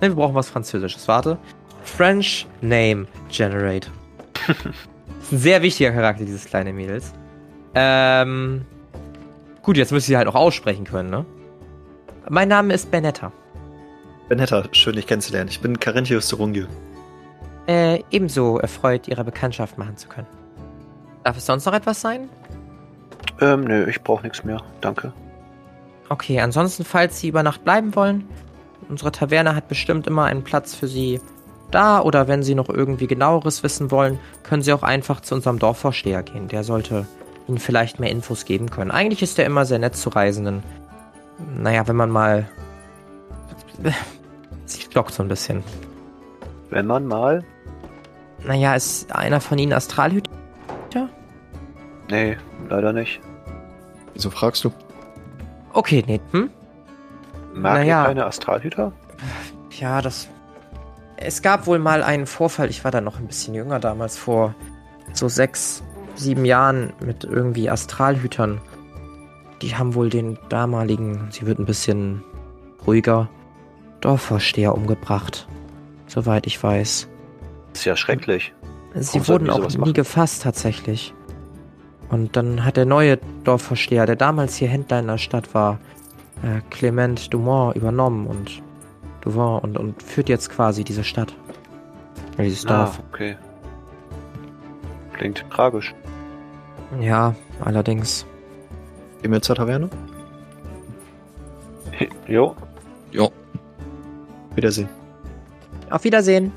Ne, 0.01 0.09
wir 0.09 0.15
brauchen 0.15 0.35
was 0.35 0.49
Französisches. 0.49 1.07
Warte. 1.07 1.37
French 1.83 2.47
Name 2.59 3.07
Generate. 3.29 3.87
ist 5.21 5.31
ein 5.31 5.37
sehr 5.37 5.61
wichtiger 5.61 5.91
Charakter, 5.91 6.25
dieses 6.25 6.45
kleine 6.45 6.73
Mädels. 6.73 7.13
Ähm. 7.75 8.65
Gut, 9.61 9.77
jetzt 9.77 9.91
müsst 9.91 10.09
ihr 10.09 10.17
halt 10.17 10.27
auch 10.27 10.35
aussprechen 10.35 10.85
können, 10.85 11.09
ne? 11.09 11.25
Mein 12.29 12.49
Name 12.49 12.73
ist 12.73 12.91
Benetta. 12.91 13.31
Benetta, 14.27 14.63
schön 14.73 14.95
dich 14.95 15.07
kennenzulernen. 15.07 15.49
Ich 15.49 15.61
bin 15.61 15.79
Carinthius 15.79 16.27
Durungi. 16.27 16.65
Äh, 17.67 18.03
ebenso 18.09 18.57
erfreut, 18.57 19.07
Ihre 19.07 19.23
Bekanntschaft 19.23 19.77
machen 19.77 19.95
zu 19.97 20.09
können. 20.09 20.27
Darf 21.23 21.37
es 21.37 21.45
sonst 21.45 21.65
noch 21.65 21.73
etwas 21.73 22.01
sein? 22.01 22.27
Ähm, 23.39 23.61
nö, 23.61 23.87
ich 23.87 24.01
brauche 24.01 24.23
nichts 24.23 24.43
mehr. 24.43 24.61
Danke. 24.81 25.13
Okay, 26.11 26.41
ansonsten, 26.41 26.83
falls 26.83 27.21
Sie 27.21 27.29
über 27.29 27.41
Nacht 27.41 27.63
bleiben 27.63 27.95
wollen, 27.95 28.27
unsere 28.89 29.13
Taverne 29.13 29.55
hat 29.55 29.69
bestimmt 29.69 30.07
immer 30.07 30.25
einen 30.25 30.43
Platz 30.43 30.75
für 30.75 30.89
Sie 30.89 31.21
da 31.71 32.01
oder 32.01 32.27
wenn 32.27 32.43
Sie 32.43 32.53
noch 32.53 32.67
irgendwie 32.67 33.07
genaueres 33.07 33.63
wissen 33.63 33.91
wollen, 33.91 34.19
können 34.43 34.61
Sie 34.61 34.73
auch 34.73 34.83
einfach 34.83 35.21
zu 35.21 35.35
unserem 35.35 35.57
Dorfvorsteher 35.57 36.21
gehen. 36.21 36.49
Der 36.49 36.65
sollte 36.65 37.07
Ihnen 37.47 37.59
vielleicht 37.59 38.01
mehr 38.01 38.11
Infos 38.11 38.43
geben 38.43 38.69
können. 38.69 38.91
Eigentlich 38.91 39.21
ist 39.21 39.39
er 39.39 39.45
immer 39.45 39.63
sehr 39.63 39.79
nett 39.79 39.95
zu 39.95 40.09
Reisenden. 40.09 40.63
Naja, 41.57 41.87
wenn 41.87 41.95
man 41.95 42.09
mal. 42.09 42.49
Sie 44.65 44.81
stockt 44.81 45.13
so 45.13 45.23
ein 45.23 45.29
bisschen. 45.29 45.63
Wenn 46.71 46.87
man 46.87 47.05
mal. 47.05 47.45
Naja, 48.45 48.75
ist 48.75 49.15
einer 49.15 49.39
von 49.39 49.57
Ihnen 49.57 49.71
Astralhüter? 49.71 50.29
Nee, 52.09 52.35
leider 52.67 52.91
nicht. 52.91 53.21
Wieso 54.13 54.29
fragst 54.29 54.65
du? 54.65 54.73
Okay, 55.73 56.03
nee, 56.07 56.19
hm? 56.31 56.49
Mag 57.53 57.73
Naja. 57.79 58.01
ihr 58.01 58.07
keine 58.07 58.25
Astralhüter? 58.25 58.91
Ja, 59.79 60.01
das. 60.01 60.27
Es 61.17 61.41
gab 61.41 61.67
wohl 61.67 61.79
mal 61.79 62.01
einen 62.03 62.25
Vorfall, 62.25 62.69
ich 62.69 62.83
war 62.83 62.91
da 62.91 62.99
noch 63.01 63.19
ein 63.19 63.27
bisschen 63.27 63.53
jünger 63.53 63.79
damals, 63.79 64.17
vor 64.17 64.55
so 65.13 65.27
sechs, 65.27 65.83
sieben 66.15 66.45
Jahren 66.45 66.93
mit 66.99 67.23
irgendwie 67.23 67.69
Astralhütern. 67.69 68.59
Die 69.61 69.75
haben 69.75 69.93
wohl 69.93 70.09
den 70.09 70.39
damaligen, 70.49 71.27
sie 71.29 71.45
wird 71.45 71.59
ein 71.59 71.65
bisschen 71.65 72.23
ruhiger, 72.87 73.29
Dorfvorsteher 74.01 74.73
umgebracht. 74.73 75.47
Soweit 76.07 76.47
ich 76.47 76.61
weiß. 76.61 77.07
Ist 77.73 77.85
ja 77.85 77.95
schrecklich. 77.95 78.53
Sie 78.95 79.19
Warum 79.19 79.27
wurden 79.27 79.49
auch 79.51 79.69
nie 79.69 79.77
machen? 79.77 79.93
gefasst 79.93 80.41
tatsächlich. 80.43 81.13
Und 82.11 82.35
dann 82.35 82.63
hat 82.65 82.77
der 82.77 82.85
neue 82.85 83.17
Dorfvorsteher, 83.45 84.05
der 84.05 84.15
damals 84.17 84.55
hier 84.57 84.67
Händler 84.67 84.99
in 84.99 85.07
der 85.07 85.17
Stadt 85.17 85.53
war, 85.53 85.79
äh, 86.43 86.61
Clement 86.69 87.33
Dumont 87.33 87.75
übernommen 87.75 88.27
und 88.27 88.61
Duvant 89.21 89.63
und, 89.63 89.77
und 89.77 90.03
führt 90.03 90.27
jetzt 90.29 90.49
quasi 90.49 90.83
diese 90.83 91.03
Stadt. 91.03 91.33
Ja, 92.37 92.43
dieses 92.43 92.65
Ah, 92.65 92.85
Dorf. 92.85 93.01
okay. 93.11 93.37
Klingt 95.13 95.45
tragisch. 95.49 95.93
Ja, 96.99 97.35
allerdings. 97.63 98.25
Gehen 99.21 99.31
wir 99.31 99.41
zur 99.41 99.55
Taverne? 99.55 99.89
Jo. 102.27 102.55
Jo. 103.11 103.31
Wiedersehen. 104.55 104.89
Auf 105.89 106.03
Wiedersehen. 106.03 106.51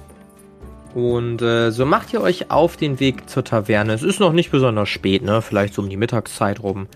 Und 0.94 1.42
äh, 1.42 1.70
so 1.70 1.84
macht 1.84 2.12
ihr 2.12 2.20
euch 2.20 2.52
auf 2.52 2.76
den 2.76 3.00
Weg 3.00 3.28
zur 3.28 3.42
Taverne. 3.44 3.92
Es 3.92 4.04
ist 4.04 4.20
noch 4.20 4.32
nicht 4.32 4.52
besonders 4.52 4.88
spät, 4.88 5.22
ne? 5.22 5.42
Vielleicht 5.42 5.74
so 5.74 5.82
um 5.82 5.90
die 5.90 5.96
Mittagszeit 5.96 6.62
rum. 6.62 6.86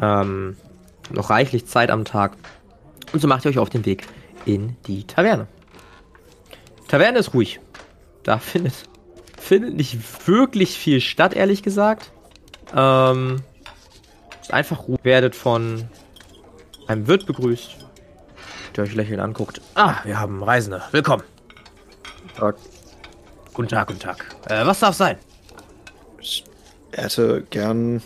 Ähm, 0.00 0.56
noch 1.10 1.28
reichlich 1.28 1.66
Zeit 1.66 1.90
am 1.90 2.06
Tag. 2.06 2.32
Und 3.12 3.20
so 3.20 3.28
macht 3.28 3.44
ihr 3.44 3.50
euch 3.50 3.58
auf 3.58 3.68
den 3.68 3.84
Weg 3.84 4.06
in 4.46 4.76
die 4.86 5.04
Taverne. 5.06 5.46
Taverne 6.88 7.18
ist 7.18 7.34
ruhig. 7.34 7.60
Da 8.22 8.38
findet, 8.38 8.74
findet 9.38 9.74
nicht 9.74 10.26
wirklich 10.26 10.78
viel 10.78 11.02
statt, 11.02 11.34
ehrlich 11.34 11.62
gesagt. 11.62 12.12
Ähm, 12.74 13.42
ist 14.40 14.54
einfach 14.54 14.88
ruhig. 14.88 15.00
Werdet 15.02 15.36
von 15.36 15.84
einem 16.86 17.06
Wirt 17.06 17.26
begrüßt, 17.26 17.76
der 18.74 18.84
euch 18.84 18.94
lächelnd 18.94 19.20
anguckt. 19.20 19.60
Ah, 19.74 19.96
wir 20.04 20.18
haben 20.18 20.42
Reisende. 20.42 20.82
Willkommen. 20.92 21.24
Tag. 22.38 22.56
Guten 23.54 23.68
Tag, 23.68 23.86
guten 23.86 24.00
Tag. 24.00 24.34
Äh, 24.48 24.66
was 24.66 24.80
darf 24.80 24.96
sein? 24.96 25.16
Ich 26.20 26.44
hätte 26.92 27.44
gern 27.50 28.02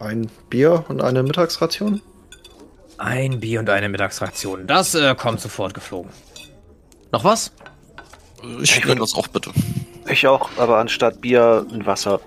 ein 0.00 0.28
Bier 0.50 0.84
und 0.88 1.00
eine 1.00 1.22
Mittagsration. 1.22 2.02
Ein 2.98 3.38
Bier 3.38 3.60
und 3.60 3.70
eine 3.70 3.88
Mittagsration. 3.88 4.66
Das 4.66 4.96
äh, 4.96 5.14
kommt 5.14 5.40
sofort 5.40 5.72
geflogen. 5.72 6.10
Noch 7.12 7.22
was? 7.22 7.52
Ich 8.60 8.84
nehme 8.84 9.00
das 9.00 9.14
auch 9.14 9.28
bitte. 9.28 9.52
Ich 10.08 10.26
auch, 10.26 10.50
aber 10.58 10.78
anstatt 10.78 11.20
Bier 11.20 11.64
ein 11.72 11.86
Wasser. 11.86 12.20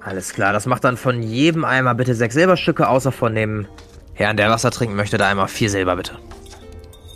Alles 0.00 0.32
klar, 0.32 0.52
das 0.52 0.66
macht 0.66 0.82
dann 0.82 0.96
von 0.96 1.22
jedem 1.22 1.64
Eimer 1.64 1.94
bitte 1.94 2.14
sechs 2.14 2.34
Silberstücke, 2.34 2.88
außer 2.88 3.12
von 3.12 3.34
dem 3.34 3.66
Herrn, 4.14 4.36
der 4.36 4.50
Wasser 4.50 4.72
trinken 4.72 4.96
möchte, 4.96 5.16
da 5.16 5.28
einmal 5.28 5.46
vier 5.48 5.70
Silber 5.70 5.94
bitte. 5.94 6.18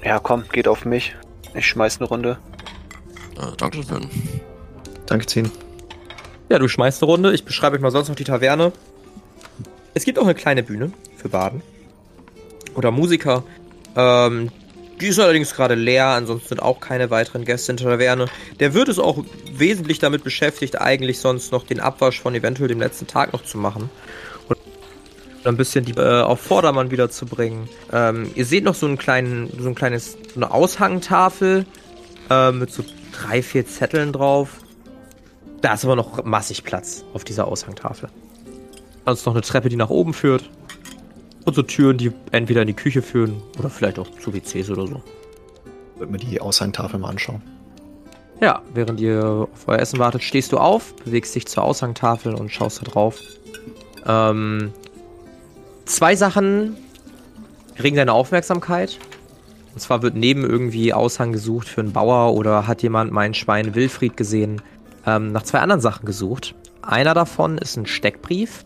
Ja, 0.05 0.21
komm, 0.21 0.45
geht 0.53 0.69
auf 0.69 0.85
mich. 0.85 1.17
Ich 1.55 1.67
schmeiß 1.67 1.99
eine 1.99 2.09
Runde. 2.09 2.39
Äh, 3.37 3.57
Dankeschön. 3.57 4.09
Danke, 5.13 5.27
Zehn. 5.27 5.51
Ja, 6.49 6.59
du 6.59 6.69
schmeißt 6.69 7.03
eine 7.03 7.11
Runde. 7.11 7.35
Ich 7.35 7.45
beschreibe 7.45 7.77
euch 7.77 7.83
mal 7.83 7.91
sonst 7.91 8.09
noch 8.09 8.17
die 8.17 8.25
Taverne. 8.25 8.73
Es 9.93 10.07
gibt 10.07 10.19
auch 10.19 10.23
eine 10.23 10.35
kleine 10.35 10.63
Bühne 10.63 10.91
für 11.19 11.29
Baden. 11.29 11.61
Oder 12.75 12.91
Musiker. 12.93 13.45
Ähm, 13.95 14.51
die 15.03 15.09
ist 15.09 15.21
allerdings 15.21 15.55
gerade 15.55 15.75
leer, 15.75 16.07
ansonsten 16.07 16.49
sind 16.49 16.63
auch 16.63 16.81
keine 16.81 17.11
weiteren 17.11 17.45
Gäste 17.45 17.73
in 17.73 17.77
der 17.77 17.89
Taverne. 17.89 18.25
Der 18.59 18.73
Wirt 18.73 18.89
ist 18.89 19.01
auch 19.01 19.23
wesentlich 19.53 19.99
damit 19.99 20.25
beschäftigt, 20.25 20.81
eigentlich 20.81 21.19
sonst 21.19 21.53
noch 21.53 21.67
den 21.67 21.81
Abwasch 21.81 22.19
von 22.19 22.35
eventuell 22.35 22.69
dem 22.69 22.81
letzten 22.81 23.07
Tag 23.07 23.35
noch 23.35 23.45
zu 23.45 23.59
machen. 23.59 23.91
Und 24.49 24.57
ein 25.45 25.59
bisschen 25.59 25.85
die 25.85 25.93
äh, 25.93 26.23
auf 26.23 26.41
Vordermann 26.41 26.91
wieder 26.91 27.11
zu 27.11 27.27
bringen. 27.27 27.69
Ähm, 27.93 28.31
ihr 28.35 28.47
seht 28.47 28.65
noch 28.65 28.75
so 28.75 28.87
einen 28.87 28.97
kleinen, 28.97 29.53
so 29.61 29.69
ein 29.69 29.75
kleines, 29.75 30.13
so 30.13 30.37
eine 30.37 30.51
Aushangtafel 30.51 31.67
äh, 32.31 32.51
mit 32.53 32.73
so 32.73 32.83
drei, 33.13 33.43
vier 33.43 33.67
Zetteln 33.67 34.13
drauf. 34.13 34.62
Da 35.63 35.75
ist 35.75 35.85
aber 35.85 35.97
noch 35.97 36.25
massig 36.25 36.65
Platz 36.65 37.05
auf 37.15 37.25
dieser 37.25 37.47
Aushangtafel. 37.47 38.09
Dann 39.05 39.15
ist 39.15 39.25
noch 39.25 39.33
eine 39.33 39.43
Treppe, 39.43 39.69
die 39.69 39.77
nach 39.77 39.91
oben 39.91 40.13
führt. 40.13 40.51
Und 41.45 41.55
so 41.55 41.63
Türen, 41.63 41.99
die 41.99 42.13
entweder 42.31 42.63
in 42.63 42.69
die 42.69 42.75
Küche 42.75 43.03
führen 43.03 43.43
oder 43.59 43.71
vielleicht 43.71 43.99
auch 43.99 44.09
zu 44.19 44.33
WCs 44.35 44.71
oder 44.71 44.87
so. 44.87 45.03
Würde 45.97 46.13
mir 46.13 46.19
die 46.19 46.41
Aushangtafel 46.41 47.01
mal 47.01 47.09
anschauen. 47.09 47.43
Ja, 48.41 48.63
während 48.75 49.01
ihr 49.01 49.49
auf 49.53 49.69
euer 49.69 49.79
Essen 49.79 49.99
wartet, 49.99 50.23
stehst 50.23 50.53
du 50.53 50.59
auf, 50.59 50.95
bewegst 50.97 51.35
dich 51.35 51.47
zur 51.47 51.63
Aushangtafel 51.63 52.35
und 52.35 52.51
schaust 52.51 52.81
da 52.81 52.85
drauf. 52.85 53.21
Ähm, 54.07 54.73
zwei 55.85 56.17
Sachen 56.17 56.77
regen 57.81 57.97
deine 57.97 58.13
Aufmerksamkeit. 58.13 58.99
Und 59.75 59.81
zwar 59.81 60.03
wird 60.03 60.17
neben 60.17 60.45
irgendwie 60.45 60.93
Aushang 60.93 61.33
gesucht 61.33 61.69
für 61.69 61.81
einen 61.81 61.93
Bauer 61.93 62.35
oder 62.35 62.67
hat 62.67 62.83
jemand 62.83 63.13
mein 63.13 63.33
Schwein 63.33 63.75
Wilfried 63.75 64.17
gesehen, 64.17 64.61
ähm, 65.07 65.33
nach 65.33 65.43
zwei 65.43 65.61
anderen 65.61 65.81
Sachen 65.81 66.07
gesucht. 66.07 66.55
Einer 66.83 67.15
davon 67.15 67.59
ist 67.59 67.77
ein 67.77 67.87
Steckbrief. 67.87 68.65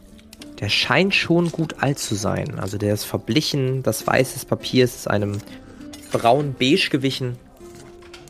Der 0.60 0.68
scheint 0.68 1.14
schon 1.14 1.52
gut 1.52 1.76
alt 1.82 1.98
zu 1.98 2.14
sein. 2.14 2.58
Also 2.58 2.78
der 2.78 2.94
ist 2.94 3.04
verblichen. 3.04 3.82
Das 3.82 4.06
Weiß 4.06 4.34
des 4.34 4.44
Papiers 4.44 4.94
ist 4.94 5.10
einem 5.10 5.38
braun-beige 6.12 6.88
gewichen. 6.90 7.36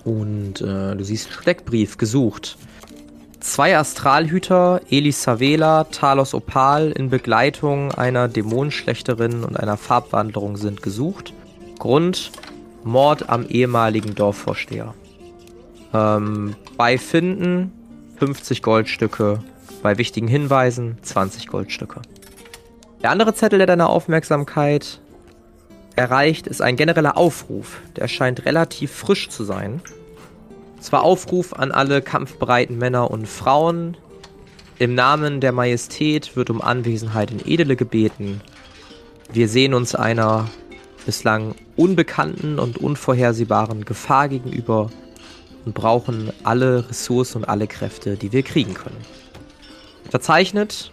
Und 0.05 0.61
äh, 0.61 0.97
du 0.97 1.05
siehst 1.05 1.33
Steckbrief 1.33 1.99
gesucht. 1.99 2.57
Zwei 3.41 3.79
Astralhüter, 3.79 4.81
Elisa 4.91 5.39
Vela, 5.39 5.85
Talos 5.85 6.35
Opal 6.35 6.91
in 6.91 7.11
Begleitung 7.11 7.93
einer 7.93 8.27
Dämonenschlechterin 8.27 9.45
und 9.45 9.59
einer 9.59 9.77
Farbwanderung 9.77 10.57
sind 10.57 10.83
gesucht. 10.83 11.33
Grund: 11.79 12.33
Mord 12.83 13.29
am 13.29 13.47
ehemaligen 13.47 14.17
Dorfvorsteher. 14.17 14.95
Ähm, 15.95 16.57
bei 16.77 16.99
Finden 16.99 17.73
50 18.19 18.63
Goldstücke, 18.63 19.43
bei 19.83 19.99
wichtigen 19.99 20.29
Hinweisen 20.29 20.99
20 21.03 21.49
Goldstücke. 21.49 22.01
Der 23.03 23.11
andere 23.11 23.35
Zettel, 23.35 23.59
der 23.59 23.67
deine 23.67 23.89
Aufmerksamkeit 23.89 25.01
erreicht, 25.97 26.47
ist 26.47 26.63
ein 26.63 26.77
genereller 26.77 27.17
Aufruf. 27.17 27.81
Der 27.97 28.09
scheint 28.09 28.47
relativ 28.47 28.91
frisch 28.91 29.29
zu 29.29 29.45
sein. 29.45 29.83
Es 30.81 30.93
war 30.93 31.03
Aufruf 31.03 31.53
an 31.53 31.73
alle 31.73 32.01
kampfbereiten 32.01 32.79
Männer 32.79 33.11
und 33.11 33.29
Frauen. 33.29 33.97
Im 34.79 34.95
Namen 34.95 35.41
der 35.41 35.53
Majestät 35.53 36.37
wird 36.37 36.51
um 36.51 36.61
Anwesenheit 36.61 37.31
in 37.31 37.41
Edele 37.45 37.77
gebeten. 37.77 38.41
Wir 39.33 39.49
sehen 39.49 39.75
uns 39.75 39.95
einer 39.95 40.49
bislang 41.05 41.55
unbekannten 41.77 42.59
und 42.59 42.79
unvorhersehbaren 42.79 43.85
Gefahr 43.85 44.29
gegenüber 44.29 44.91
und 45.67 45.75
brauchen 45.75 46.33
alle 46.45 46.89
Ressourcen 46.89 47.39
und 47.43 47.45
alle 47.45 47.67
Kräfte, 47.67 48.17
die 48.17 48.33
wir 48.33 48.43
kriegen 48.43 48.73
können. 48.73 48.97
Verzeichnet 50.09 50.93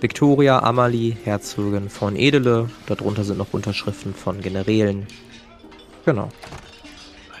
Victoria 0.00 0.60
Amalie, 0.62 1.16
Herzogin 1.24 1.90
von 1.90 2.14
Edele. 2.14 2.70
Darunter 2.86 3.24
sind 3.24 3.38
noch 3.38 3.52
Unterschriften 3.52 4.14
von 4.14 4.40
Generälen. 4.40 5.06
Genau. 6.04 6.28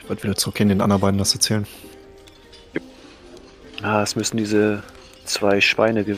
Ich 0.02 0.08
würde 0.08 0.22
wieder 0.24 0.34
zurückgehen, 0.34 0.70
den 0.70 0.80
anderen 0.80 1.00
beiden 1.00 1.18
das 1.18 1.34
erzählen. 1.34 1.66
Ah, 3.82 4.02
es 4.02 4.16
müssen 4.16 4.36
diese 4.36 4.82
zwei 5.24 5.60
Schweine 5.60 6.04
ge 6.04 6.16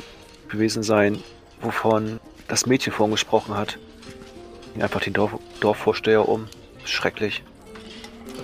gewesen 0.49 0.83
sein, 0.83 1.19
wovon 1.63 2.21
das 2.47 2.67
Mädchen 2.67 2.93
vorhin 2.93 3.13
gesprochen 3.13 3.57
hat. 3.57 3.79
Einfach 4.79 5.01
den 5.01 5.15
Dorf 5.15 5.39
Dorfvorsteher 5.61 6.29
um. 6.29 6.47
Schrecklich. 6.85 7.43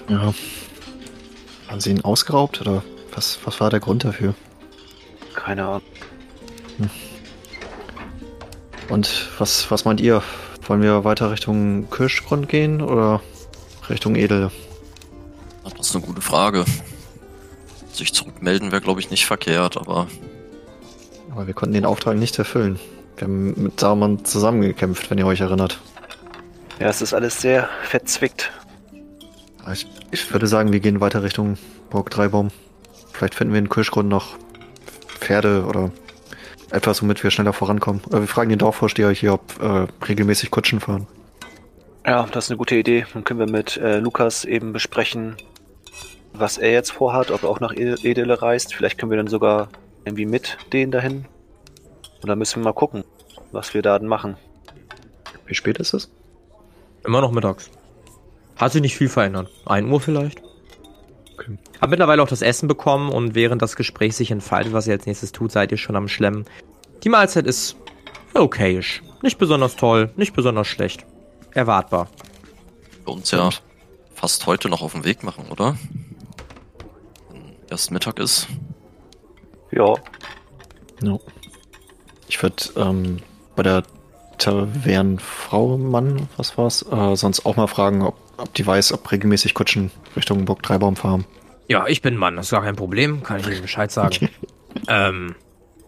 Ja. 0.08 0.32
Haben 1.68 1.80
sie 1.80 1.90
ihn 1.90 2.04
ausgeraubt 2.04 2.60
oder 2.60 2.82
was, 3.14 3.38
was 3.44 3.60
war 3.60 3.70
der 3.70 3.80
Grund 3.80 4.04
dafür? 4.04 4.34
Keine 5.34 5.64
Ahnung. 5.66 5.82
Und 8.88 9.28
was, 9.38 9.70
was 9.70 9.84
meint 9.84 10.00
ihr? 10.00 10.22
Wollen 10.66 10.82
wir 10.82 11.04
weiter 11.04 11.30
Richtung 11.30 11.88
Kirschgrund 11.90 12.48
gehen 12.48 12.80
oder 12.80 13.20
Richtung 13.88 14.16
Edel? 14.16 14.50
Das 15.64 15.88
ist 15.88 15.96
eine 15.96 16.04
gute 16.04 16.20
Frage. 16.20 16.64
Sich 17.92 18.12
zurückmelden 18.14 18.72
wäre, 18.72 18.80
glaube 18.80 19.00
ich, 19.00 19.10
nicht 19.10 19.26
verkehrt, 19.26 19.76
aber 19.76 20.08
Aber 21.30 21.46
wir 21.46 21.54
konnten 21.54 21.74
den 21.74 21.84
Auftrag 21.84 22.16
nicht 22.16 22.38
erfüllen. 22.38 22.78
Wir 23.16 23.26
haben 23.26 23.62
mit 23.62 23.80
Saruman 23.80 24.24
zusammengekämpft, 24.24 25.10
wenn 25.10 25.18
ihr 25.18 25.26
euch 25.26 25.40
erinnert. 25.40 25.80
Ja, 26.78 26.88
es 26.88 27.02
ist 27.02 27.12
alles 27.14 27.40
sehr 27.40 27.68
verzwickt. 27.82 28.52
Ich, 29.72 29.86
ich 30.10 30.32
würde 30.32 30.46
sagen, 30.46 30.72
wir 30.72 30.80
gehen 30.80 31.00
weiter 31.00 31.22
Richtung 31.22 31.58
Burg 31.90 32.10
Dreibaum. 32.10 32.50
Vielleicht 33.12 33.34
finden 33.34 33.52
wir 33.52 33.58
in 33.58 33.68
Kirschgrund 33.68 34.08
noch 34.08 34.36
Pferde 35.06 35.64
oder 35.66 35.90
etwas, 36.70 37.02
womit 37.02 37.22
wir 37.22 37.30
schneller 37.30 37.52
vorankommen. 37.52 38.02
Oder 38.06 38.20
wir 38.20 38.28
fragen 38.28 38.50
den 38.50 38.58
Dorfvorsteher 38.58 39.10
hier, 39.10 39.34
ob 39.34 39.62
äh, 39.62 39.86
regelmäßig 40.06 40.50
Kutschen 40.50 40.80
fahren. 40.80 41.06
Ja, 42.06 42.26
das 42.26 42.44
ist 42.44 42.50
eine 42.50 42.58
gute 42.58 42.76
Idee. 42.76 43.06
Dann 43.12 43.24
können 43.24 43.40
wir 43.40 43.50
mit 43.50 43.76
äh, 43.76 43.98
Lukas 43.98 44.44
eben 44.44 44.72
besprechen, 44.72 45.36
was 46.32 46.58
er 46.58 46.72
jetzt 46.72 46.92
vorhat, 46.92 47.30
ob 47.30 47.42
er 47.42 47.48
auch 47.48 47.60
nach 47.60 47.74
Edele 47.74 48.40
reist. 48.40 48.74
Vielleicht 48.74 48.98
können 48.98 49.10
wir 49.10 49.18
dann 49.18 49.28
sogar 49.28 49.68
irgendwie 50.04 50.26
mit 50.26 50.56
denen 50.72 50.92
dahin. 50.92 51.26
Und 52.22 52.28
dann 52.28 52.38
müssen 52.38 52.60
wir 52.60 52.64
mal 52.64 52.72
gucken, 52.72 53.04
was 53.52 53.74
wir 53.74 53.82
da 53.82 53.98
dann 53.98 54.08
machen. 54.08 54.36
Wie 55.46 55.54
spät 55.54 55.78
ist 55.78 55.94
es? 55.94 56.10
Immer 57.04 57.20
noch 57.20 57.32
mittags. 57.32 57.70
Hat 58.58 58.72
sich 58.72 58.82
nicht 58.82 58.96
viel 58.96 59.08
verändert. 59.08 59.48
1 59.66 59.90
Uhr 59.90 60.00
vielleicht. 60.00 60.42
Okay. 61.34 61.56
Hab 61.80 61.90
mittlerweile 61.90 62.22
auch 62.22 62.28
das 62.28 62.42
Essen 62.42 62.68
bekommen 62.68 63.10
und 63.10 63.34
während 63.34 63.62
das 63.62 63.76
Gespräch 63.76 64.16
sich 64.16 64.30
entfaltet, 64.30 64.72
was 64.72 64.86
ihr 64.86 64.94
als 64.94 65.06
nächstes 65.06 65.32
tut, 65.32 65.52
seid 65.52 65.70
ihr 65.70 65.78
schon 65.78 65.96
am 65.96 66.08
Schlemmen. 66.08 66.44
Die 67.04 67.08
Mahlzeit 67.08 67.46
ist 67.46 67.76
okayisch. 68.34 69.02
Nicht 69.22 69.38
besonders 69.38 69.76
toll, 69.76 70.10
nicht 70.16 70.34
besonders 70.34 70.66
schlecht. 70.66 71.06
Erwartbar. 71.54 72.08
wir 73.04 73.14
uns 73.14 73.30
ja 73.30 73.50
fast 74.14 74.46
heute 74.46 74.68
noch 74.68 74.82
auf 74.82 74.92
den 74.92 75.04
Weg 75.04 75.22
machen, 75.22 75.44
oder? 75.50 75.76
Wenn 77.30 77.54
erst 77.70 77.90
Mittag 77.90 78.18
ist. 78.18 78.48
Ja, 79.70 79.94
No. 81.00 81.20
Ich 82.28 82.42
würde 82.42 82.62
ähm, 82.76 83.18
bei 83.56 83.62
der 83.62 83.82
Tavernenfrau, 84.38 85.78
Mann, 85.78 86.28
was 86.36 86.58
war's, 86.58 86.82
äh, 86.90 87.16
sonst 87.16 87.46
auch 87.46 87.56
mal 87.56 87.66
fragen, 87.66 88.02
ob, 88.02 88.16
ob 88.38 88.54
die 88.54 88.66
weiß, 88.66 88.92
ob 88.92 89.10
regelmäßig 89.10 89.54
Kutschen 89.54 89.90
Richtung 90.16 90.44
Burg 90.44 90.62
Dreibaum 90.62 90.96
fahren. 90.96 91.24
Ja, 91.68 91.86
ich 91.86 92.00
bin 92.00 92.16
Mann, 92.16 92.36
das 92.36 92.46
ist 92.46 92.52
gar 92.52 92.62
kein 92.62 92.76
Problem. 92.76 93.22
Kann 93.22 93.40
ich 93.40 93.46
Ihnen 93.46 93.62
Bescheid 93.62 93.90
sagen. 93.90 94.30
ähm, 94.88 95.34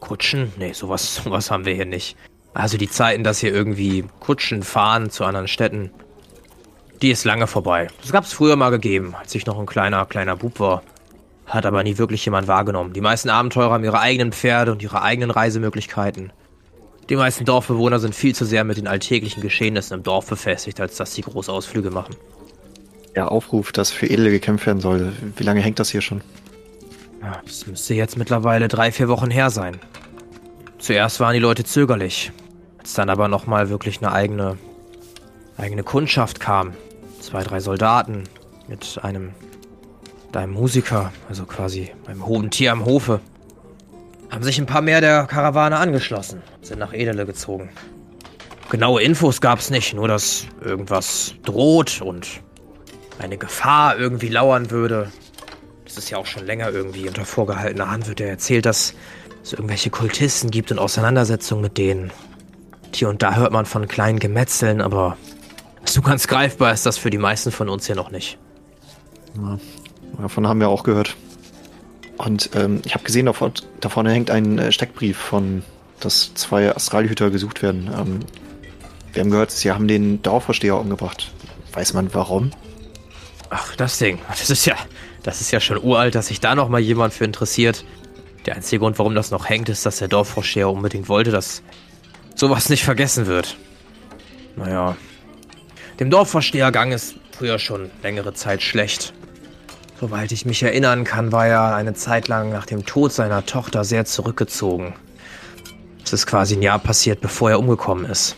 Kutschen? 0.00 0.52
Nee, 0.58 0.72
sowas, 0.72 1.14
sowas 1.24 1.50
haben 1.50 1.64
wir 1.64 1.74
hier 1.74 1.86
nicht. 1.86 2.16
Also 2.52 2.76
die 2.76 2.90
Zeiten, 2.90 3.24
dass 3.24 3.38
hier 3.38 3.54
irgendwie 3.54 4.04
Kutschen 4.18 4.62
fahren 4.62 5.10
zu 5.10 5.24
anderen 5.24 5.48
Städten, 5.48 5.90
die 7.00 7.10
ist 7.10 7.24
lange 7.24 7.46
vorbei. 7.46 7.88
Das 8.02 8.12
gab's 8.12 8.32
früher 8.32 8.56
mal 8.56 8.70
gegeben, 8.70 9.14
als 9.18 9.34
ich 9.34 9.46
noch 9.46 9.58
ein 9.58 9.66
kleiner, 9.66 10.04
kleiner 10.04 10.36
Bub 10.36 10.60
war. 10.60 10.82
Hat 11.46 11.64
aber 11.64 11.82
nie 11.82 11.96
wirklich 11.96 12.24
jemand 12.24 12.46
wahrgenommen. 12.46 12.92
Die 12.92 13.00
meisten 13.00 13.30
Abenteurer 13.30 13.72
haben 13.72 13.84
ihre 13.84 14.00
eigenen 14.00 14.32
Pferde 14.32 14.72
und 14.72 14.82
ihre 14.82 15.02
eigenen 15.02 15.30
Reisemöglichkeiten. 15.30 16.32
Die 17.08 17.16
meisten 17.16 17.44
Dorfbewohner 17.44 17.98
sind 17.98 18.14
viel 18.14 18.34
zu 18.34 18.44
sehr 18.44 18.62
mit 18.64 18.76
den 18.76 18.86
alltäglichen 18.86 19.42
Geschehnissen 19.42 19.94
im 19.94 20.02
Dorf 20.02 20.26
befestigt, 20.26 20.80
als 20.80 20.96
dass 20.96 21.14
sie 21.14 21.22
Großausflüge 21.22 21.90
machen. 21.90 22.14
Der 23.14 23.32
Aufruf, 23.32 23.72
dass 23.72 23.90
für 23.90 24.08
Edle 24.08 24.30
gekämpft 24.30 24.66
werden 24.66 24.80
soll. 24.80 25.12
Wie 25.36 25.42
lange 25.42 25.60
hängt 25.60 25.78
das 25.78 25.90
hier 25.90 26.00
schon? 26.00 26.20
Ja, 27.22 27.40
das 27.44 27.66
müsste 27.66 27.94
jetzt 27.94 28.16
mittlerweile 28.16 28.68
drei, 28.68 28.92
vier 28.92 29.08
Wochen 29.08 29.30
her 29.30 29.50
sein. 29.50 29.78
Zuerst 30.78 31.20
waren 31.20 31.34
die 31.34 31.40
Leute 31.40 31.64
zögerlich. 31.64 32.32
Als 32.78 32.94
dann 32.94 33.10
aber 33.10 33.28
nochmal 33.28 33.68
wirklich 33.68 33.98
eine 33.98 34.12
eigene, 34.12 34.56
eigene 35.58 35.82
Kundschaft 35.82 36.40
kam. 36.40 36.72
Zwei, 37.20 37.42
drei 37.42 37.60
Soldaten 37.60 38.24
mit 38.68 38.98
einem, 39.02 39.32
einem 40.32 40.52
Musiker, 40.52 41.12
also 41.28 41.44
quasi 41.44 41.90
einem 42.06 42.24
hohen 42.24 42.50
Tier 42.50 42.72
am 42.72 42.86
Hofe. 42.86 43.20
Haben 44.30 44.44
sich 44.44 44.58
ein 44.58 44.66
paar 44.66 44.80
mehr 44.80 45.00
der 45.00 45.26
Karawane 45.26 45.76
angeschlossen, 45.76 46.42
sind 46.62 46.78
nach 46.78 46.94
Edele 46.94 47.26
gezogen. 47.26 47.68
Genaue 48.70 49.02
Infos 49.02 49.40
gab's 49.40 49.68
nicht, 49.68 49.94
nur 49.94 50.06
dass 50.06 50.46
irgendwas 50.64 51.34
droht 51.44 52.00
und 52.00 52.40
eine 53.20 53.38
Gefahr 53.38 53.98
irgendwie 53.98 54.28
lauern 54.28 54.70
würde. 54.70 55.10
Das 55.84 55.98
ist 55.98 56.10
ja 56.10 56.18
auch 56.18 56.26
schon 56.26 56.46
länger 56.46 56.70
irgendwie 56.70 57.08
unter 57.08 57.24
vorgehaltener 57.24 57.90
Hand 57.90 58.06
wird 58.08 58.20
ja 58.20 58.26
erzählt, 58.26 58.66
dass 58.66 58.94
es 59.42 59.52
irgendwelche 59.52 59.90
Kultisten 59.90 60.50
gibt 60.50 60.70
und 60.70 60.78
Auseinandersetzungen 60.78 61.62
mit 61.62 61.78
denen. 61.78 62.12
Hier 62.94 63.08
und 63.08 63.22
da 63.22 63.34
hört 63.34 63.52
man 63.52 63.66
von 63.66 63.88
kleinen 63.88 64.18
Gemetzeln, 64.18 64.80
aber 64.80 65.16
so 65.84 66.02
ganz 66.02 66.26
greifbar 66.28 66.72
ist 66.72 66.86
das 66.86 66.98
für 66.98 67.10
die 67.10 67.18
meisten 67.18 67.50
von 67.52 67.68
uns 67.68 67.86
hier 67.86 67.96
noch 67.96 68.10
nicht. 68.10 68.38
Ja, 69.36 69.58
davon 70.20 70.46
haben 70.46 70.60
wir 70.60 70.68
auch 70.68 70.82
gehört. 70.82 71.16
Und 72.18 72.50
ähm, 72.54 72.82
ich 72.84 72.94
habe 72.94 73.04
gesehen, 73.04 73.26
da, 73.26 73.32
vor- 73.32 73.52
da 73.80 73.88
vorne 73.88 74.12
hängt 74.12 74.30
ein 74.30 74.58
äh, 74.58 74.72
Steckbrief 74.72 75.16
von, 75.16 75.62
dass 76.00 76.34
zwei 76.34 76.74
Astralhüter 76.74 77.30
gesucht 77.30 77.62
werden. 77.62 77.90
Ähm, 77.96 78.20
wir 79.12 79.22
haben 79.22 79.30
gehört, 79.30 79.50
sie 79.50 79.72
haben 79.72 79.88
den 79.88 80.20
Dorfvorsteher 80.22 80.78
umgebracht. 80.78 81.32
Weiß 81.72 81.94
man 81.94 82.12
warum? 82.12 82.50
Ach, 83.50 83.74
das 83.76 83.98
Ding. 83.98 84.18
Das 84.28 84.48
ist 84.48 84.64
ja, 84.64 84.76
das 85.22 85.40
ist 85.40 85.50
ja 85.50 85.60
schon 85.60 85.78
uralt, 85.82 86.14
dass 86.14 86.28
sich 86.28 86.40
da 86.40 86.54
noch 86.54 86.68
mal 86.68 86.80
jemand 86.80 87.12
für 87.12 87.24
interessiert. 87.24 87.84
Der 88.46 88.56
einzige 88.56 88.80
Grund, 88.80 88.98
warum 88.98 89.14
das 89.14 89.30
noch 89.30 89.48
hängt, 89.48 89.68
ist, 89.68 89.84
dass 89.84 89.98
der 89.98 90.08
Dorfvorsteher 90.08 90.70
unbedingt 90.70 91.08
wollte, 91.08 91.30
dass 91.30 91.62
sowas 92.34 92.68
nicht 92.68 92.84
vergessen 92.84 93.26
wird. 93.26 93.56
Naja. 94.56 94.96
Dem 95.98 96.10
Dorfvorsteher 96.10 96.72
gang 96.72 96.92
es 96.92 97.14
früher 97.36 97.58
schon 97.58 97.90
längere 98.02 98.32
Zeit 98.32 98.62
schlecht. 98.62 99.12
Soweit 100.00 100.32
ich 100.32 100.46
mich 100.46 100.62
erinnern 100.62 101.04
kann, 101.04 101.32
war 101.32 101.46
er 101.46 101.74
eine 101.74 101.92
Zeit 101.92 102.28
lang 102.28 102.50
nach 102.50 102.64
dem 102.64 102.86
Tod 102.86 103.12
seiner 103.12 103.44
Tochter 103.44 103.84
sehr 103.84 104.06
zurückgezogen. 104.06 104.94
Es 106.02 106.12
ist 106.14 106.26
quasi 106.26 106.56
ein 106.56 106.62
Jahr 106.62 106.78
passiert, 106.78 107.20
bevor 107.20 107.50
er 107.50 107.58
umgekommen 107.58 108.06
ist. 108.06 108.36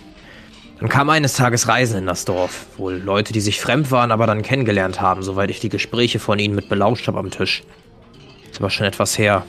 Dann 0.82 0.88
kam 0.88 1.10
eines 1.10 1.34
Tages 1.34 1.68
Reisen 1.68 1.96
in 1.96 2.06
das 2.06 2.24
Dorf. 2.24 2.66
Wohl 2.76 2.94
Leute, 2.94 3.32
die 3.32 3.40
sich 3.40 3.60
fremd 3.60 3.92
waren, 3.92 4.10
aber 4.10 4.26
dann 4.26 4.42
kennengelernt 4.42 5.00
haben, 5.00 5.22
soweit 5.22 5.48
ich 5.48 5.60
die 5.60 5.68
Gespräche 5.68 6.18
von 6.18 6.40
ihnen 6.40 6.56
mit 6.56 6.68
belauscht 6.68 7.06
habe 7.06 7.20
am 7.20 7.30
Tisch. 7.30 7.62
Ist 8.50 8.58
aber 8.58 8.68
schon 8.68 8.86
etwas 8.86 9.16
her. 9.16 9.44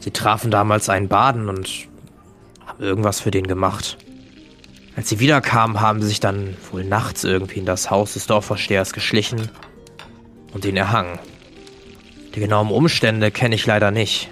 Sie 0.00 0.10
trafen 0.10 0.50
damals 0.50 0.90
einen 0.90 1.08
Baden 1.08 1.48
und 1.48 1.88
haben 2.66 2.84
irgendwas 2.84 3.20
für 3.20 3.30
den 3.30 3.46
gemacht. 3.46 3.96
Als 4.96 5.08
sie 5.08 5.18
wiederkamen, 5.18 5.80
haben 5.80 6.02
sie 6.02 6.08
sich 6.08 6.20
dann 6.20 6.58
wohl 6.70 6.84
nachts 6.84 7.24
irgendwie 7.24 7.60
in 7.60 7.66
das 7.66 7.90
Haus 7.90 8.12
des 8.12 8.26
Dorfvorstehers 8.26 8.92
geschlichen 8.92 9.48
und 10.52 10.66
ihn 10.66 10.76
erhangen. 10.76 11.18
Die 12.34 12.40
genauen 12.40 12.68
Umstände 12.68 13.30
kenne 13.30 13.54
ich 13.54 13.64
leider 13.64 13.90
nicht. 13.90 14.28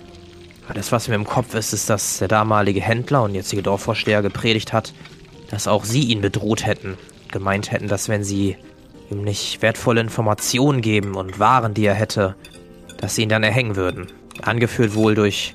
Alles, 0.69 0.93
was 0.93 1.09
mir 1.09 1.15
im 1.15 1.25
Kopf 1.25 1.55
ist, 1.55 1.73
ist, 1.73 1.89
dass 1.89 2.19
der 2.19 2.29
damalige 2.29 2.83
Händler 2.83 3.23
und 3.23 3.35
jetzige 3.35 3.63
Dorfvorsteher 3.63 4.21
gepredigt 4.21 4.75
hat, 4.75 4.93
dass 5.53 5.69
auch 5.69 5.85
sie 5.85 6.05
ihn 6.05 6.23
bedroht 6.23 6.67
hätten. 6.67 6.97
Gemeint 7.31 7.71
hätten, 7.71 7.87
dass 7.87 8.09
wenn 8.09 8.25
sie 8.25 8.57
ihm 9.11 9.23
nicht 9.23 9.61
wertvolle 9.61 10.01
Informationen 10.01 10.81
geben 10.81 11.15
und 11.15 11.39
Waren, 11.39 11.75
die 11.75 11.85
er 11.85 11.95
hätte, 11.95 12.35
dass 12.97 13.15
sie 13.15 13.23
ihn 13.23 13.29
dann 13.29 13.45
erhängen 13.45 13.77
würden. 13.77 14.07
Angeführt 14.41 14.95
wohl 14.95 15.15
durch 15.15 15.55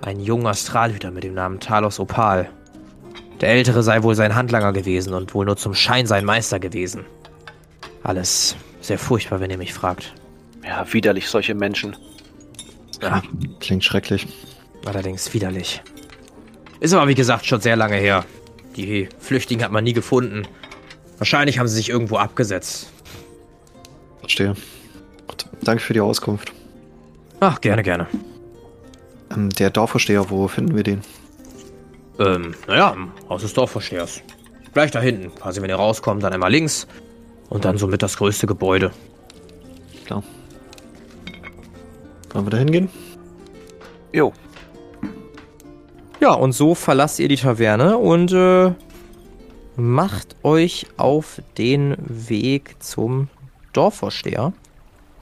einen 0.00 0.20
jungen 0.20 0.46
Astralhüter 0.46 1.10
mit 1.10 1.24
dem 1.24 1.34
Namen 1.34 1.60
Talos 1.60 2.00
Opal. 2.00 2.48
Der 3.42 3.50
Ältere 3.50 3.82
sei 3.82 4.02
wohl 4.02 4.14
sein 4.14 4.34
Handlanger 4.34 4.72
gewesen 4.72 5.12
und 5.12 5.34
wohl 5.34 5.44
nur 5.44 5.58
zum 5.58 5.74
Schein 5.74 6.06
sein 6.06 6.24
Meister 6.24 6.58
gewesen. 6.58 7.04
Alles 8.02 8.56
sehr 8.80 8.98
furchtbar, 8.98 9.40
wenn 9.40 9.50
ihr 9.50 9.58
mich 9.58 9.74
fragt. 9.74 10.14
Ja, 10.64 10.90
widerlich, 10.90 11.28
solche 11.28 11.54
Menschen. 11.54 11.96
Ja, 13.02 13.22
klingt 13.60 13.84
schrecklich. 13.84 14.26
Allerdings 14.86 15.34
widerlich. 15.34 15.82
Ist 16.80 16.94
aber 16.94 17.08
wie 17.08 17.14
gesagt 17.14 17.44
schon 17.44 17.60
sehr 17.60 17.76
lange 17.76 17.96
her. 17.96 18.24
Die 18.76 19.08
Flüchtlinge 19.18 19.64
hat 19.64 19.72
man 19.72 19.84
nie 19.84 19.92
gefunden. 19.92 20.46
Wahrscheinlich 21.18 21.58
haben 21.58 21.68
sie 21.68 21.76
sich 21.76 21.90
irgendwo 21.90 22.16
abgesetzt. 22.16 22.90
Verstehe. 24.20 24.54
Gut, 25.26 25.46
danke 25.62 25.82
für 25.82 25.92
die 25.92 26.00
Auskunft. 26.00 26.52
Ach, 27.40 27.60
gerne, 27.60 27.82
gerne. 27.82 28.06
Ähm, 29.30 29.50
der 29.50 29.70
Dorfvorsteher, 29.70 30.30
wo 30.30 30.48
finden 30.48 30.76
wir 30.76 30.84
den? 30.84 31.02
Ähm, 32.18 32.54
naja, 32.66 32.90
im 32.90 33.12
Haus 33.28 33.42
des 33.42 33.52
Dorfvorstehers. 33.54 34.22
Gleich 34.72 34.90
da 34.90 35.00
hinten. 35.00 35.34
Quasi, 35.34 35.60
wenn 35.60 35.70
ihr 35.70 35.76
rauskommt, 35.76 36.22
dann 36.22 36.32
einmal 36.32 36.50
links. 36.50 36.86
Und 37.48 37.64
dann 37.64 37.76
somit 37.76 38.02
das 38.02 38.16
größte 38.16 38.46
Gebäude. 38.46 38.90
Klar. 40.06 40.22
Wollen 42.32 42.46
wir 42.46 42.50
da 42.50 42.56
hingehen? 42.56 42.88
Jo, 44.12 44.32
Ja, 46.22 46.34
und 46.34 46.52
so 46.52 46.76
verlasst 46.76 47.18
ihr 47.18 47.26
die 47.26 47.34
Taverne 47.34 47.98
und 47.98 48.30
äh, 48.30 48.70
macht 49.74 50.36
euch 50.44 50.86
auf 50.96 51.42
den 51.58 51.96
Weg 51.98 52.76
zum 52.80 53.26
Dorfvorsteher. 53.72 54.52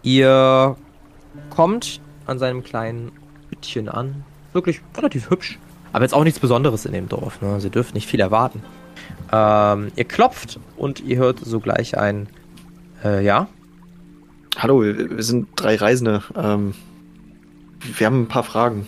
Ihr 0.03 0.77
kommt 1.49 2.03
an 2.27 2.39
seinem 2.39 2.63
kleinen 2.63 3.13
Hütchen 3.49 3.89
an. 3.89 4.25
Wirklich 4.53 4.83
relativ 4.95 5.31
hübsch. 5.31 5.59
Aber 5.95 6.05
jetzt 6.05 6.13
auch 6.13 6.23
nichts 6.23 6.39
Besonderes 6.39 6.85
in 6.85 6.93
dem 6.93 7.09
Dorf. 7.09 7.41
Ne? 7.41 7.59
Sie 7.63 7.71
dürfen 7.71 7.95
nicht 7.95 8.07
viel 8.07 8.21
erwarten. 8.21 8.63
Ähm, 9.33 9.93
ihr 9.97 10.05
klopft 10.05 10.61
und 10.77 11.01
ihr 11.01 11.17
hört 11.17 11.39
sogleich 11.39 11.97
ein 11.97 12.29
äh, 13.03 13.25
Ja. 13.25 13.49
Hallo, 14.59 14.83
wir 14.83 15.17
wir 15.17 15.23
sind 15.23 15.49
drei 15.57 15.77
Reisende. 15.77 16.23
Ähm, 16.37 16.75
wir 17.97 18.07
haben 18.07 18.25
ein 18.25 18.29
paar 18.29 18.45
Fragen. 18.45 18.87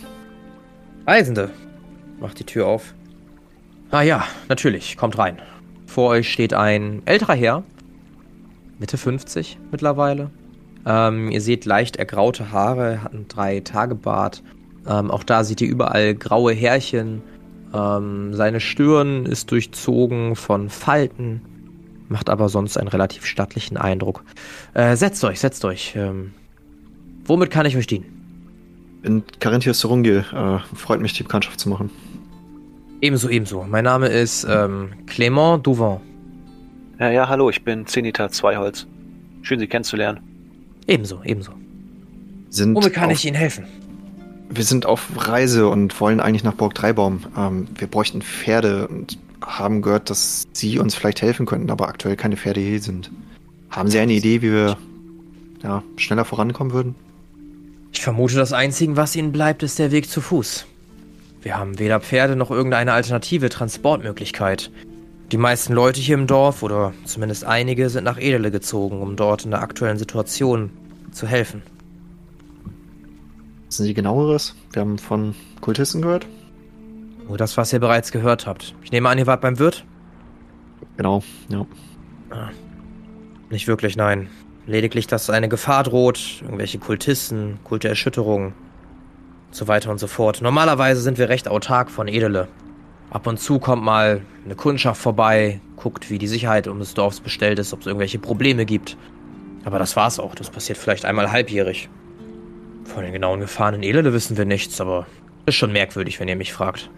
Reisende. 1.07 1.51
Macht 2.23 2.39
die 2.39 2.45
Tür 2.45 2.69
auf. 2.69 2.95
Ah 3.91 4.03
ja, 4.03 4.25
natürlich. 4.49 4.97
Kommt 4.97 5.19
rein. 5.19 5.43
Vor 5.87 6.11
euch 6.11 6.33
steht 6.33 6.55
ein 6.55 7.03
älterer 7.05 7.35
Herr. 7.35 7.65
Mitte 8.79 8.97
50 8.97 9.59
mittlerweile. 9.73 10.31
Ähm, 10.87 11.33
ihr 11.33 11.41
seht 11.41 11.65
leicht 11.65 11.97
ergraute 11.97 12.53
Haare, 12.53 13.03
hat 13.03 13.13
einen 13.13 13.27
Drei-Tage-Bart. 13.27 14.45
Ähm, 14.87 15.11
auch 15.11 15.25
da 15.25 15.43
seht 15.43 15.61
ihr 15.61 15.69
überall 15.69 16.15
graue 16.15 16.53
Härchen. 16.53 17.23
Ähm, 17.75 18.35
seine 18.35 18.61
Stirn 18.61 19.27
ist 19.27 19.51
durchzogen 19.51 20.37
von 20.37 20.71
Falten. 20.71 21.41
Macht 22.09 22.31
aber 22.31 22.49
sonst 22.49 22.79
einen 22.79 22.89
relativ 22.89 23.27
stattlichen 23.27 23.77
Eindruck. 23.77 24.23
Äh, 24.75 24.95
setzt 24.95 25.25
euch, 25.25 25.41
setzt 25.41 25.65
euch. 25.65 25.95
Ähm, 25.97 26.35
womit 27.25 27.51
kann 27.51 27.67
ich 27.67 27.77
euch 27.77 27.89
dienen? 27.89 28.22
In 29.03 29.23
Carinthius 29.41 29.81
Sorungil. 29.81 30.25
Äh, 30.33 30.59
freut 30.77 31.01
mich, 31.01 31.13
die 31.15 31.23
Bekanntschaft 31.23 31.59
zu 31.59 31.69
machen. 31.69 31.91
Ebenso, 33.01 33.29
ebenso. 33.29 33.65
Mein 33.69 33.85
Name 33.85 34.07
ist 34.07 34.47
ähm, 34.49 34.91
Clément 35.07 35.61
Douvent. 35.63 36.01
ja, 37.01 37.11
ja, 37.11 37.29
hallo, 37.29 37.51
ich 37.51 37.65
bin 37.65 37.87
Zenita 37.87 38.29
Zweiholz. 38.29 38.87
Schön, 39.43 39.59
Sie 39.59 39.67
kennenzulernen. 39.67 40.21
Ebenso, 40.87 41.21
ebenso. 41.25 41.53
Sind 42.49 42.77
Womit 42.77 42.93
kann 42.93 43.07
auf, 43.07 43.13
ich 43.13 43.25
Ihnen 43.25 43.35
helfen? 43.35 43.67
Wir 44.51 44.63
sind 44.63 44.87
auf 44.87 45.09
Reise 45.17 45.67
und 45.69 46.01
wollen 46.01 46.21
eigentlich 46.21 46.45
nach 46.45 46.55
Burg 46.55 46.75
Dreibaum. 46.75 47.25
Ähm, 47.37 47.67
wir 47.77 47.89
bräuchten 47.89 48.23
Pferde 48.23 48.87
und 48.87 49.19
haben 49.45 49.83
gehört, 49.83 50.11
dass 50.11 50.45
Sie 50.53 50.79
uns 50.79 50.95
vielleicht 50.95 51.23
helfen 51.23 51.47
könnten, 51.47 51.71
aber 51.71 51.89
aktuell 51.89 52.15
keine 52.15 52.37
Pferde 52.37 52.61
hier 52.61 52.81
sind. 52.81 53.11
Haben 53.71 53.89
Sie 53.89 53.99
eine 53.99 54.13
Idee, 54.13 54.43
wie 54.43 54.53
wir 54.53 54.77
ja, 55.65 55.83
schneller 55.97 56.25
vorankommen 56.25 56.73
würden? 56.73 56.95
Ich 57.93 58.03
vermute, 58.03 58.37
das 58.37 58.53
Einzige, 58.53 58.97
was 58.97 59.15
Ihnen 59.15 59.33
bleibt, 59.33 59.63
ist 59.63 59.79
der 59.79 59.93
Weg 59.93 60.09
zu 60.09 60.21
Fuß. 60.21 60.67
Wir 61.43 61.59
haben 61.59 61.79
weder 61.79 62.01
Pferde 62.01 62.37
noch 62.37 62.51
irgendeine 62.51 62.93
alternative 62.93 63.49
Transportmöglichkeit. 63.49 64.71
Die 65.31 65.37
meisten 65.37 65.73
Leute 65.73 66.01
hier 66.01 66.15
im 66.15 66.27
Dorf, 66.27 66.63
oder 66.63 66.93
zumindest 67.05 67.45
einige, 67.45 67.91
sind 67.91 68.05
nach 68.05 68.19
Edele 68.19 68.51
gezogen, 68.51 69.01
um 69.01 69.17
dort 69.17 69.45
in 69.45 69.51
der 69.51 69.61
aktuellen 69.61 69.99
Situation 69.99 70.71
zu 71.11 71.27
helfen. 71.27 71.63
Wissen 73.67 73.85
Sie 73.87 73.95
genaueres? 73.95 74.55
Wir 74.73 74.81
haben 74.81 74.99
von 74.99 75.35
Kultisten 75.61 76.03
gehört. 76.03 76.27
Nur 77.27 77.39
das, 77.39 77.57
was 77.57 77.73
ihr 77.73 77.79
bereits 77.79 78.13
gehört 78.13 78.47
habt. 78.47 78.75
Ich 78.83 78.93
nehme 78.93 79.09
an, 79.09 79.19
ihr 79.19 79.27
wart 79.27 79.41
beim 79.41 79.59
Wirt? 79.59 79.85
Genau, 80.97 81.23
ja. 81.49 81.67
Nicht 83.51 83.67
wirklich, 83.69 83.97
nein. 83.97 84.29
Lediglich, 84.67 85.07
dass 85.07 85.29
eine 85.29 85.49
Gefahr 85.49 85.83
droht, 85.83 86.41
irgendwelche 86.43 86.79
Kultisten, 86.79 87.59
Kulterschütterungen, 87.65 88.55
so 89.51 89.67
weiter 89.69 89.91
und 89.91 89.99
so 89.99 90.07
fort. 90.07 90.41
Normalerweise 90.41 91.01
sind 91.01 91.19
wir 91.19 91.29
recht 91.29 91.49
autark 91.49 91.91
von 91.91 92.07
Edele. 92.09 92.49
Ab 93.11 93.27
und 93.27 93.39
zu 93.39 93.59
kommt 93.59 93.83
mal 93.83 94.23
eine 94.45 94.55
Kundschaft 94.55 95.01
vorbei, 95.01 95.61
guckt, 95.77 96.11
wie 96.11 96.19
die 96.19 96.29
Sicherheit 96.29 96.69
um 96.69 96.79
des 96.79 96.95
Dorfs 96.95 97.21
bestellt 97.21 97.59
ist, 97.59 97.73
ob 97.73 97.81
es 97.81 97.87
irgendwelche 97.87 98.19
Probleme 98.19 98.65
gibt. 98.65 98.97
Aber 99.65 99.79
das 99.79 99.97
war's 99.97 100.19
auch. 100.19 100.35
Das 100.35 100.51
passiert 100.51 100.79
vielleicht 100.79 101.05
einmal 101.05 101.31
halbjährig. 101.31 101.89
Von 102.85 103.03
den 103.03 103.13
genauen 103.13 103.41
Gefahren 103.41 103.75
in 103.75 103.83
Edele 103.83 104.13
wissen 104.13 104.37
wir 104.37 104.45
nichts, 104.45 104.81
aber 104.81 105.07
ist 105.45 105.57
schon 105.57 105.73
merkwürdig, 105.73 106.21
wenn 106.21 106.29
ihr 106.29 106.37
mich 106.37 106.53
fragt. 106.53 106.89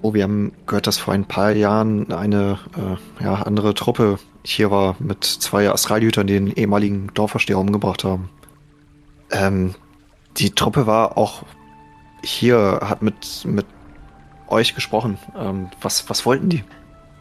Oh, 0.00 0.14
wir 0.14 0.22
haben 0.22 0.52
gehört, 0.66 0.86
dass 0.86 0.98
vor 0.98 1.14
ein 1.14 1.24
paar 1.24 1.52
Jahren 1.52 2.12
eine 2.12 2.58
äh, 2.76 3.24
ja, 3.24 3.34
andere 3.34 3.74
Truppe 3.74 4.18
hier 4.44 4.70
war 4.70 4.94
mit 5.00 5.24
zwei 5.24 5.70
Astralhütern, 5.70 6.26
die 6.26 6.34
den 6.34 6.52
ehemaligen 6.52 7.10
Dorfversteher 7.14 7.58
umgebracht 7.58 8.04
haben. 8.04 8.30
Ähm, 9.30 9.74
die 10.36 10.50
Truppe 10.50 10.86
war 10.86 11.18
auch 11.18 11.42
hier, 12.22 12.80
hat 12.82 13.02
mit, 13.02 13.44
mit 13.44 13.66
euch 14.46 14.74
gesprochen. 14.74 15.18
Ähm, 15.36 15.68
was, 15.80 16.08
was 16.08 16.24
wollten 16.24 16.48
die? 16.48 16.64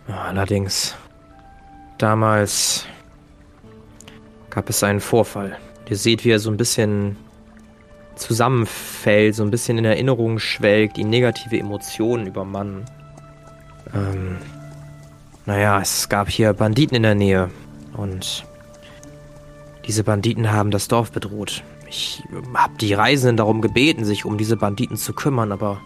Allerdings, 0.08 0.96
damals 1.98 2.86
gab 4.50 4.70
es 4.70 4.84
einen 4.84 5.02
Vorfall. 5.02 5.58
Ihr 5.90 5.98
seht, 5.98 6.24
wie 6.26 6.30
er 6.32 6.40
so 6.40 6.50
ein 6.50 6.58
bisschen 6.58 7.18
zusammenfällt, 8.18 9.36
so 9.36 9.44
ein 9.44 9.52
bisschen 9.52 9.78
in 9.78 9.86
Erinnerung 9.86 10.40
schwelgt, 10.40 10.98
ihn 10.98 11.10
negative 11.10 11.58
Emotionen 11.58 12.28
übermannen. 12.28 12.86
Ähm, 13.94 14.38
naja, 15.46 15.80
es 15.80 16.10
gab 16.10 16.30
hier 16.30 16.54
Banditen 16.54 16.98
in 16.98 17.04
der 17.04 17.16
Nähe 17.16 17.50
und 17.94 18.46
diese 19.86 20.04
Banditen 20.04 20.52
haben 20.52 20.72
das 20.72 20.90
Dorf 20.90 21.12
bedroht. 21.12 21.64
Ich 21.90 22.22
habe 22.54 22.74
die 22.80 22.94
Reisenden 22.94 23.38
darum 23.38 23.62
gebeten, 23.62 24.04
sich 24.04 24.26
um 24.26 24.38
diese 24.38 24.58
Banditen 24.58 24.98
zu 24.98 25.14
kümmern, 25.14 25.54
aber 25.54 25.80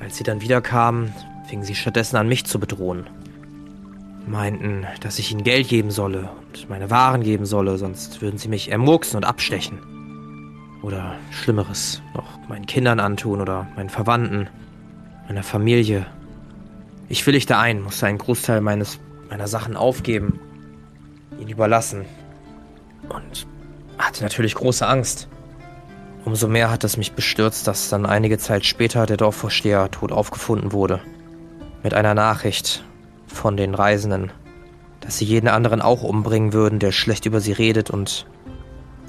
als 0.00 0.16
sie 0.16 0.24
dann 0.24 0.40
wiederkamen, 0.40 1.14
fingen 1.48 1.62
sie 1.62 1.76
stattdessen 1.76 2.16
an, 2.16 2.28
mich 2.28 2.44
zu 2.44 2.58
bedrohen. 2.58 3.06
Meinten, 4.26 4.84
dass 5.00 5.20
ich 5.20 5.30
ihnen 5.30 5.44
Geld 5.44 5.68
geben 5.68 5.92
solle 5.92 6.28
und 6.48 6.68
meine 6.68 6.90
Waren 6.90 7.22
geben 7.22 7.46
solle, 7.46 7.78
sonst 7.78 8.20
würden 8.20 8.38
sie 8.38 8.48
mich 8.48 8.72
ermurksen 8.72 9.16
und 9.16 9.24
abstechen. 9.24 9.78
Oder 10.86 11.16
Schlimmeres 11.32 12.00
noch 12.14 12.38
meinen 12.48 12.64
Kindern 12.64 13.00
antun 13.00 13.40
oder 13.40 13.66
meinen 13.74 13.88
Verwandten, 13.90 14.48
meiner 15.26 15.42
Familie. 15.42 16.06
Ich 17.08 17.26
willigte 17.26 17.58
ein, 17.58 17.82
musste 17.82 18.06
einen 18.06 18.18
Großteil 18.18 18.60
meines, 18.60 19.00
meiner 19.28 19.48
Sachen 19.48 19.76
aufgeben, 19.76 20.38
ihnen 21.40 21.48
überlassen. 21.48 22.04
Und 23.08 23.48
hatte 23.98 24.22
natürlich 24.22 24.54
große 24.54 24.86
Angst. 24.86 25.26
Umso 26.24 26.46
mehr 26.46 26.70
hat 26.70 26.84
es 26.84 26.96
mich 26.96 27.14
bestürzt, 27.14 27.66
dass 27.66 27.88
dann 27.88 28.06
einige 28.06 28.38
Zeit 28.38 28.64
später 28.64 29.06
der 29.06 29.16
Dorfvorsteher 29.16 29.90
tot 29.90 30.12
aufgefunden 30.12 30.70
wurde. 30.70 31.00
Mit 31.82 31.94
einer 31.94 32.14
Nachricht 32.14 32.84
von 33.26 33.56
den 33.56 33.74
Reisenden, 33.74 34.30
dass 35.00 35.18
sie 35.18 35.24
jeden 35.24 35.48
anderen 35.48 35.82
auch 35.82 36.04
umbringen 36.04 36.52
würden, 36.52 36.78
der 36.78 36.92
schlecht 36.92 37.26
über 37.26 37.40
sie 37.40 37.50
redet 37.50 37.90
und 37.90 38.28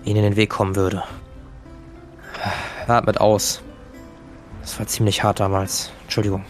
ihnen 0.05 0.17
in 0.17 0.23
den 0.23 0.35
Weg 0.37 0.49
kommen 0.49 0.75
würde. 0.75 1.03
Atmet 2.87 3.19
aus. 3.19 3.61
Das 4.61 4.79
war 4.79 4.87
ziemlich 4.87 5.23
hart 5.23 5.39
damals. 5.39 5.91
Entschuldigung. 6.03 6.43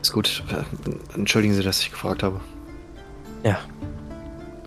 Ist 0.00 0.12
gut. 0.12 0.42
Äh, 0.50 1.14
Entschuldigen 1.14 1.54
Sie, 1.54 1.62
dass 1.62 1.80
ich 1.80 1.90
gefragt 1.90 2.22
habe. 2.22 2.40
Ja. 3.44 3.58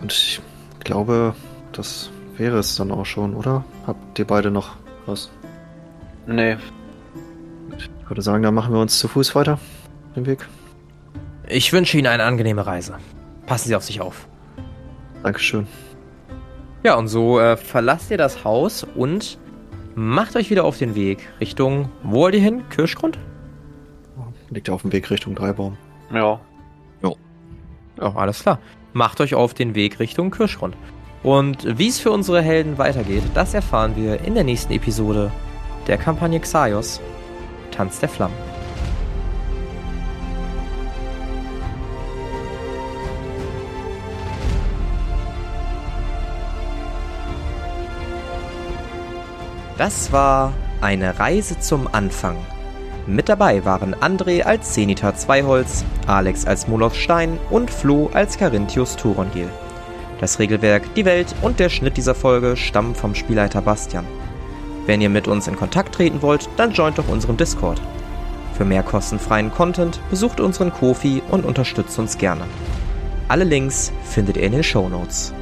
Und 0.01 0.11
ich 0.11 0.41
glaube, 0.83 1.35
das 1.71 2.09
wäre 2.37 2.59
es 2.59 2.75
dann 2.75 2.91
auch 2.91 3.05
schon, 3.05 3.33
oder? 3.35 3.63
Habt 3.87 4.19
ihr 4.19 4.25
beide 4.25 4.51
noch 4.51 4.75
was? 5.05 5.29
Nee, 6.27 6.57
Ich 7.77 7.89
würde 8.09 8.21
sagen, 8.21 8.43
dann 8.43 8.53
machen 8.53 8.73
wir 8.73 8.79
uns 8.81 8.99
zu 8.99 9.07
Fuß 9.07 9.35
weiter. 9.35 9.59
Den 10.15 10.25
Weg. 10.25 10.47
Ich 11.47 11.71
wünsche 11.73 11.97
Ihnen 11.97 12.07
eine 12.07 12.23
angenehme 12.23 12.65
Reise. 12.65 12.97
Passen 13.45 13.67
Sie 13.67 13.75
auf 13.75 13.83
sich 13.83 14.01
auf. 14.01 14.27
Dankeschön. 15.23 15.67
Ja, 16.83 16.95
und 16.95 17.07
so 17.07 17.39
äh, 17.39 17.57
verlasst 17.57 18.11
ihr 18.11 18.17
das 18.17 18.43
Haus 18.43 18.85
und 18.95 19.37
macht 19.95 20.35
euch 20.35 20.49
wieder 20.49 20.63
auf 20.65 20.77
den 20.77 20.93
Weg 20.95 21.27
Richtung, 21.39 21.89
wo 22.03 22.21
wollt 22.21 22.35
ihr 22.35 22.41
hin? 22.41 22.63
Kirschgrund? 22.69 23.17
Liegt 24.49 24.69
auf 24.69 24.83
dem 24.83 24.91
Weg 24.91 25.09
Richtung 25.09 25.35
Dreibaum. 25.35 25.77
ja. 27.01 27.11
Ja, 27.99 28.15
alles 28.15 28.41
klar. 28.41 28.59
Macht 28.93 29.21
euch 29.21 29.35
auf 29.35 29.53
den 29.53 29.73
Weg 29.73 29.99
Richtung 29.99 30.29
Kirschgrund. 30.31 30.75
Und 31.23 31.79
wie 31.79 31.87
es 31.87 31.99
für 31.99 32.11
unsere 32.11 32.41
Helden 32.41 32.77
weitergeht, 32.77 33.23
das 33.33 33.53
erfahren 33.53 33.95
wir 33.95 34.21
in 34.21 34.35
der 34.35 34.43
nächsten 34.43 34.73
Episode 34.73 35.31
der 35.87 35.97
Kampagne 35.97 36.39
Xaios, 36.39 37.01
Tanz 37.71 37.99
der 37.99 38.09
Flammen. 38.09 38.54
Das 49.77 50.13
war 50.13 50.53
eine 50.79 51.19
Reise 51.19 51.59
zum 51.59 51.89
Anfang. 51.91 52.37
Mit 53.07 53.27
dabei 53.27 53.65
waren 53.65 53.93
André 53.93 54.43
als 54.43 54.73
Zenita 54.73 55.13
Zweiholz, 55.15 55.83
Alex 56.07 56.45
als 56.45 56.67
Moloch 56.67 56.93
Stein 56.93 57.37
und 57.49 57.69
Flo 57.69 58.09
als 58.13 58.37
Carinthius 58.37 58.95
Thorongil. 58.95 59.49
Das 60.21 60.39
Regelwerk, 60.39 60.93
die 60.95 61.03
Welt 61.03 61.35
und 61.41 61.59
der 61.59 61.67
Schnitt 61.67 61.97
dieser 61.97 62.15
Folge 62.15 62.55
stammen 62.55 62.95
vom 62.95 63.15
Spielleiter 63.15 63.61
Bastian. 63.61 64.07
Wenn 64.85 65.01
ihr 65.01 65.09
mit 65.09 65.27
uns 65.27 65.47
in 65.47 65.57
Kontakt 65.57 65.93
treten 65.93 66.21
wollt, 66.21 66.47
dann 66.55 66.71
joint 66.71 66.97
doch 66.97 67.09
unseren 67.09 67.35
Discord. 67.35 67.81
Für 68.57 68.63
mehr 68.63 68.83
kostenfreien 68.83 69.51
Content 69.51 69.99
besucht 70.09 70.39
unseren 70.39 70.71
Kofi 70.71 71.21
und 71.29 71.43
unterstützt 71.43 71.99
uns 71.99 72.17
gerne. 72.17 72.45
Alle 73.27 73.43
Links 73.43 73.91
findet 74.05 74.37
ihr 74.37 74.43
in 74.43 74.53
den 74.53 74.63
Show 74.63 74.87
Notes. 74.87 75.33